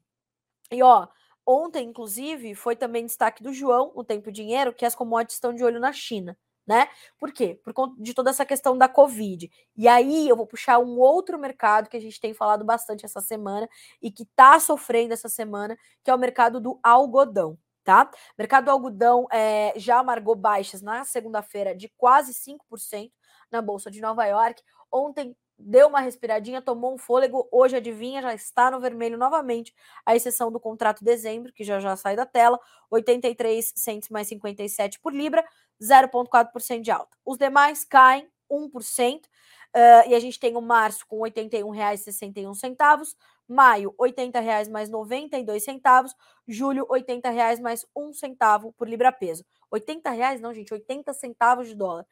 E 0.70 0.82
ó, 0.82 1.06
ontem, 1.46 1.88
inclusive, 1.88 2.54
foi 2.54 2.74
também 2.74 3.06
destaque 3.06 3.42
do 3.42 3.52
João, 3.52 3.92
no 3.94 4.04
Tempo 4.04 4.32
Dinheiro, 4.32 4.72
que 4.72 4.84
as 4.84 4.94
commodities 4.94 5.36
estão 5.36 5.54
de 5.54 5.62
olho 5.62 5.78
na 5.78 5.92
China 5.92 6.36
né? 6.66 6.88
Por 7.18 7.32
quê? 7.32 7.60
Por 7.62 7.72
conta 7.72 7.94
de 8.00 8.14
toda 8.14 8.30
essa 8.30 8.44
questão 8.44 8.76
da 8.76 8.88
Covid. 8.88 9.50
E 9.76 9.88
aí 9.88 10.28
eu 10.28 10.36
vou 10.36 10.46
puxar 10.46 10.78
um 10.78 10.98
outro 10.98 11.38
mercado 11.38 11.88
que 11.88 11.96
a 11.96 12.00
gente 12.00 12.20
tem 12.20 12.32
falado 12.32 12.64
bastante 12.64 13.04
essa 13.04 13.20
semana 13.20 13.68
e 14.00 14.10
que 14.10 14.22
está 14.22 14.58
sofrendo 14.58 15.12
essa 15.12 15.28
semana, 15.28 15.76
que 16.02 16.10
é 16.10 16.14
o 16.14 16.18
mercado 16.18 16.60
do 16.60 16.78
algodão. 16.82 17.58
Tá? 17.82 18.10
Mercado 18.38 18.64
do 18.64 18.70
algodão 18.70 19.26
é, 19.30 19.74
já 19.76 19.98
amargou 19.98 20.34
baixas 20.34 20.80
na 20.80 21.04
segunda-feira 21.04 21.74
de 21.76 21.92
quase 21.98 22.32
5% 22.32 23.12
na 23.50 23.60
Bolsa 23.60 23.90
de 23.90 24.00
Nova 24.00 24.24
York. 24.24 24.62
Ontem 24.90 25.36
deu 25.64 25.88
uma 25.88 26.00
respiradinha, 26.00 26.60
tomou 26.60 26.94
um 26.94 26.98
fôlego, 26.98 27.48
hoje 27.50 27.76
adivinha, 27.76 28.20
já 28.20 28.34
está 28.34 28.70
no 28.70 28.78
vermelho 28.78 29.16
novamente, 29.16 29.74
a 30.04 30.14
exceção 30.14 30.52
do 30.52 30.60
contrato 30.60 31.02
dezembro, 31.02 31.52
que 31.52 31.64
já 31.64 31.80
já 31.80 31.96
sai 31.96 32.14
da 32.14 32.26
tela, 32.26 32.60
83 32.90 33.72
centos 33.74 34.10
mais 34.10 34.28
57 34.28 35.00
por 35.00 35.14
libra, 35.14 35.44
0,4% 35.82 36.82
de 36.82 36.90
alta. 36.90 37.16
Os 37.24 37.38
demais 37.38 37.84
caem 37.84 38.28
1%, 38.50 39.24
uh, 39.24 40.08
e 40.08 40.14
a 40.14 40.20
gente 40.20 40.38
tem 40.38 40.56
o 40.56 40.60
março 40.60 41.06
com 41.06 41.22
R$ 41.22 41.30
81,61, 41.30 43.14
maio 43.48 43.94
R$ 43.98 44.12
80,00 44.12 44.70
mais 44.70 44.90
92 44.90 45.64
centavos, 45.64 46.14
julho 46.46 46.86
R$ 46.90 47.02
80,00 47.02 47.60
mais 47.60 47.86
1 47.96 48.12
centavo 48.12 48.72
por 48.74 48.86
libra 48.88 49.10
peso. 49.10 49.44
R$ 49.72 49.80
80,00 49.80 50.40
não, 50.40 50.52
gente, 50.52 50.72
80 50.72 51.12
centavos 51.14 51.68
de 51.68 51.74
dólar. 51.74 52.06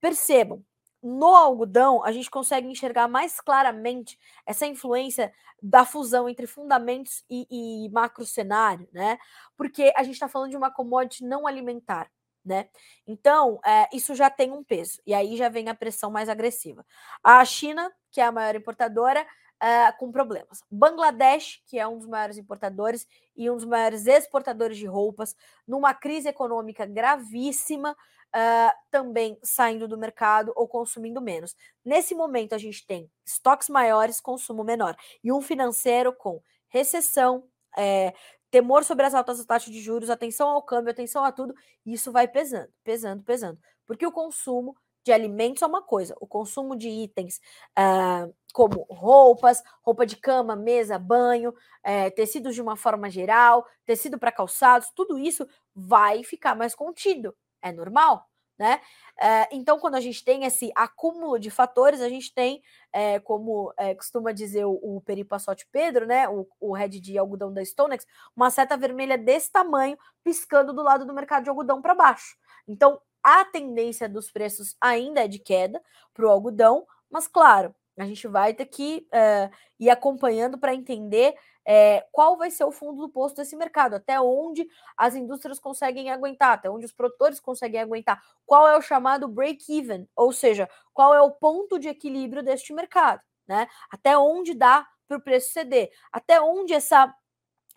Percebam, 0.00 0.62
no 1.06 1.34
algodão, 1.34 2.04
a 2.04 2.10
gente 2.10 2.30
consegue 2.30 2.68
enxergar 2.68 3.06
mais 3.06 3.40
claramente 3.40 4.18
essa 4.44 4.66
influência 4.66 5.32
da 5.62 5.84
fusão 5.84 6.28
entre 6.28 6.46
fundamentos 6.46 7.24
e, 7.30 7.46
e 7.86 7.88
macro 7.90 8.26
cenário, 8.26 8.88
né? 8.92 9.18
Porque 9.56 9.92
a 9.96 10.02
gente 10.02 10.14
está 10.14 10.28
falando 10.28 10.50
de 10.50 10.56
uma 10.56 10.70
commodity 10.70 11.24
não 11.24 11.46
alimentar, 11.46 12.10
né? 12.44 12.68
Então, 13.06 13.60
é, 13.64 13.88
isso 13.92 14.14
já 14.14 14.28
tem 14.28 14.52
um 14.52 14.64
peso, 14.64 15.00
e 15.06 15.14
aí 15.14 15.36
já 15.36 15.48
vem 15.48 15.68
a 15.68 15.74
pressão 15.74 16.10
mais 16.10 16.28
agressiva. 16.28 16.84
A 17.22 17.44
China, 17.44 17.92
que 18.10 18.20
é 18.20 18.24
a 18.24 18.32
maior 18.32 18.54
importadora, 18.54 19.26
é, 19.60 19.90
com 19.92 20.10
problemas. 20.10 20.62
Bangladesh, 20.70 21.62
que 21.66 21.78
é 21.78 21.86
um 21.86 21.98
dos 21.98 22.06
maiores 22.06 22.36
importadores 22.36 23.06
e 23.34 23.50
um 23.50 23.56
dos 23.56 23.64
maiores 23.64 24.06
exportadores 24.06 24.76
de 24.76 24.86
roupas, 24.86 25.34
numa 25.66 25.94
crise 25.94 26.28
econômica 26.28 26.84
gravíssima, 26.84 27.96
uh, 28.34 28.72
também 28.90 29.38
saindo 29.42 29.88
do 29.88 29.98
mercado 29.98 30.52
ou 30.56 30.68
consumindo 30.68 31.20
menos. 31.20 31.54
Nesse 31.84 32.14
momento, 32.14 32.54
a 32.54 32.58
gente 32.58 32.86
tem 32.86 33.10
estoques 33.24 33.68
maiores, 33.68 34.20
consumo 34.20 34.64
menor, 34.64 34.96
e 35.22 35.32
um 35.32 35.40
financeiro 35.40 36.12
com 36.12 36.40
recessão, 36.68 37.44
é, 37.76 38.14
temor 38.50 38.84
sobre 38.84 39.06
as 39.06 39.14
altas 39.14 39.44
taxas 39.44 39.72
de 39.72 39.80
juros, 39.80 40.10
atenção 40.10 40.48
ao 40.48 40.62
câmbio, 40.62 40.90
atenção 40.90 41.24
a 41.24 41.32
tudo, 41.32 41.54
isso 41.84 42.10
vai 42.12 42.26
pesando, 42.26 42.68
pesando, 42.82 43.22
pesando. 43.22 43.58
Porque 43.86 44.06
o 44.06 44.12
consumo 44.12 44.76
de 45.04 45.12
alimentos 45.12 45.62
é 45.62 45.66
uma 45.66 45.82
coisa, 45.82 46.16
o 46.20 46.26
consumo 46.26 46.74
de 46.74 46.88
itens 46.88 47.40
uh, 47.78 48.34
como 48.52 48.86
roupas, 48.90 49.62
roupa 49.82 50.04
de 50.04 50.16
cama, 50.16 50.56
mesa, 50.56 50.98
banho, 50.98 51.50
uh, 51.50 52.10
tecidos 52.16 52.56
de 52.56 52.62
uma 52.62 52.76
forma 52.76 53.08
geral, 53.08 53.64
tecido 53.84 54.18
para 54.18 54.32
calçados, 54.32 54.90
tudo 54.96 55.16
isso 55.16 55.46
vai 55.72 56.24
ficar 56.24 56.56
mais 56.56 56.74
contido 56.74 57.36
é 57.68 57.72
normal, 57.72 58.28
né? 58.58 58.80
É, 59.20 59.48
então, 59.52 59.78
quando 59.78 59.96
a 59.96 60.00
gente 60.00 60.24
tem 60.24 60.44
esse 60.44 60.70
acúmulo 60.74 61.38
de 61.38 61.50
fatores, 61.50 62.00
a 62.00 62.08
gente 62.08 62.32
tem, 62.34 62.62
é, 62.92 63.18
como 63.20 63.72
é, 63.78 63.94
costuma 63.94 64.32
dizer 64.32 64.64
o, 64.64 64.78
o 64.82 65.00
Peripassote 65.02 65.66
Pedro, 65.70 66.06
né? 66.06 66.28
O, 66.28 66.46
o 66.60 66.72
head 66.72 67.00
de 67.00 67.18
algodão 67.18 67.52
da 67.52 67.64
Stonex, 67.64 68.06
uma 68.34 68.50
seta 68.50 68.76
vermelha 68.76 69.18
desse 69.18 69.50
tamanho 69.50 69.98
piscando 70.24 70.72
do 70.72 70.82
lado 70.82 71.04
do 71.04 71.14
mercado 71.14 71.44
de 71.44 71.50
algodão 71.50 71.80
para 71.82 71.94
baixo. 71.94 72.36
Então, 72.66 73.00
a 73.22 73.44
tendência 73.44 74.08
dos 74.08 74.30
preços 74.30 74.76
ainda 74.80 75.24
é 75.24 75.28
de 75.28 75.38
queda 75.38 75.82
para 76.14 76.26
o 76.26 76.30
algodão, 76.30 76.86
mas 77.10 77.26
claro, 77.26 77.74
a 77.98 78.04
gente 78.04 78.28
vai 78.28 78.54
ter 78.54 78.66
que 78.66 79.06
ir 79.80 79.90
acompanhando 79.90 80.58
para 80.58 80.74
entender 80.74 81.34
é, 81.66 82.06
qual 82.12 82.36
vai 82.36 82.50
ser 82.50 82.64
o 82.64 82.70
fundo 82.70 83.02
do 83.02 83.08
posto 83.08 83.36
desse 83.36 83.56
mercado, 83.56 83.94
até 83.94 84.20
onde 84.20 84.68
as 84.96 85.14
indústrias 85.16 85.58
conseguem 85.58 86.10
aguentar, 86.10 86.52
até 86.52 86.70
onde 86.70 86.86
os 86.86 86.92
produtores 86.92 87.40
conseguem 87.40 87.80
aguentar, 87.80 88.22
qual 88.46 88.68
é 88.68 88.76
o 88.76 88.82
chamado 88.82 89.26
break-even, 89.26 90.08
ou 90.14 90.32
seja, 90.32 90.68
qual 90.94 91.12
é 91.12 91.20
o 91.20 91.32
ponto 91.32 91.78
de 91.78 91.88
equilíbrio 91.88 92.42
deste 92.42 92.72
mercado, 92.72 93.20
né? 93.48 93.66
Até 93.90 94.16
onde 94.16 94.54
dá 94.54 94.86
para 95.08 95.18
o 95.18 95.20
preço 95.20 95.52
ceder, 95.52 95.90
até 96.12 96.40
onde 96.40 96.72
essa 96.72 97.12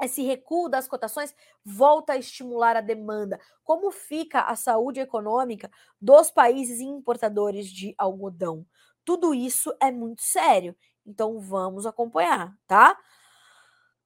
esse 0.01 0.21
recuo 0.23 0.69
das 0.69 0.87
cotações 0.87 1.35
volta 1.63 2.13
a 2.13 2.17
estimular 2.17 2.77
a 2.77 2.81
demanda. 2.81 3.39
Como 3.63 3.91
fica 3.91 4.41
a 4.43 4.55
saúde 4.55 4.99
econômica 5.01 5.69
dos 5.99 6.31
países 6.31 6.79
importadores 6.79 7.67
de 7.67 7.93
algodão? 7.97 8.65
Tudo 9.03 9.33
isso 9.33 9.75
é 9.81 9.91
muito 9.91 10.21
sério. 10.21 10.75
Então 11.05 11.39
vamos 11.39 11.85
acompanhar, 11.85 12.55
tá? 12.67 12.97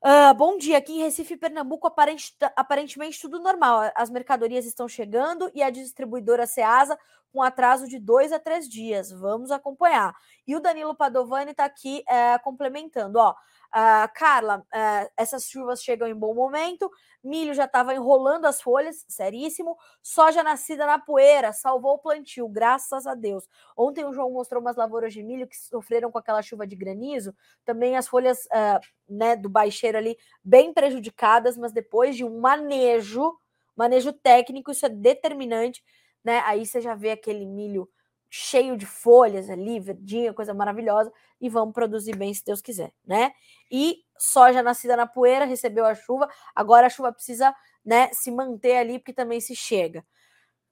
Uh, 0.06 0.34
bom 0.36 0.58
dia, 0.58 0.78
aqui 0.78 0.92
em 0.92 1.02
Recife, 1.02 1.38
Pernambuco, 1.38 1.88
aparente, 1.88 2.36
aparentemente 2.58 3.22
tudo 3.22 3.40
normal. 3.40 3.90
As 3.96 4.10
mercadorias 4.10 4.66
estão 4.66 4.86
chegando 4.86 5.50
e 5.56 5.64
a 5.64 5.70
distribuidora 5.70 6.46
Ceasa 6.46 7.00
com 7.34 7.42
atraso 7.42 7.88
de 7.88 8.00
dois 8.00 8.32
a 8.32 8.40
três 8.40 8.70
dias. 8.70 9.12
Vamos 9.12 9.52
acompanhar. 9.52 10.16
E 10.48 10.56
o 10.56 10.60
Danilo 10.62 10.96
Padovani 10.96 11.52
está 11.52 11.66
aqui 11.66 12.04
é, 12.08 12.38
complementando. 12.38 13.20
Ó, 13.20 13.36
Uh, 13.74 14.06
Carla, 14.14 14.60
uh, 14.60 15.12
essas 15.18 15.46
chuvas 15.46 15.84
chegam 15.84 16.08
em 16.08 16.14
bom 16.14 16.36
momento. 16.36 16.92
Milho 17.24 17.56
já 17.56 17.66
estava 17.66 17.92
enrolando 17.96 18.46
as 18.46 18.62
folhas, 18.62 19.04
seríssimo. 19.08 19.76
Soja 20.00 20.44
nascida 20.44 20.86
na 20.86 21.00
poeira, 21.00 21.52
salvou 21.52 21.96
o 21.96 21.98
plantio, 21.98 22.48
graças 22.48 23.08
a 23.08 23.16
Deus. 23.16 23.50
Ontem 23.76 24.06
o 24.06 24.14
João 24.14 24.30
mostrou 24.30 24.62
umas 24.62 24.76
lavouras 24.76 25.12
de 25.12 25.24
milho 25.24 25.48
que 25.48 25.58
sofreram 25.58 26.12
com 26.12 26.20
aquela 26.20 26.44
chuva 26.44 26.68
de 26.68 26.76
granizo. 26.76 27.34
Também 27.66 27.98
as 27.98 28.08
folhas 28.08 28.46
uh, 28.46 28.80
né, 29.10 29.36
do 29.36 29.50
baixeiro 29.50 29.98
ali 29.98 30.16
bem 30.44 30.72
prejudicadas, 30.72 31.58
mas 31.58 31.72
depois 31.72 32.16
de 32.16 32.24
um 32.24 32.40
manejo, 32.40 33.36
manejo 33.76 34.14
técnico, 34.14 34.70
isso 34.70 34.86
é 34.86 34.90
determinante. 34.90 35.84
Né? 36.24 36.40
Aí 36.46 36.66
você 36.66 36.82
já 36.82 36.96
vê 36.96 37.12
aquele 37.12 37.46
milho 37.46 37.90
cheio 38.30 38.76
de 38.76 38.86
folhas 38.86 39.48
ali, 39.48 39.80
verdinha, 39.80 40.34
coisa 40.34 40.56
maravilhosa, 40.56 41.14
e 41.40 41.48
vamos 41.50 41.74
produzir 41.74 42.16
bem 42.16 42.34
se 42.34 42.44
Deus 42.44 42.62
quiser, 42.62 42.92
né? 43.06 43.32
E 43.70 44.04
soja 44.18 44.64
nascida 44.64 44.98
na 44.98 45.06
poeira 45.06 45.46
recebeu 45.46 45.86
a 45.86 45.94
chuva, 45.94 46.28
agora 46.56 46.88
a 46.88 46.90
chuva 46.90 47.14
precisa, 47.14 47.54
né, 47.86 48.10
se 48.12 48.32
manter 48.32 48.78
ali 48.78 48.98
porque 48.98 49.14
também 49.14 49.40
se 49.40 49.56
chega. 49.56 50.04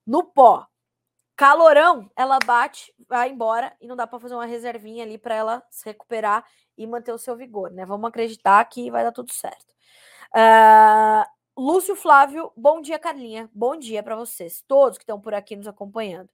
No 0.07 0.23
pó, 0.23 0.65
calorão, 1.35 2.09
ela 2.15 2.39
bate, 2.45 2.93
vai 3.07 3.29
embora 3.29 3.75
e 3.81 3.87
não 3.87 3.95
dá 3.95 4.07
para 4.07 4.19
fazer 4.19 4.35
uma 4.35 4.45
reservinha 4.45 5.03
ali 5.03 5.17
para 5.17 5.35
ela 5.35 5.63
se 5.69 5.85
recuperar 5.85 6.45
e 6.77 6.87
manter 6.87 7.11
o 7.11 7.17
seu 7.17 7.35
vigor, 7.35 7.71
né? 7.71 7.85
Vamos 7.85 8.07
acreditar 8.07 8.63
que 8.65 8.89
vai 8.89 9.03
dar 9.03 9.11
tudo 9.11 9.31
certo. 9.31 9.71
Uh, 10.35 11.25
Lúcio 11.57 11.97
Flávio, 11.97 12.51
bom 12.55 12.81
dia, 12.81 12.97
Carlinha. 12.97 13.49
Bom 13.53 13.75
dia 13.75 14.01
para 14.01 14.15
vocês, 14.15 14.63
todos 14.65 14.97
que 14.97 15.03
estão 15.03 15.19
por 15.19 15.33
aqui 15.33 15.55
nos 15.55 15.67
acompanhando. 15.67 16.29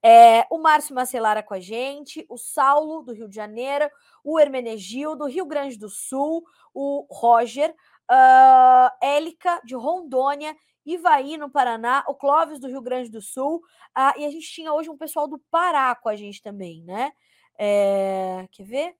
É, 0.00 0.46
o 0.48 0.58
Márcio 0.58 0.94
Macelara 0.94 1.42
com 1.42 1.54
a 1.54 1.60
gente, 1.60 2.24
o 2.28 2.38
Saulo, 2.38 3.02
do 3.02 3.12
Rio 3.12 3.28
de 3.28 3.34
Janeiro, 3.34 3.90
o 4.22 4.38
Hermenegildo, 4.38 5.24
do 5.24 5.26
Rio 5.26 5.44
Grande 5.44 5.76
do 5.76 5.88
Sul, 5.88 6.44
o 6.72 7.04
Roger, 7.10 7.74
uh, 8.10 8.90
Élica, 9.02 9.60
de 9.64 9.74
Rondônia, 9.74 10.56
Ivaí, 10.86 11.36
no 11.36 11.50
Paraná, 11.50 12.04
o 12.06 12.14
Clóvis, 12.14 12.60
do 12.60 12.68
Rio 12.68 12.80
Grande 12.80 13.10
do 13.10 13.20
Sul, 13.20 13.56
uh, 13.98 14.18
e 14.18 14.24
a 14.24 14.30
gente 14.30 14.48
tinha 14.48 14.72
hoje 14.72 14.88
um 14.88 14.96
pessoal 14.96 15.26
do 15.26 15.38
Pará 15.50 15.94
com 15.96 16.08
a 16.08 16.14
gente 16.14 16.40
também, 16.40 16.84
né? 16.84 17.12
É, 17.58 18.48
quer 18.52 18.64
ver? 18.64 18.96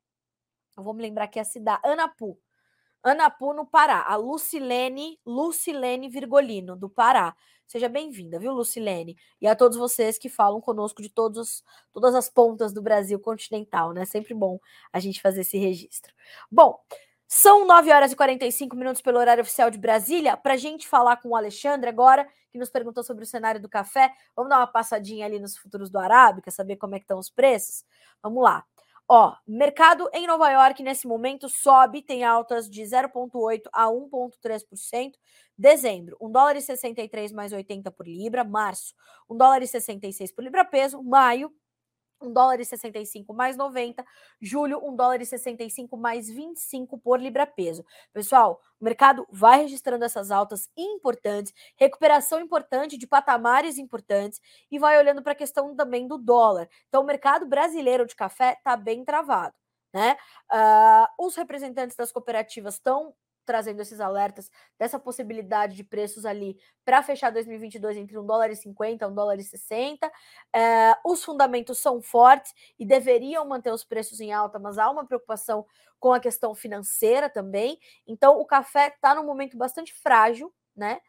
Eu 0.77 0.83
vou 0.83 0.93
me 0.93 1.03
lembrar 1.03 1.25
aqui 1.25 1.39
a 1.39 1.45
cidade, 1.45 1.81
Anapu. 1.85 2.37
Anapu, 3.03 3.53
no 3.55 3.67
Pará. 3.67 4.05
A 4.07 4.17
Lucilene, 4.17 5.19
Lucilene 5.25 6.09
Virgolino, 6.09 6.77
do 6.77 6.89
Pará. 6.89 7.35
Seja 7.67 7.89
bem-vinda, 7.89 8.39
viu, 8.39 8.53
Lucilene? 8.53 9.17
E 9.41 9.47
a 9.47 9.55
todos 9.55 9.79
vocês 9.79 10.19
que 10.19 10.29
falam 10.29 10.61
conosco 10.61 11.01
de 11.01 11.09
todos, 11.09 11.63
todas 11.93 12.15
as 12.15 12.29
pontas 12.29 12.73
do 12.73 12.83
Brasil 12.83 13.19
continental, 13.21 13.93
né? 13.93 14.05
Sempre 14.05 14.35
bom 14.35 14.59
a 14.93 14.99
gente 14.99 15.23
fazer 15.23 15.43
esse 15.43 15.57
registro. 15.57 16.13
Bom, 16.51 16.79
são 17.29 17.65
9 17.65 17.93
horas 17.93 18.11
e 18.11 18.17
45 18.17 18.75
minutos 18.75 19.01
pelo 19.01 19.21
horário 19.21 19.43
oficial 19.43 19.71
de 19.71 19.79
Brasília. 19.79 20.37
Para 20.37 20.55
a 20.55 20.57
gente 20.57 20.89
falar 20.89 21.19
com 21.19 21.29
o 21.29 21.37
Alexandre 21.37 21.89
agora, 21.89 22.29
que 22.51 22.59
nos 22.59 22.69
perguntou 22.69 23.05
sobre 23.05 23.23
o 23.23 23.27
cenário 23.27 23.61
do 23.61 23.69
café. 23.69 24.13
Vamos 24.35 24.51
dar 24.51 24.59
uma 24.59 24.67
passadinha 24.67 25.27
ali 25.27 25.39
nos 25.39 25.57
futuros 25.57 25.91
do 25.91 25.99
Arábica, 26.01 26.51
saber 26.51 26.75
como 26.75 26.97
é 26.97 26.99
que 26.99 27.05
estão 27.05 27.21
os 27.21 27.31
preços? 27.31 27.85
Vamos 28.21 28.43
lá. 28.43 28.65
Ó, 29.13 29.35
mercado 29.45 30.09
em 30.15 30.25
Nova 30.25 30.49
York 30.53 30.85
nesse 30.85 31.05
momento 31.09 31.49
sobe, 31.49 32.01
tem 32.01 32.23
altas 32.23 32.71
de 32.71 32.81
0,8 32.83 33.69
a 33.73 33.89
1,3%. 33.91 35.19
Dezembro, 35.59 36.17
1 36.21 36.31
dólar 36.31 36.55
e 36.55 36.63
63 36.63 37.33
mais 37.33 37.53
80 37.53 37.91
por 37.91 38.07
libra. 38.07 38.45
Março, 38.45 38.95
1 39.29 39.37
dólar 39.37 39.63
e 39.65 39.67
66 39.67 40.31
por 40.31 40.45
libra 40.45 40.65
peso. 40.65 41.03
Maio, 41.03 41.53
1 42.21 42.33
dólar 42.33 42.61
e 42.61 42.65
65 42.65 43.33
mais 43.33 43.57
90, 43.57 44.05
julho 44.41 44.85
1 44.85 44.97
dólar 44.97 45.21
e 45.21 45.27
65 45.27 45.97
mais 45.97 46.29
25 46.29 46.99
por 46.99 47.21
libra 47.21 47.47
peso. 47.47 47.85
Pessoal, 48.13 48.61
o 48.81 48.85
mercado 48.85 49.27
vai 49.31 49.63
registrando 49.63 50.05
essas 50.05 50.31
altas 50.31 50.69
importantes, 50.77 51.53
recuperação 51.77 52.41
importante 52.41 52.97
de 52.97 53.07
patamares 53.07 53.79
importantes 53.79 54.41
e 54.71 54.79
vai 54.79 54.99
olhando 54.99 55.23
para 55.23 55.33
a 55.33 55.37
questão 55.37 55.75
também 55.75 56.07
do 56.07 56.19
dólar. 56.19 56.69
Então, 56.89 57.03
o 57.03 57.07
mercado 57.07 57.47
brasileiro 57.47 58.07
de 58.07 58.15
café 58.15 58.55
está 58.55 58.77
bem 58.77 59.05
travado. 59.05 59.55
Né? 59.93 60.17
Uh, 60.53 61.27
os 61.27 61.35
representantes 61.35 61.97
das 61.97 62.13
cooperativas 62.13 62.75
estão 62.75 63.13
trazendo 63.45 63.81
esses 63.81 64.01
alertas 64.01 64.51
dessa 64.79 64.99
possibilidade 64.99 65.75
de 65.77 65.85
preços 65.85 66.25
ali 66.25 66.59
para 66.85 67.03
fechar 67.03 67.31
2022 67.31 67.97
entre 67.97 68.19
1 68.19 68.27
dólar 68.27 68.51
e 68.51 68.57
50 68.57 69.07
1 69.09 69.15
dólar 69.15 69.39
e 69.39 69.45
60. 69.45 70.07
É, 70.53 70.61
eh, 70.61 70.95
os 71.05 71.25
fundamentos 71.25 71.79
são 71.79 72.01
fortes 72.01 72.53
e 72.79 72.85
deveriam 72.85 73.47
manter 73.47 73.73
os 73.73 73.85
preços 73.85 74.21
em 74.21 74.33
alta, 74.33 74.59
mas 74.59 74.79
há 74.79 74.91
uma 74.91 75.07
preocupação 75.07 75.67
com 75.99 76.13
a 76.13 76.21
questão 76.21 76.55
financeira 76.55 77.29
também. 77.29 77.79
Então, 78.07 78.39
o 78.39 78.47
café 78.47 78.89
está 78.89 79.15
num 79.15 79.25
momento 79.25 79.57
bastante 79.57 79.93
frágil, 79.93 80.53
né? 80.75 81.01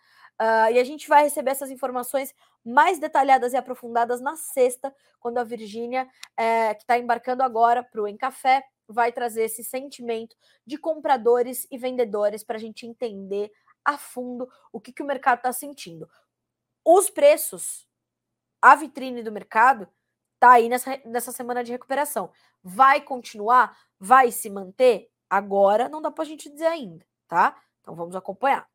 Uh, 0.42 0.74
e 0.74 0.80
a 0.80 0.84
gente 0.84 1.08
vai 1.08 1.24
receber 1.24 1.52
essas 1.52 1.70
informações 1.70 2.34
mais 2.66 3.00
detalhadas 3.00 3.54
e 3.54 3.58
aprofundadas 3.58 4.20
na 4.20 4.36
sexta, 4.36 4.94
quando 5.20 5.38
a 5.38 5.44
Virgínia, 5.44 6.08
é, 6.36 6.74
que 6.74 6.82
está 6.82 6.98
embarcando 6.98 7.44
agora 7.44 7.84
para 7.84 8.02
o 8.02 8.08
Encafé, 8.08 8.64
vai 8.92 9.12
trazer 9.12 9.44
esse 9.44 9.64
sentimento 9.64 10.36
de 10.66 10.78
compradores 10.78 11.68
e 11.72 11.78
vendedores 11.78 12.44
para 12.44 12.58
a 12.58 12.60
gente 12.60 12.86
entender 12.86 13.52
a 13.84 13.98
fundo 13.98 14.50
o 14.72 14.80
que, 14.80 14.92
que 14.92 15.04
o 15.04 15.06
mercado 15.06 15.38
está 15.38 15.52
sentindo. 15.52 16.10
Os 16.86 17.10
preços, 17.10 17.88
a 18.62 18.76
vitrine 18.76 19.24
do 19.24 19.32
mercado, 19.32 19.88
está 20.36 20.54
aí 20.54 20.70
nessa, 20.70 21.00
nessa 21.06 21.32
semana 21.32 21.64
de 21.64 21.72
recuperação. 21.72 22.32
Vai 22.64 23.02
continuar? 23.02 23.78
Vai 24.00 24.32
se 24.32 24.50
manter? 24.50 25.12
Agora 25.30 25.88
não 25.88 26.02
dá 26.02 26.12
para 26.12 26.24
a 26.24 26.28
gente 26.28 26.50
dizer 26.50 26.66
ainda, 26.66 27.06
tá? 27.28 27.62
Então 27.82 27.96
vamos 27.96 28.16
acompanhar. 28.16 28.68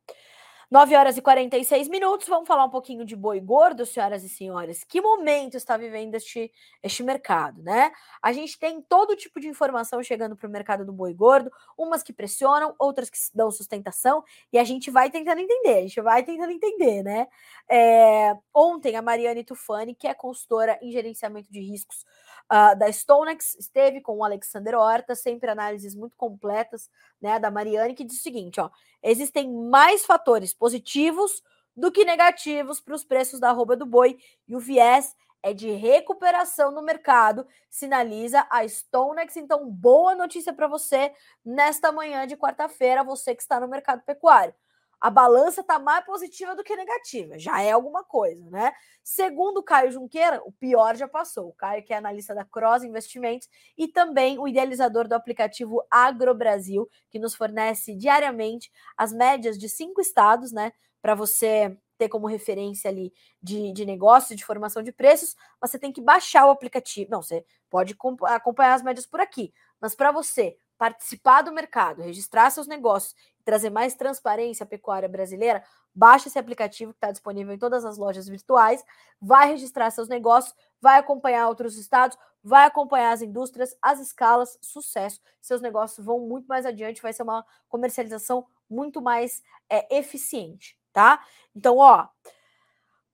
9 0.69 0.95
horas 0.97 1.17
e 1.17 1.21
46 1.21 1.87
minutos. 1.87 2.27
Vamos 2.27 2.45
falar 2.45 2.65
um 2.65 2.69
pouquinho 2.69 3.05
de 3.05 3.15
boi 3.15 3.39
gordo, 3.39 3.85
senhoras 3.85 4.23
e 4.23 4.29
senhores. 4.29 4.83
Que 4.83 4.99
momento 4.99 5.55
está 5.55 5.77
vivendo 5.77 6.15
este, 6.15 6.51
este 6.83 7.03
mercado, 7.03 7.63
né? 7.63 7.91
A 8.21 8.33
gente 8.33 8.59
tem 8.59 8.81
todo 8.81 9.15
tipo 9.15 9.39
de 9.39 9.47
informação 9.47 10.03
chegando 10.03 10.35
para 10.35 10.47
o 10.47 10.51
mercado 10.51 10.85
do 10.85 10.91
boi 10.91 11.13
gordo, 11.13 11.49
umas 11.77 12.03
que 12.03 12.11
pressionam, 12.11 12.75
outras 12.77 13.09
que 13.09 13.17
dão 13.33 13.49
sustentação, 13.49 14.23
e 14.51 14.59
a 14.59 14.63
gente 14.65 14.91
vai 14.91 15.09
tentando 15.09 15.39
entender, 15.39 15.77
a 15.77 15.81
gente 15.81 16.01
vai 16.01 16.23
tentando 16.23 16.51
entender, 16.51 17.01
né? 17.01 17.27
É, 17.69 18.35
ontem, 18.53 18.97
a 18.97 19.01
Mariane 19.01 19.45
Tufani, 19.45 19.95
que 19.95 20.07
é 20.07 20.13
consultora 20.13 20.77
em 20.81 20.91
gerenciamento 20.91 21.49
de 21.49 21.61
riscos 21.61 22.05
uh, 22.51 22.77
da 22.77 22.91
Stonex, 22.91 23.55
esteve 23.59 24.01
com 24.01 24.17
o 24.17 24.23
Alexander 24.23 24.75
Horta, 24.75 25.15
sempre 25.15 25.49
análises 25.49 25.95
muito 25.95 26.15
completas, 26.15 26.89
né, 27.21 27.39
da 27.39 27.51
Mariane, 27.51 27.93
que 27.93 28.03
diz 28.03 28.19
o 28.19 28.23
seguinte, 28.23 28.59
ó, 28.59 28.69
existem 29.01 29.51
mais 29.51 30.05
fatores 30.05 30.53
positivos 30.53 31.43
do 31.75 31.91
que 31.91 32.03
negativos 32.03 32.79
para 32.79 32.95
os 32.95 33.03
preços 33.03 33.39
da 33.39 33.49
arroba 33.49 33.75
do 33.75 33.85
boi, 33.85 34.17
e 34.47 34.55
o 34.55 34.59
viés 34.59 35.15
é 35.43 35.53
de 35.53 35.69
recuperação 35.69 36.71
no 36.71 36.81
mercado, 36.81 37.47
sinaliza 37.69 38.45
a 38.49 38.67
Stonex. 38.67 39.37
Então, 39.37 39.69
boa 39.69 40.15
notícia 40.15 40.51
para 40.51 40.67
você 40.67 41.13
nesta 41.45 41.91
manhã 41.91 42.25
de 42.25 42.35
quarta-feira, 42.35 43.03
você 43.03 43.35
que 43.35 43.43
está 43.43 43.59
no 43.59 43.67
mercado 43.67 44.01
pecuário 44.01 44.53
a 44.99 45.09
balança 45.09 45.61
está 45.61 45.77
mais 45.77 46.03
positiva 46.05 46.55
do 46.55 46.63
que 46.63 46.75
negativa, 46.75 47.37
já 47.37 47.61
é 47.61 47.71
alguma 47.71 48.03
coisa, 48.03 48.49
né? 48.49 48.71
Segundo 49.03 49.59
o 49.59 49.63
Caio 49.63 49.91
Junqueira, 49.91 50.41
o 50.43 50.51
pior 50.51 50.95
já 50.95 51.07
passou. 51.07 51.49
O 51.49 51.53
Caio, 51.53 51.83
que 51.83 51.93
é 51.93 51.97
analista 51.97 52.33
da 52.33 52.43
Cross 52.43 52.83
Investimentos 52.83 53.47
e 53.77 53.87
também 53.87 54.39
o 54.39 54.47
idealizador 54.47 55.07
do 55.07 55.13
aplicativo 55.13 55.85
AgroBrasil, 55.89 56.89
que 57.09 57.19
nos 57.19 57.35
fornece 57.35 57.95
diariamente 57.95 58.71
as 58.97 59.13
médias 59.13 59.57
de 59.57 59.69
cinco 59.69 60.01
estados, 60.01 60.51
né? 60.51 60.71
Para 61.01 61.13
você 61.13 61.77
ter 61.97 62.09
como 62.09 62.27
referência 62.27 62.89
ali 62.89 63.13
de, 63.41 63.71
de 63.71 63.85
negócio, 63.85 64.35
de 64.35 64.45
formação 64.45 64.83
de 64.83 64.91
preços, 64.91 65.35
você 65.59 65.79
tem 65.79 65.91
que 65.91 66.01
baixar 66.01 66.45
o 66.45 66.51
aplicativo. 66.51 67.09
Não, 67.11 67.21
você 67.21 67.45
pode 67.69 67.95
acompanhar 68.23 68.73
as 68.73 68.83
médias 68.83 69.05
por 69.05 69.19
aqui, 69.19 69.53
mas 69.79 69.95
para 69.95 70.11
você 70.11 70.57
participar 70.77 71.41
do 71.41 71.51
mercado, 71.51 72.01
registrar 72.01 72.49
seus 72.49 72.67
negócios 72.67 73.15
e 73.39 73.43
trazer 73.43 73.69
mais 73.69 73.95
transparência 73.95 74.63
à 74.63 74.67
pecuária 74.67 75.09
brasileira, 75.09 75.63
baixe 75.93 76.29
esse 76.29 76.37
aplicativo 76.37 76.91
que 76.91 76.97
está 76.97 77.11
disponível 77.11 77.53
em 77.53 77.57
todas 77.57 77.83
as 77.83 77.97
lojas 77.97 78.27
virtuais, 78.27 78.83
vai 79.19 79.49
registrar 79.49 79.89
seus 79.89 80.07
negócios, 80.07 80.55
vai 80.79 80.99
acompanhar 80.99 81.47
outros 81.47 81.75
estados, 81.77 82.17
vai 82.43 82.65
acompanhar 82.65 83.11
as 83.11 83.21
indústrias, 83.21 83.75
as 83.81 83.99
escalas, 83.99 84.57
sucesso. 84.61 85.19
Seus 85.41 85.59
negócios 85.59 86.05
vão 86.05 86.19
muito 86.19 86.47
mais 86.47 86.65
adiante, 86.65 87.01
vai 87.01 87.11
ser 87.11 87.23
uma 87.23 87.45
comercialização 87.67 88.45
muito 88.69 89.01
mais 89.01 89.41
é, 89.69 89.97
eficiente, 89.97 90.77
tá? 90.93 91.25
Então, 91.55 91.77
ó. 91.77 92.07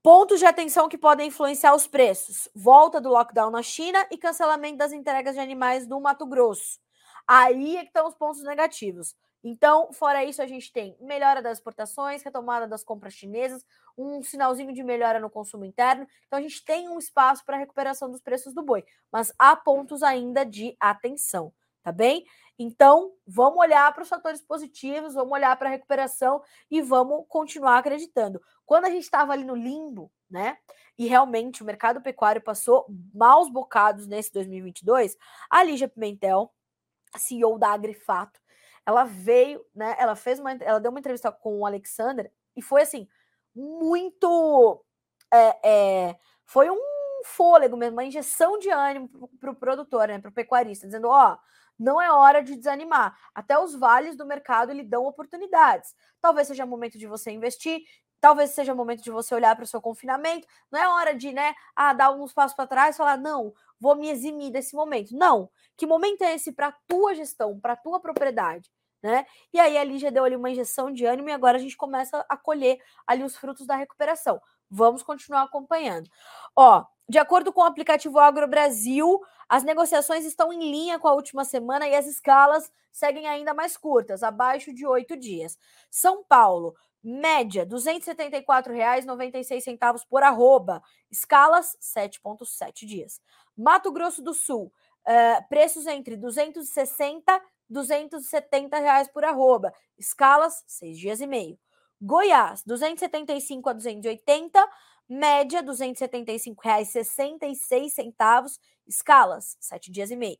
Pontos 0.03 0.39
de 0.39 0.45
atenção 0.45 0.89
que 0.89 0.97
podem 0.97 1.29
influenciar 1.29 1.73
os 1.73 1.87
preços: 1.87 2.49
volta 2.53 2.99
do 2.99 3.07
lockdown 3.07 3.49
na 3.49 3.63
China 3.63 4.05
e 4.11 4.17
cancelamento 4.17 4.77
das 4.77 4.91
entregas 4.91 5.35
de 5.35 5.39
animais 5.39 5.87
no 5.87 6.01
Mato 6.01 6.25
Grosso. 6.25 6.82
Aí 7.27 7.77
é 7.77 7.81
que 7.81 7.87
estão 7.87 8.07
os 8.07 8.15
pontos 8.15 8.43
negativos. 8.43 9.15
Então, 9.43 9.91
fora 9.91 10.23
isso, 10.23 10.41
a 10.41 10.47
gente 10.47 10.71
tem 10.71 10.95
melhora 11.01 11.41
das 11.41 11.57
exportações, 11.57 12.23
retomada 12.23 12.65
das 12.65 12.83
compras 12.83 13.13
chinesas, 13.13 13.65
um 13.97 14.23
sinalzinho 14.23 14.73
de 14.73 14.81
melhora 14.81 15.19
no 15.19 15.29
consumo 15.29 15.65
interno. 15.65 16.07
Então, 16.25 16.39
a 16.39 16.41
gente 16.41 16.63
tem 16.63 16.87
um 16.87 16.97
espaço 16.97 17.43
para 17.45 17.57
recuperação 17.57 18.09
dos 18.09 18.21
preços 18.21 18.53
do 18.53 18.63
boi, 18.63 18.85
mas 19.11 19.33
há 19.37 19.53
pontos 19.55 20.01
ainda 20.01 20.45
de 20.45 20.77
atenção, 20.79 21.53
tá 21.83 21.91
bem? 21.91 22.23
Então, 22.57 23.11
vamos 23.27 23.59
olhar 23.59 23.91
para 23.93 24.03
os 24.03 24.09
fatores 24.09 24.39
positivos, 24.39 25.13
vamos 25.13 25.33
olhar 25.33 25.57
para 25.57 25.67
a 25.67 25.71
recuperação 25.71 26.41
e 26.71 26.81
vamos 26.81 27.25
continuar 27.27 27.79
acreditando. 27.79 28.41
Quando 28.65 28.85
a 28.85 28.89
gente 28.89 29.03
estava 29.03 29.33
ali 29.33 29.43
no 29.43 29.55
limbo, 29.55 30.09
né? 30.29 30.57
E 30.97 31.05
realmente 31.05 31.61
o 31.61 31.65
mercado 31.65 32.01
pecuário 32.01 32.41
passou 32.41 32.85
maus 33.13 33.49
bocados 33.49 34.07
nesse 34.07 34.31
2022, 34.31 35.17
a 35.49 35.63
Lígia 35.63 35.89
Pimentel 35.89 36.53
CEO 37.17 37.57
da 37.57 37.69
Agrifato. 37.71 38.39
Ela 38.85 39.03
veio, 39.03 39.65
né? 39.73 39.95
Ela 39.97 40.15
fez 40.15 40.39
uma, 40.39 40.51
ela 40.51 40.79
deu 40.79 40.91
uma 40.91 40.99
entrevista 40.99 41.31
com 41.31 41.59
o 41.59 41.65
Alexander 41.65 42.31
e 42.55 42.61
foi 42.61 42.81
assim 42.81 43.07
muito, 43.55 44.83
é, 45.31 45.69
é, 46.09 46.15
foi 46.45 46.69
um 46.69 46.79
fôlego 47.25 47.77
mesmo, 47.77 47.95
uma 47.95 48.03
injeção 48.03 48.57
de 48.59 48.69
ânimo 48.69 49.09
para 49.09 49.23
o 49.23 49.27
pro 49.39 49.55
produtor, 49.55 50.07
né? 50.07 50.19
Para 50.19 50.29
o 50.29 50.33
pecuarista, 50.33 50.85
dizendo, 50.85 51.07
ó, 51.07 51.37
não 51.79 52.01
é 52.01 52.11
hora 52.11 52.41
de 52.43 52.55
desanimar. 52.55 53.17
Até 53.33 53.57
os 53.57 53.75
vales 53.75 54.15
do 54.15 54.25
mercado 54.25 54.71
lhe 54.71 54.83
dão 54.83 55.05
oportunidades. 55.05 55.93
Talvez 56.21 56.47
seja 56.47 56.65
momento 56.65 56.97
de 56.97 57.07
você 57.07 57.31
investir, 57.31 57.81
talvez 58.23 58.51
seja 58.51 58.71
o 58.71 58.75
momento 58.77 59.03
de 59.03 59.11
você 59.11 59.35
olhar 59.35 59.53
para 59.53 59.65
o 59.65 59.67
seu 59.67 59.81
confinamento. 59.81 60.47
Não 60.71 60.79
é 60.79 60.87
hora 60.87 61.13
de, 61.13 61.33
né, 61.33 61.53
ah, 61.75 61.91
dar 61.91 62.05
alguns 62.05 62.31
passos 62.31 62.55
para 62.55 62.65
trás 62.65 62.95
e 62.95 62.97
falar, 62.97 63.17
não, 63.17 63.53
vou 63.77 63.97
me 63.97 64.09
eximir 64.09 64.49
desse 64.49 64.77
momento. 64.77 65.13
Não. 65.13 65.49
Que 65.75 65.85
momento 65.85 66.21
é 66.21 66.33
esse 66.33 66.53
para 66.53 66.67
a 66.67 66.75
tua 66.87 67.13
gestão, 67.13 67.59
para 67.59 67.73
a 67.73 67.75
tua 67.75 67.99
propriedade? 67.99 68.71
Né? 69.03 69.25
E 69.51 69.59
aí 69.59 69.77
a 69.77 69.83
Lígia 69.83 70.09
deu 70.09 70.23
ali 70.23 70.37
uma 70.37 70.49
injeção 70.49 70.89
de 70.89 71.05
ânimo 71.05 71.27
e 71.27 71.33
agora 71.33 71.57
a 71.57 71.59
gente 71.59 71.75
começa 71.75 72.25
a 72.29 72.37
colher 72.37 72.79
ali 73.05 73.25
os 73.25 73.35
frutos 73.35 73.67
da 73.67 73.75
recuperação. 73.75 74.41
Vamos 74.69 75.03
continuar 75.03 75.41
acompanhando. 75.41 76.09
Ó, 76.55 76.85
de 77.09 77.19
acordo 77.19 77.51
com 77.51 77.59
o 77.59 77.65
aplicativo 77.65 78.19
Agro 78.19 78.47
Brasil, 78.47 79.19
as 79.49 79.65
negociações 79.65 80.23
estão 80.23 80.53
em 80.53 80.71
linha 80.71 80.97
com 80.97 81.09
a 81.09 81.13
última 81.13 81.43
semana 81.43 81.85
e 81.89 81.93
as 81.93 82.07
escalas 82.07 82.71
seguem 82.89 83.27
ainda 83.27 83.53
mais 83.53 83.75
curtas, 83.75 84.23
abaixo 84.23 84.73
de 84.73 84.87
oito 84.87 85.17
dias. 85.17 85.57
São 85.89 86.23
Paulo, 86.23 86.73
média 87.03 87.63
R$ 87.63 87.69
274,96 87.69 90.05
por 90.09 90.23
arroba, 90.23 90.81
escalas 91.11 91.75
7,7 91.81 92.85
dias. 92.85 93.19
Mato 93.57 93.91
Grosso 93.91 94.21
do 94.21 94.33
Sul, 94.33 94.71
uh, 95.07 95.43
preços 95.49 95.85
entre 95.87 96.15
260 96.15 97.35
e 97.35 97.41
270 97.69 98.79
reais 98.79 99.07
por 99.07 99.23
arroba, 99.25 99.73
escalas 99.97 100.63
6 100.67 100.97
dias 100.97 101.21
e 101.21 101.27
meio. 101.27 101.57
Goiás, 102.01 102.63
275 102.65 103.69
a 103.69 103.73
280, 103.73 104.67
média 105.09 105.59
R$ 105.61 105.67
275,66 105.67 107.89
centavos, 107.89 108.59
escalas 108.87 109.57
7 109.59 109.91
dias 109.91 110.09
e 110.11 110.15
meio. 110.15 110.37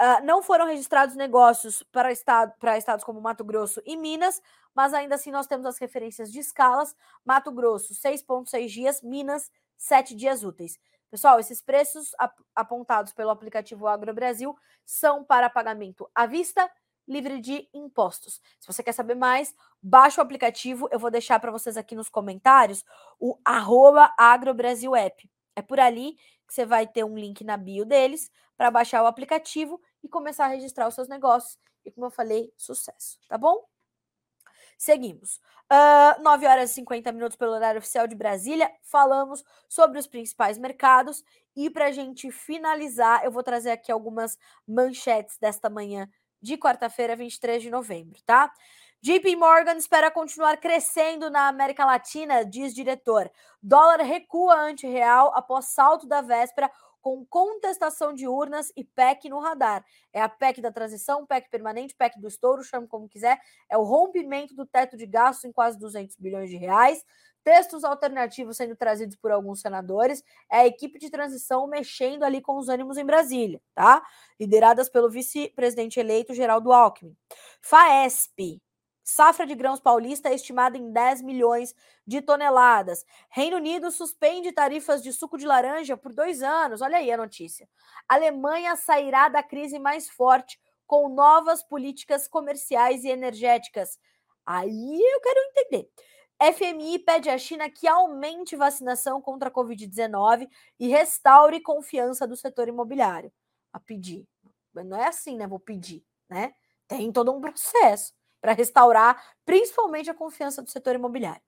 Uh, 0.00 0.24
não 0.24 0.42
foram 0.42 0.66
registrados 0.66 1.14
negócios 1.14 1.82
para, 1.84 2.10
estado, 2.10 2.52
para 2.58 2.78
estados 2.78 3.04
como 3.04 3.20
Mato 3.20 3.44
Grosso 3.44 3.80
e 3.84 3.96
Minas, 3.96 4.40
mas 4.74 4.94
ainda 4.94 5.14
assim 5.14 5.30
nós 5.30 5.46
temos 5.46 5.66
as 5.66 5.78
referências 5.78 6.32
de 6.32 6.40
escalas. 6.40 6.96
Mato 7.24 7.52
Grosso, 7.52 7.94
6,6 7.94 8.66
dias, 8.68 9.02
Minas, 9.02 9.50
7 9.76 10.14
dias 10.14 10.42
úteis. 10.42 10.78
Pessoal, 11.10 11.38
esses 11.38 11.60
preços 11.60 12.12
ap 12.18 12.34
apontados 12.54 13.12
pelo 13.12 13.28
aplicativo 13.28 13.86
Agro 13.86 14.14
Brasil 14.14 14.56
são 14.84 15.22
para 15.22 15.50
pagamento 15.50 16.10
à 16.14 16.24
vista, 16.24 16.70
livre 17.06 17.38
de 17.38 17.68
impostos. 17.74 18.40
Se 18.58 18.66
você 18.66 18.82
quer 18.82 18.92
saber 18.92 19.14
mais, 19.14 19.54
baixa 19.82 20.22
o 20.22 20.24
aplicativo. 20.24 20.88
Eu 20.90 20.98
vou 20.98 21.10
deixar 21.10 21.38
para 21.38 21.50
vocês 21.50 21.76
aqui 21.76 21.94
nos 21.94 22.08
comentários 22.08 22.82
o 23.20 23.38
arroba 23.44 24.10
agrobrasilapp. 24.16 25.30
É 25.54 25.60
por 25.60 25.78
ali 25.78 26.16
você 26.52 26.66
vai 26.66 26.86
ter 26.86 27.02
um 27.02 27.16
link 27.16 27.42
na 27.44 27.56
bio 27.56 27.84
deles 27.86 28.30
para 28.58 28.70
baixar 28.70 29.02
o 29.02 29.06
aplicativo 29.06 29.80
e 30.02 30.08
começar 30.08 30.44
a 30.44 30.48
registrar 30.48 30.86
os 30.86 30.94
seus 30.94 31.08
negócios. 31.08 31.58
E 31.82 31.90
como 31.90 32.06
eu 32.06 32.10
falei, 32.10 32.52
sucesso, 32.58 33.18
tá 33.26 33.38
bom? 33.38 33.64
Seguimos. 34.76 35.40
Uh, 35.72 36.22
9 36.22 36.46
horas 36.46 36.70
e 36.70 36.74
50 36.74 37.10
minutos 37.12 37.36
pelo 37.38 37.52
horário 37.52 37.78
oficial 37.78 38.06
de 38.06 38.14
Brasília. 38.14 38.70
Falamos 38.82 39.42
sobre 39.66 39.98
os 39.98 40.06
principais 40.06 40.58
mercados. 40.58 41.24
E 41.56 41.70
para 41.70 41.86
a 41.86 41.92
gente 41.92 42.30
finalizar, 42.30 43.24
eu 43.24 43.30
vou 43.30 43.42
trazer 43.42 43.70
aqui 43.70 43.90
algumas 43.90 44.36
manchetes 44.68 45.38
desta 45.38 45.70
manhã 45.70 46.06
de 46.42 46.58
quarta-feira, 46.58 47.16
23 47.16 47.62
de 47.62 47.70
novembro, 47.70 48.20
tá? 48.26 48.52
JP 49.04 49.34
Morgan 49.34 49.74
espera 49.78 50.12
continuar 50.12 50.58
crescendo 50.58 51.28
na 51.28 51.48
América 51.48 51.84
Latina, 51.84 52.44
diz 52.44 52.72
diretor. 52.72 53.28
Dólar 53.60 54.00
recua 54.00 54.54
ante 54.54 54.86
real 54.86 55.32
após 55.34 55.64
salto 55.64 56.06
da 56.06 56.20
véspera 56.20 56.70
com 57.00 57.26
contestação 57.26 58.14
de 58.14 58.28
urnas 58.28 58.72
e 58.76 58.84
PEC 58.84 59.28
no 59.28 59.40
radar. 59.40 59.84
É 60.12 60.22
a 60.22 60.28
PEC 60.28 60.60
da 60.60 60.70
transição, 60.70 61.26
PEC 61.26 61.50
permanente, 61.50 61.96
PEC 61.96 62.20
do 62.20 62.28
estouro, 62.28 62.62
chame 62.62 62.86
como 62.86 63.08
quiser. 63.08 63.40
É 63.68 63.76
o 63.76 63.82
rompimento 63.82 64.54
do 64.54 64.64
teto 64.64 64.96
de 64.96 65.04
gastos 65.04 65.46
em 65.46 65.52
quase 65.52 65.80
200 65.80 66.14
bilhões 66.14 66.48
de 66.48 66.56
reais. 66.56 67.04
Textos 67.42 67.82
alternativos 67.82 68.56
sendo 68.56 68.76
trazidos 68.76 69.16
por 69.16 69.32
alguns 69.32 69.60
senadores. 69.60 70.22
É 70.48 70.58
a 70.58 70.66
equipe 70.68 71.00
de 71.00 71.10
transição 71.10 71.66
mexendo 71.66 72.22
ali 72.22 72.40
com 72.40 72.56
os 72.56 72.68
ânimos 72.68 72.96
em 72.96 73.04
Brasília, 73.04 73.60
tá? 73.74 74.00
Lideradas 74.38 74.88
pelo 74.88 75.10
vice-presidente 75.10 75.98
eleito 75.98 76.32
Geraldo 76.32 76.72
Alckmin. 76.72 77.16
FAESP, 77.60 78.62
Safra 79.04 79.44
de 79.44 79.54
grãos 79.54 79.80
paulista 79.80 80.28
é 80.28 80.34
estimada 80.34 80.78
em 80.78 80.92
10 80.92 81.22
milhões 81.22 81.74
de 82.06 82.22
toneladas. 82.22 83.04
Reino 83.28 83.56
Unido 83.56 83.90
suspende 83.90 84.52
tarifas 84.52 85.02
de 85.02 85.12
suco 85.12 85.36
de 85.36 85.46
laranja 85.46 85.96
por 85.96 86.12
dois 86.12 86.42
anos. 86.42 86.80
Olha 86.80 86.98
aí 86.98 87.10
a 87.10 87.16
notícia. 87.16 87.68
Alemanha 88.08 88.76
sairá 88.76 89.28
da 89.28 89.42
crise 89.42 89.78
mais 89.78 90.08
forte 90.08 90.60
com 90.86 91.08
novas 91.08 91.62
políticas 91.62 92.28
comerciais 92.28 93.02
e 93.02 93.08
energéticas. 93.08 93.98
Aí 94.46 95.00
eu 95.00 95.20
quero 95.20 95.40
entender. 95.50 95.90
FMI 96.52 96.98
pede 97.00 97.30
à 97.30 97.38
China 97.38 97.70
que 97.70 97.86
aumente 97.86 98.56
vacinação 98.56 99.20
contra 99.20 99.48
a 99.48 99.52
Covid-19 99.52 100.48
e 100.78 100.88
restaure 100.88 101.60
confiança 101.60 102.26
do 102.26 102.36
setor 102.36 102.68
imobiliário. 102.68 103.32
A 103.72 103.80
pedir. 103.80 104.28
Não 104.74 104.96
é 104.96 105.08
assim, 105.08 105.36
né? 105.36 105.46
Vou 105.46 105.60
pedir, 105.60 106.04
né? 106.28 106.52
Tem 106.88 107.12
todo 107.12 107.32
um 107.32 107.40
processo 107.40 108.12
para 108.42 108.52
restaurar 108.52 109.22
principalmente 109.44 110.10
a 110.10 110.14
confiança 110.14 110.60
do 110.60 110.68
setor 110.68 110.96
imobiliário. 110.96 111.40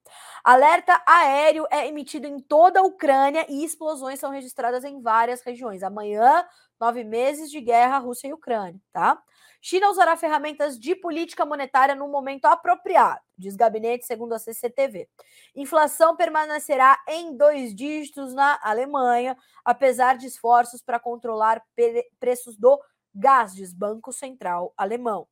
Alerta 0.45 1.03
aéreo 1.05 1.66
é 1.70 1.88
emitido 1.88 2.26
em 2.28 2.38
toda 2.38 2.78
a 2.78 2.84
Ucrânia 2.84 3.45
e 3.49 3.64
explosões 3.64 4.20
são 4.20 4.30
registradas 4.30 4.84
em 4.84 5.03
várias 5.03 5.42
regiões. 5.42 5.82
Amanhã, 5.82 6.47
nove 6.80 7.03
meses 7.03 7.51
de 7.51 7.61
guerra 7.61 7.99
Rússia 7.99 8.28
e 8.28 8.32
Ucrânia, 8.32 8.80
tá? 8.92 9.20
China 9.61 9.90
usará 9.90 10.16
ferramentas 10.16 10.78
de 10.78 10.95
política 10.95 11.45
monetária 11.45 11.95
no 11.95 12.07
momento 12.07 12.45
apropriado, 12.45 13.20
diz 13.36 13.57
gabinete 13.57 14.07
segundo 14.07 14.34
a 14.34 14.38
CCTV. 14.38 15.09
Inflação 15.57 16.14
permanecerá 16.14 17.03
em 17.09 17.34
dois 17.34 17.74
dígitos 17.74 18.34
na 18.34 18.61
Alemanha, 18.62 19.36
apesar 19.64 20.16
de 20.16 20.26
esforços 20.26 20.82
para 20.82 21.01
controlar 21.01 21.64
preços 22.20 22.57
do 22.57 22.78
gás, 23.14 23.55
diz 23.55 23.72
Banco 23.72 24.12
Central 24.12 24.74
Alemão. 24.76 25.26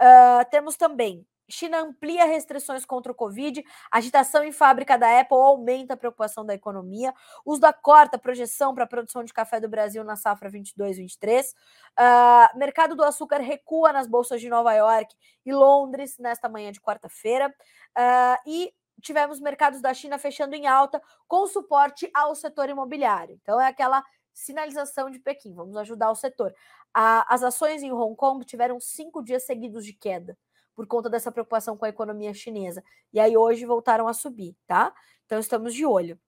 Uh, 0.00 0.44
temos 0.50 0.76
também 0.76 1.26
China 1.48 1.80
amplia 1.80 2.24
restrições 2.24 2.84
contra 2.84 3.12
o 3.12 3.14
Covid, 3.14 3.64
agitação 3.90 4.42
em 4.44 4.52
fábrica 4.52 4.98
da 4.98 5.20
Apple 5.20 5.36
aumenta 5.36 5.94
a 5.94 5.96
preocupação 5.96 6.44
da 6.44 6.54
economia, 6.54 7.14
USDA 7.44 7.72
corta 7.72 8.16
a 8.16 8.20
projeção 8.20 8.74
para 8.74 8.84
a 8.84 8.88
produção 8.88 9.22
de 9.22 9.32
café 9.32 9.60
do 9.60 9.68
Brasil 9.68 10.02
na 10.02 10.16
safra 10.16 10.50
22-23, 10.50 11.52
uh, 11.98 12.58
mercado 12.58 12.96
do 12.96 13.04
açúcar 13.04 13.38
recua 13.38 13.92
nas 13.92 14.06
bolsas 14.06 14.40
de 14.40 14.48
Nova 14.48 14.72
York 14.74 15.14
e 15.44 15.52
Londres 15.52 16.16
nesta 16.18 16.48
manhã 16.48 16.72
de 16.72 16.80
quarta-feira, 16.80 17.48
uh, 17.48 18.42
e 18.46 18.72
tivemos 19.00 19.40
mercados 19.40 19.80
da 19.80 19.92
China 19.92 20.18
fechando 20.18 20.54
em 20.54 20.66
alta 20.66 21.00
com 21.28 21.46
suporte 21.46 22.10
ao 22.14 22.34
setor 22.34 22.68
imobiliário. 22.68 23.38
Então 23.42 23.60
é 23.60 23.68
aquela 23.68 24.02
sinalização 24.36 25.10
de 25.10 25.18
Pequim, 25.18 25.54
vamos 25.54 25.76
ajudar 25.78 26.10
o 26.10 26.14
setor. 26.14 26.54
A, 26.92 27.34
as 27.34 27.42
ações 27.42 27.82
em 27.82 27.90
Hong 27.90 28.14
Kong 28.14 28.44
tiveram 28.44 28.78
cinco 28.78 29.22
dias 29.22 29.44
seguidos 29.44 29.84
de 29.84 29.94
queda 29.94 30.36
por 30.74 30.86
conta 30.86 31.08
dessa 31.08 31.32
preocupação 31.32 31.76
com 31.76 31.86
a 31.86 31.88
economia 31.88 32.34
chinesa. 32.34 32.84
E 33.12 33.18
aí 33.18 33.34
hoje 33.34 33.64
voltaram 33.64 34.06
a 34.06 34.12
subir, 34.12 34.54
tá? 34.66 34.94
Então 35.24 35.38
estamos 35.38 35.74
de 35.74 35.86
olho. 35.86 36.20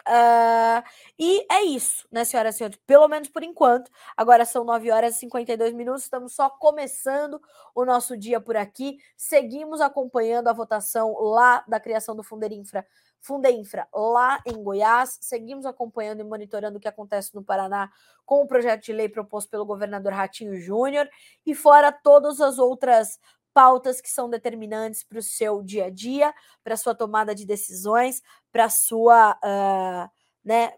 Uh, 0.00 0.82
e 1.18 1.46
é 1.52 1.62
isso, 1.62 2.08
né, 2.10 2.24
senhoras 2.24 2.56
e 2.56 2.58
senhores? 2.58 2.78
Pelo 2.86 3.06
menos 3.08 3.28
por 3.28 3.42
enquanto. 3.42 3.90
Agora 4.16 4.44
são 4.46 4.64
9 4.64 4.90
horas 4.90 5.16
e 5.16 5.20
52 5.20 5.74
minutos. 5.74 6.04
Estamos 6.04 6.34
só 6.34 6.48
começando 6.48 7.40
o 7.74 7.84
nosso 7.84 8.16
dia 8.16 8.40
por 8.40 8.56
aqui. 8.56 8.96
Seguimos 9.16 9.82
acompanhando 9.82 10.48
a 10.48 10.52
votação 10.52 11.14
lá 11.20 11.62
da 11.68 11.78
criação 11.78 12.16
do 12.16 12.22
Funder 12.22 12.52
Infra 12.52 12.86
Fundeinfra 13.24 13.88
lá 13.90 14.38
em 14.44 14.62
Goiás. 14.62 15.18
Seguimos 15.20 15.64
acompanhando 15.64 16.20
e 16.20 16.24
monitorando 16.24 16.76
o 16.76 16.80
que 16.80 16.86
acontece 16.86 17.34
no 17.34 17.42
Paraná 17.42 17.90
com 18.26 18.42
o 18.42 18.46
projeto 18.46 18.84
de 18.84 18.92
lei 18.92 19.08
proposto 19.08 19.48
pelo 19.48 19.64
governador 19.64 20.12
Ratinho 20.12 20.60
Júnior 20.60 21.08
e 21.46 21.54
fora 21.54 21.90
todas 21.90 22.38
as 22.38 22.58
outras 22.58 23.18
pautas 23.54 23.98
que 24.00 24.10
são 24.10 24.28
determinantes 24.28 25.02
para 25.02 25.18
o 25.18 25.22
seu 25.22 25.62
dia 25.62 25.86
a 25.86 25.90
dia, 25.90 26.34
para 26.62 26.74
a 26.74 26.76
sua 26.76 26.94
tomada 26.94 27.34
de 27.34 27.46
decisões, 27.46 28.20
para 28.52 28.66
a 28.66 28.70
sua, 28.70 29.38
uh, 29.42 30.10
né, 30.44 30.74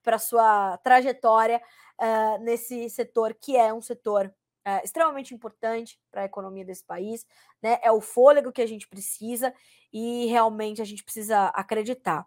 para 0.00 0.18
sua 0.18 0.76
trajetória 0.78 1.60
uh, 2.00 2.42
nesse 2.44 2.88
setor 2.88 3.34
que 3.34 3.56
é 3.56 3.74
um 3.74 3.82
setor 3.82 4.32
é, 4.64 4.82
extremamente 4.84 5.34
importante 5.34 5.98
para 6.10 6.22
a 6.22 6.24
economia 6.24 6.64
desse 6.64 6.84
país, 6.84 7.26
né? 7.62 7.78
É 7.82 7.90
o 7.90 8.00
fôlego 8.00 8.52
que 8.52 8.62
a 8.62 8.66
gente 8.66 8.88
precisa 8.88 9.54
e 9.92 10.26
realmente 10.26 10.82
a 10.82 10.84
gente 10.84 11.02
precisa 11.04 11.46
acreditar, 11.48 12.26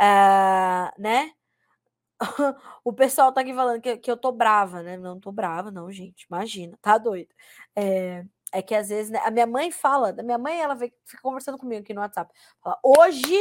é, 0.00 0.92
né? 0.98 1.32
o 2.84 2.92
pessoal 2.92 3.32
tá 3.32 3.40
aqui 3.40 3.54
falando 3.54 3.80
que, 3.80 3.96
que 3.96 4.10
eu 4.10 4.16
tô 4.16 4.30
brava, 4.30 4.82
né? 4.82 4.96
Não 4.96 5.18
tô 5.18 5.32
brava, 5.32 5.70
não, 5.70 5.90
gente. 5.90 6.26
Imagina, 6.30 6.78
tá 6.82 6.98
doido. 6.98 7.34
É, 7.74 8.24
é 8.52 8.62
que 8.62 8.74
às 8.74 8.88
vezes, 8.88 9.10
né, 9.10 9.20
a 9.24 9.30
minha 9.30 9.46
mãe 9.46 9.70
fala, 9.70 10.14
a 10.18 10.22
minha 10.22 10.38
mãe, 10.38 10.60
ela 10.60 10.76
fica 10.76 11.22
conversando 11.22 11.58
comigo 11.58 11.82
aqui 11.82 11.94
no 11.94 12.00
WhatsApp. 12.00 12.32
Fala, 12.62 12.78
hoje 12.82 13.36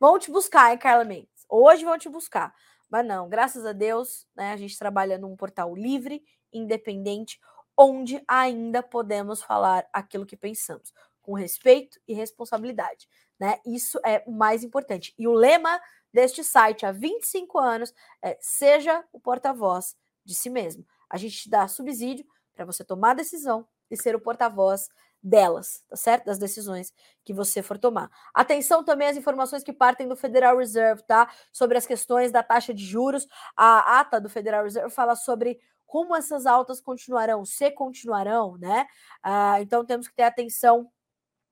vão 0.00 0.18
te 0.18 0.30
buscar, 0.30 0.72
hein, 0.72 0.78
Carla 0.78 1.04
Mendes? 1.04 1.46
Hoje 1.48 1.84
vão 1.84 1.98
te 1.98 2.08
buscar. 2.08 2.52
Mas 2.90 3.06
não, 3.06 3.28
graças 3.28 3.64
a 3.66 3.72
Deus, 3.72 4.26
né? 4.36 4.52
A 4.52 4.56
gente 4.56 4.78
trabalha 4.78 5.18
num 5.18 5.36
portal 5.36 5.74
livre, 5.74 6.22
independente 6.52 7.38
onde 7.76 8.22
ainda 8.28 8.82
podemos 8.82 9.42
falar 9.42 9.86
aquilo 9.92 10.26
que 10.26 10.36
pensamos, 10.36 10.92
com 11.22 11.34
respeito 11.34 11.98
e 12.06 12.14
responsabilidade. 12.14 13.08
Né? 13.38 13.58
Isso 13.66 13.98
é 14.04 14.22
o 14.26 14.32
mais 14.32 14.62
importante. 14.62 15.14
E 15.18 15.26
o 15.26 15.32
lema 15.32 15.80
deste 16.12 16.44
site 16.44 16.86
há 16.86 16.92
25 16.92 17.58
anos 17.58 17.92
é 18.22 18.38
seja 18.40 19.04
o 19.12 19.18
porta-voz 19.18 19.96
de 20.24 20.34
si 20.34 20.48
mesmo. 20.48 20.86
A 21.10 21.16
gente 21.16 21.36
te 21.36 21.50
dá 21.50 21.66
subsídio 21.66 22.24
para 22.54 22.64
você 22.64 22.84
tomar 22.84 23.14
decisão 23.14 23.66
e 23.90 23.96
ser 23.96 24.14
o 24.14 24.20
porta-voz 24.20 24.88
delas, 25.24 25.82
tá 25.88 25.96
certo? 25.96 26.26
Das 26.26 26.38
decisões 26.38 26.92
que 27.24 27.32
você 27.32 27.62
for 27.62 27.78
tomar. 27.78 28.10
Atenção 28.34 28.84
também 28.84 29.08
às 29.08 29.16
informações 29.16 29.64
que 29.64 29.72
partem 29.72 30.06
do 30.06 30.14
Federal 30.14 30.58
Reserve, 30.58 31.02
tá? 31.02 31.32
Sobre 31.50 31.78
as 31.78 31.86
questões 31.86 32.30
da 32.30 32.42
taxa 32.42 32.74
de 32.74 32.84
juros. 32.84 33.26
A 33.56 34.00
ata 34.00 34.20
do 34.20 34.28
Federal 34.28 34.64
Reserve 34.64 34.90
fala 34.90 35.16
sobre 35.16 35.58
como 35.86 36.16
essas 36.16 36.46
altas 36.46 36.80
continuarão, 36.80 37.44
se 37.44 37.70
continuarão, 37.70 38.56
né? 38.58 38.86
Ah, 39.22 39.60
então 39.60 39.84
temos 39.84 40.08
que 40.08 40.14
ter 40.14 40.22
atenção 40.24 40.90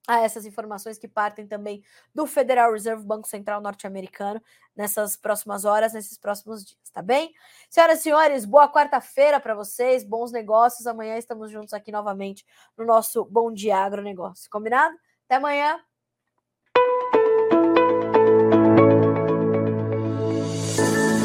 a 0.06 0.20
essas 0.20 0.44
informações 0.46 0.98
que 0.98 1.06
partem 1.06 1.46
também 1.46 1.82
do 2.14 2.26
Federal 2.26 2.72
Reserve, 2.72 3.04
Banco 3.04 3.28
Central 3.28 3.60
norte-americano, 3.60 4.42
nessas 4.74 5.16
próximas 5.16 5.64
horas, 5.64 5.92
nesses 5.92 6.18
próximos 6.18 6.64
dias, 6.64 6.90
tá 6.92 7.02
bem? 7.02 7.32
Senhoras 7.70 8.00
e 8.00 8.02
senhores, 8.02 8.44
boa 8.44 8.68
quarta-feira 8.70 9.38
para 9.38 9.54
vocês, 9.54 10.02
bons 10.04 10.32
negócios. 10.32 10.86
Amanhã 10.86 11.16
estamos 11.16 11.50
juntos 11.50 11.72
aqui 11.72 11.92
novamente 11.92 12.44
no 12.76 12.84
nosso 12.84 13.24
Bom 13.24 13.52
Dia 13.52 13.78
Agronegócio. 13.78 14.50
Combinado? 14.50 14.96
Até 15.26 15.36
amanhã. 15.36 15.91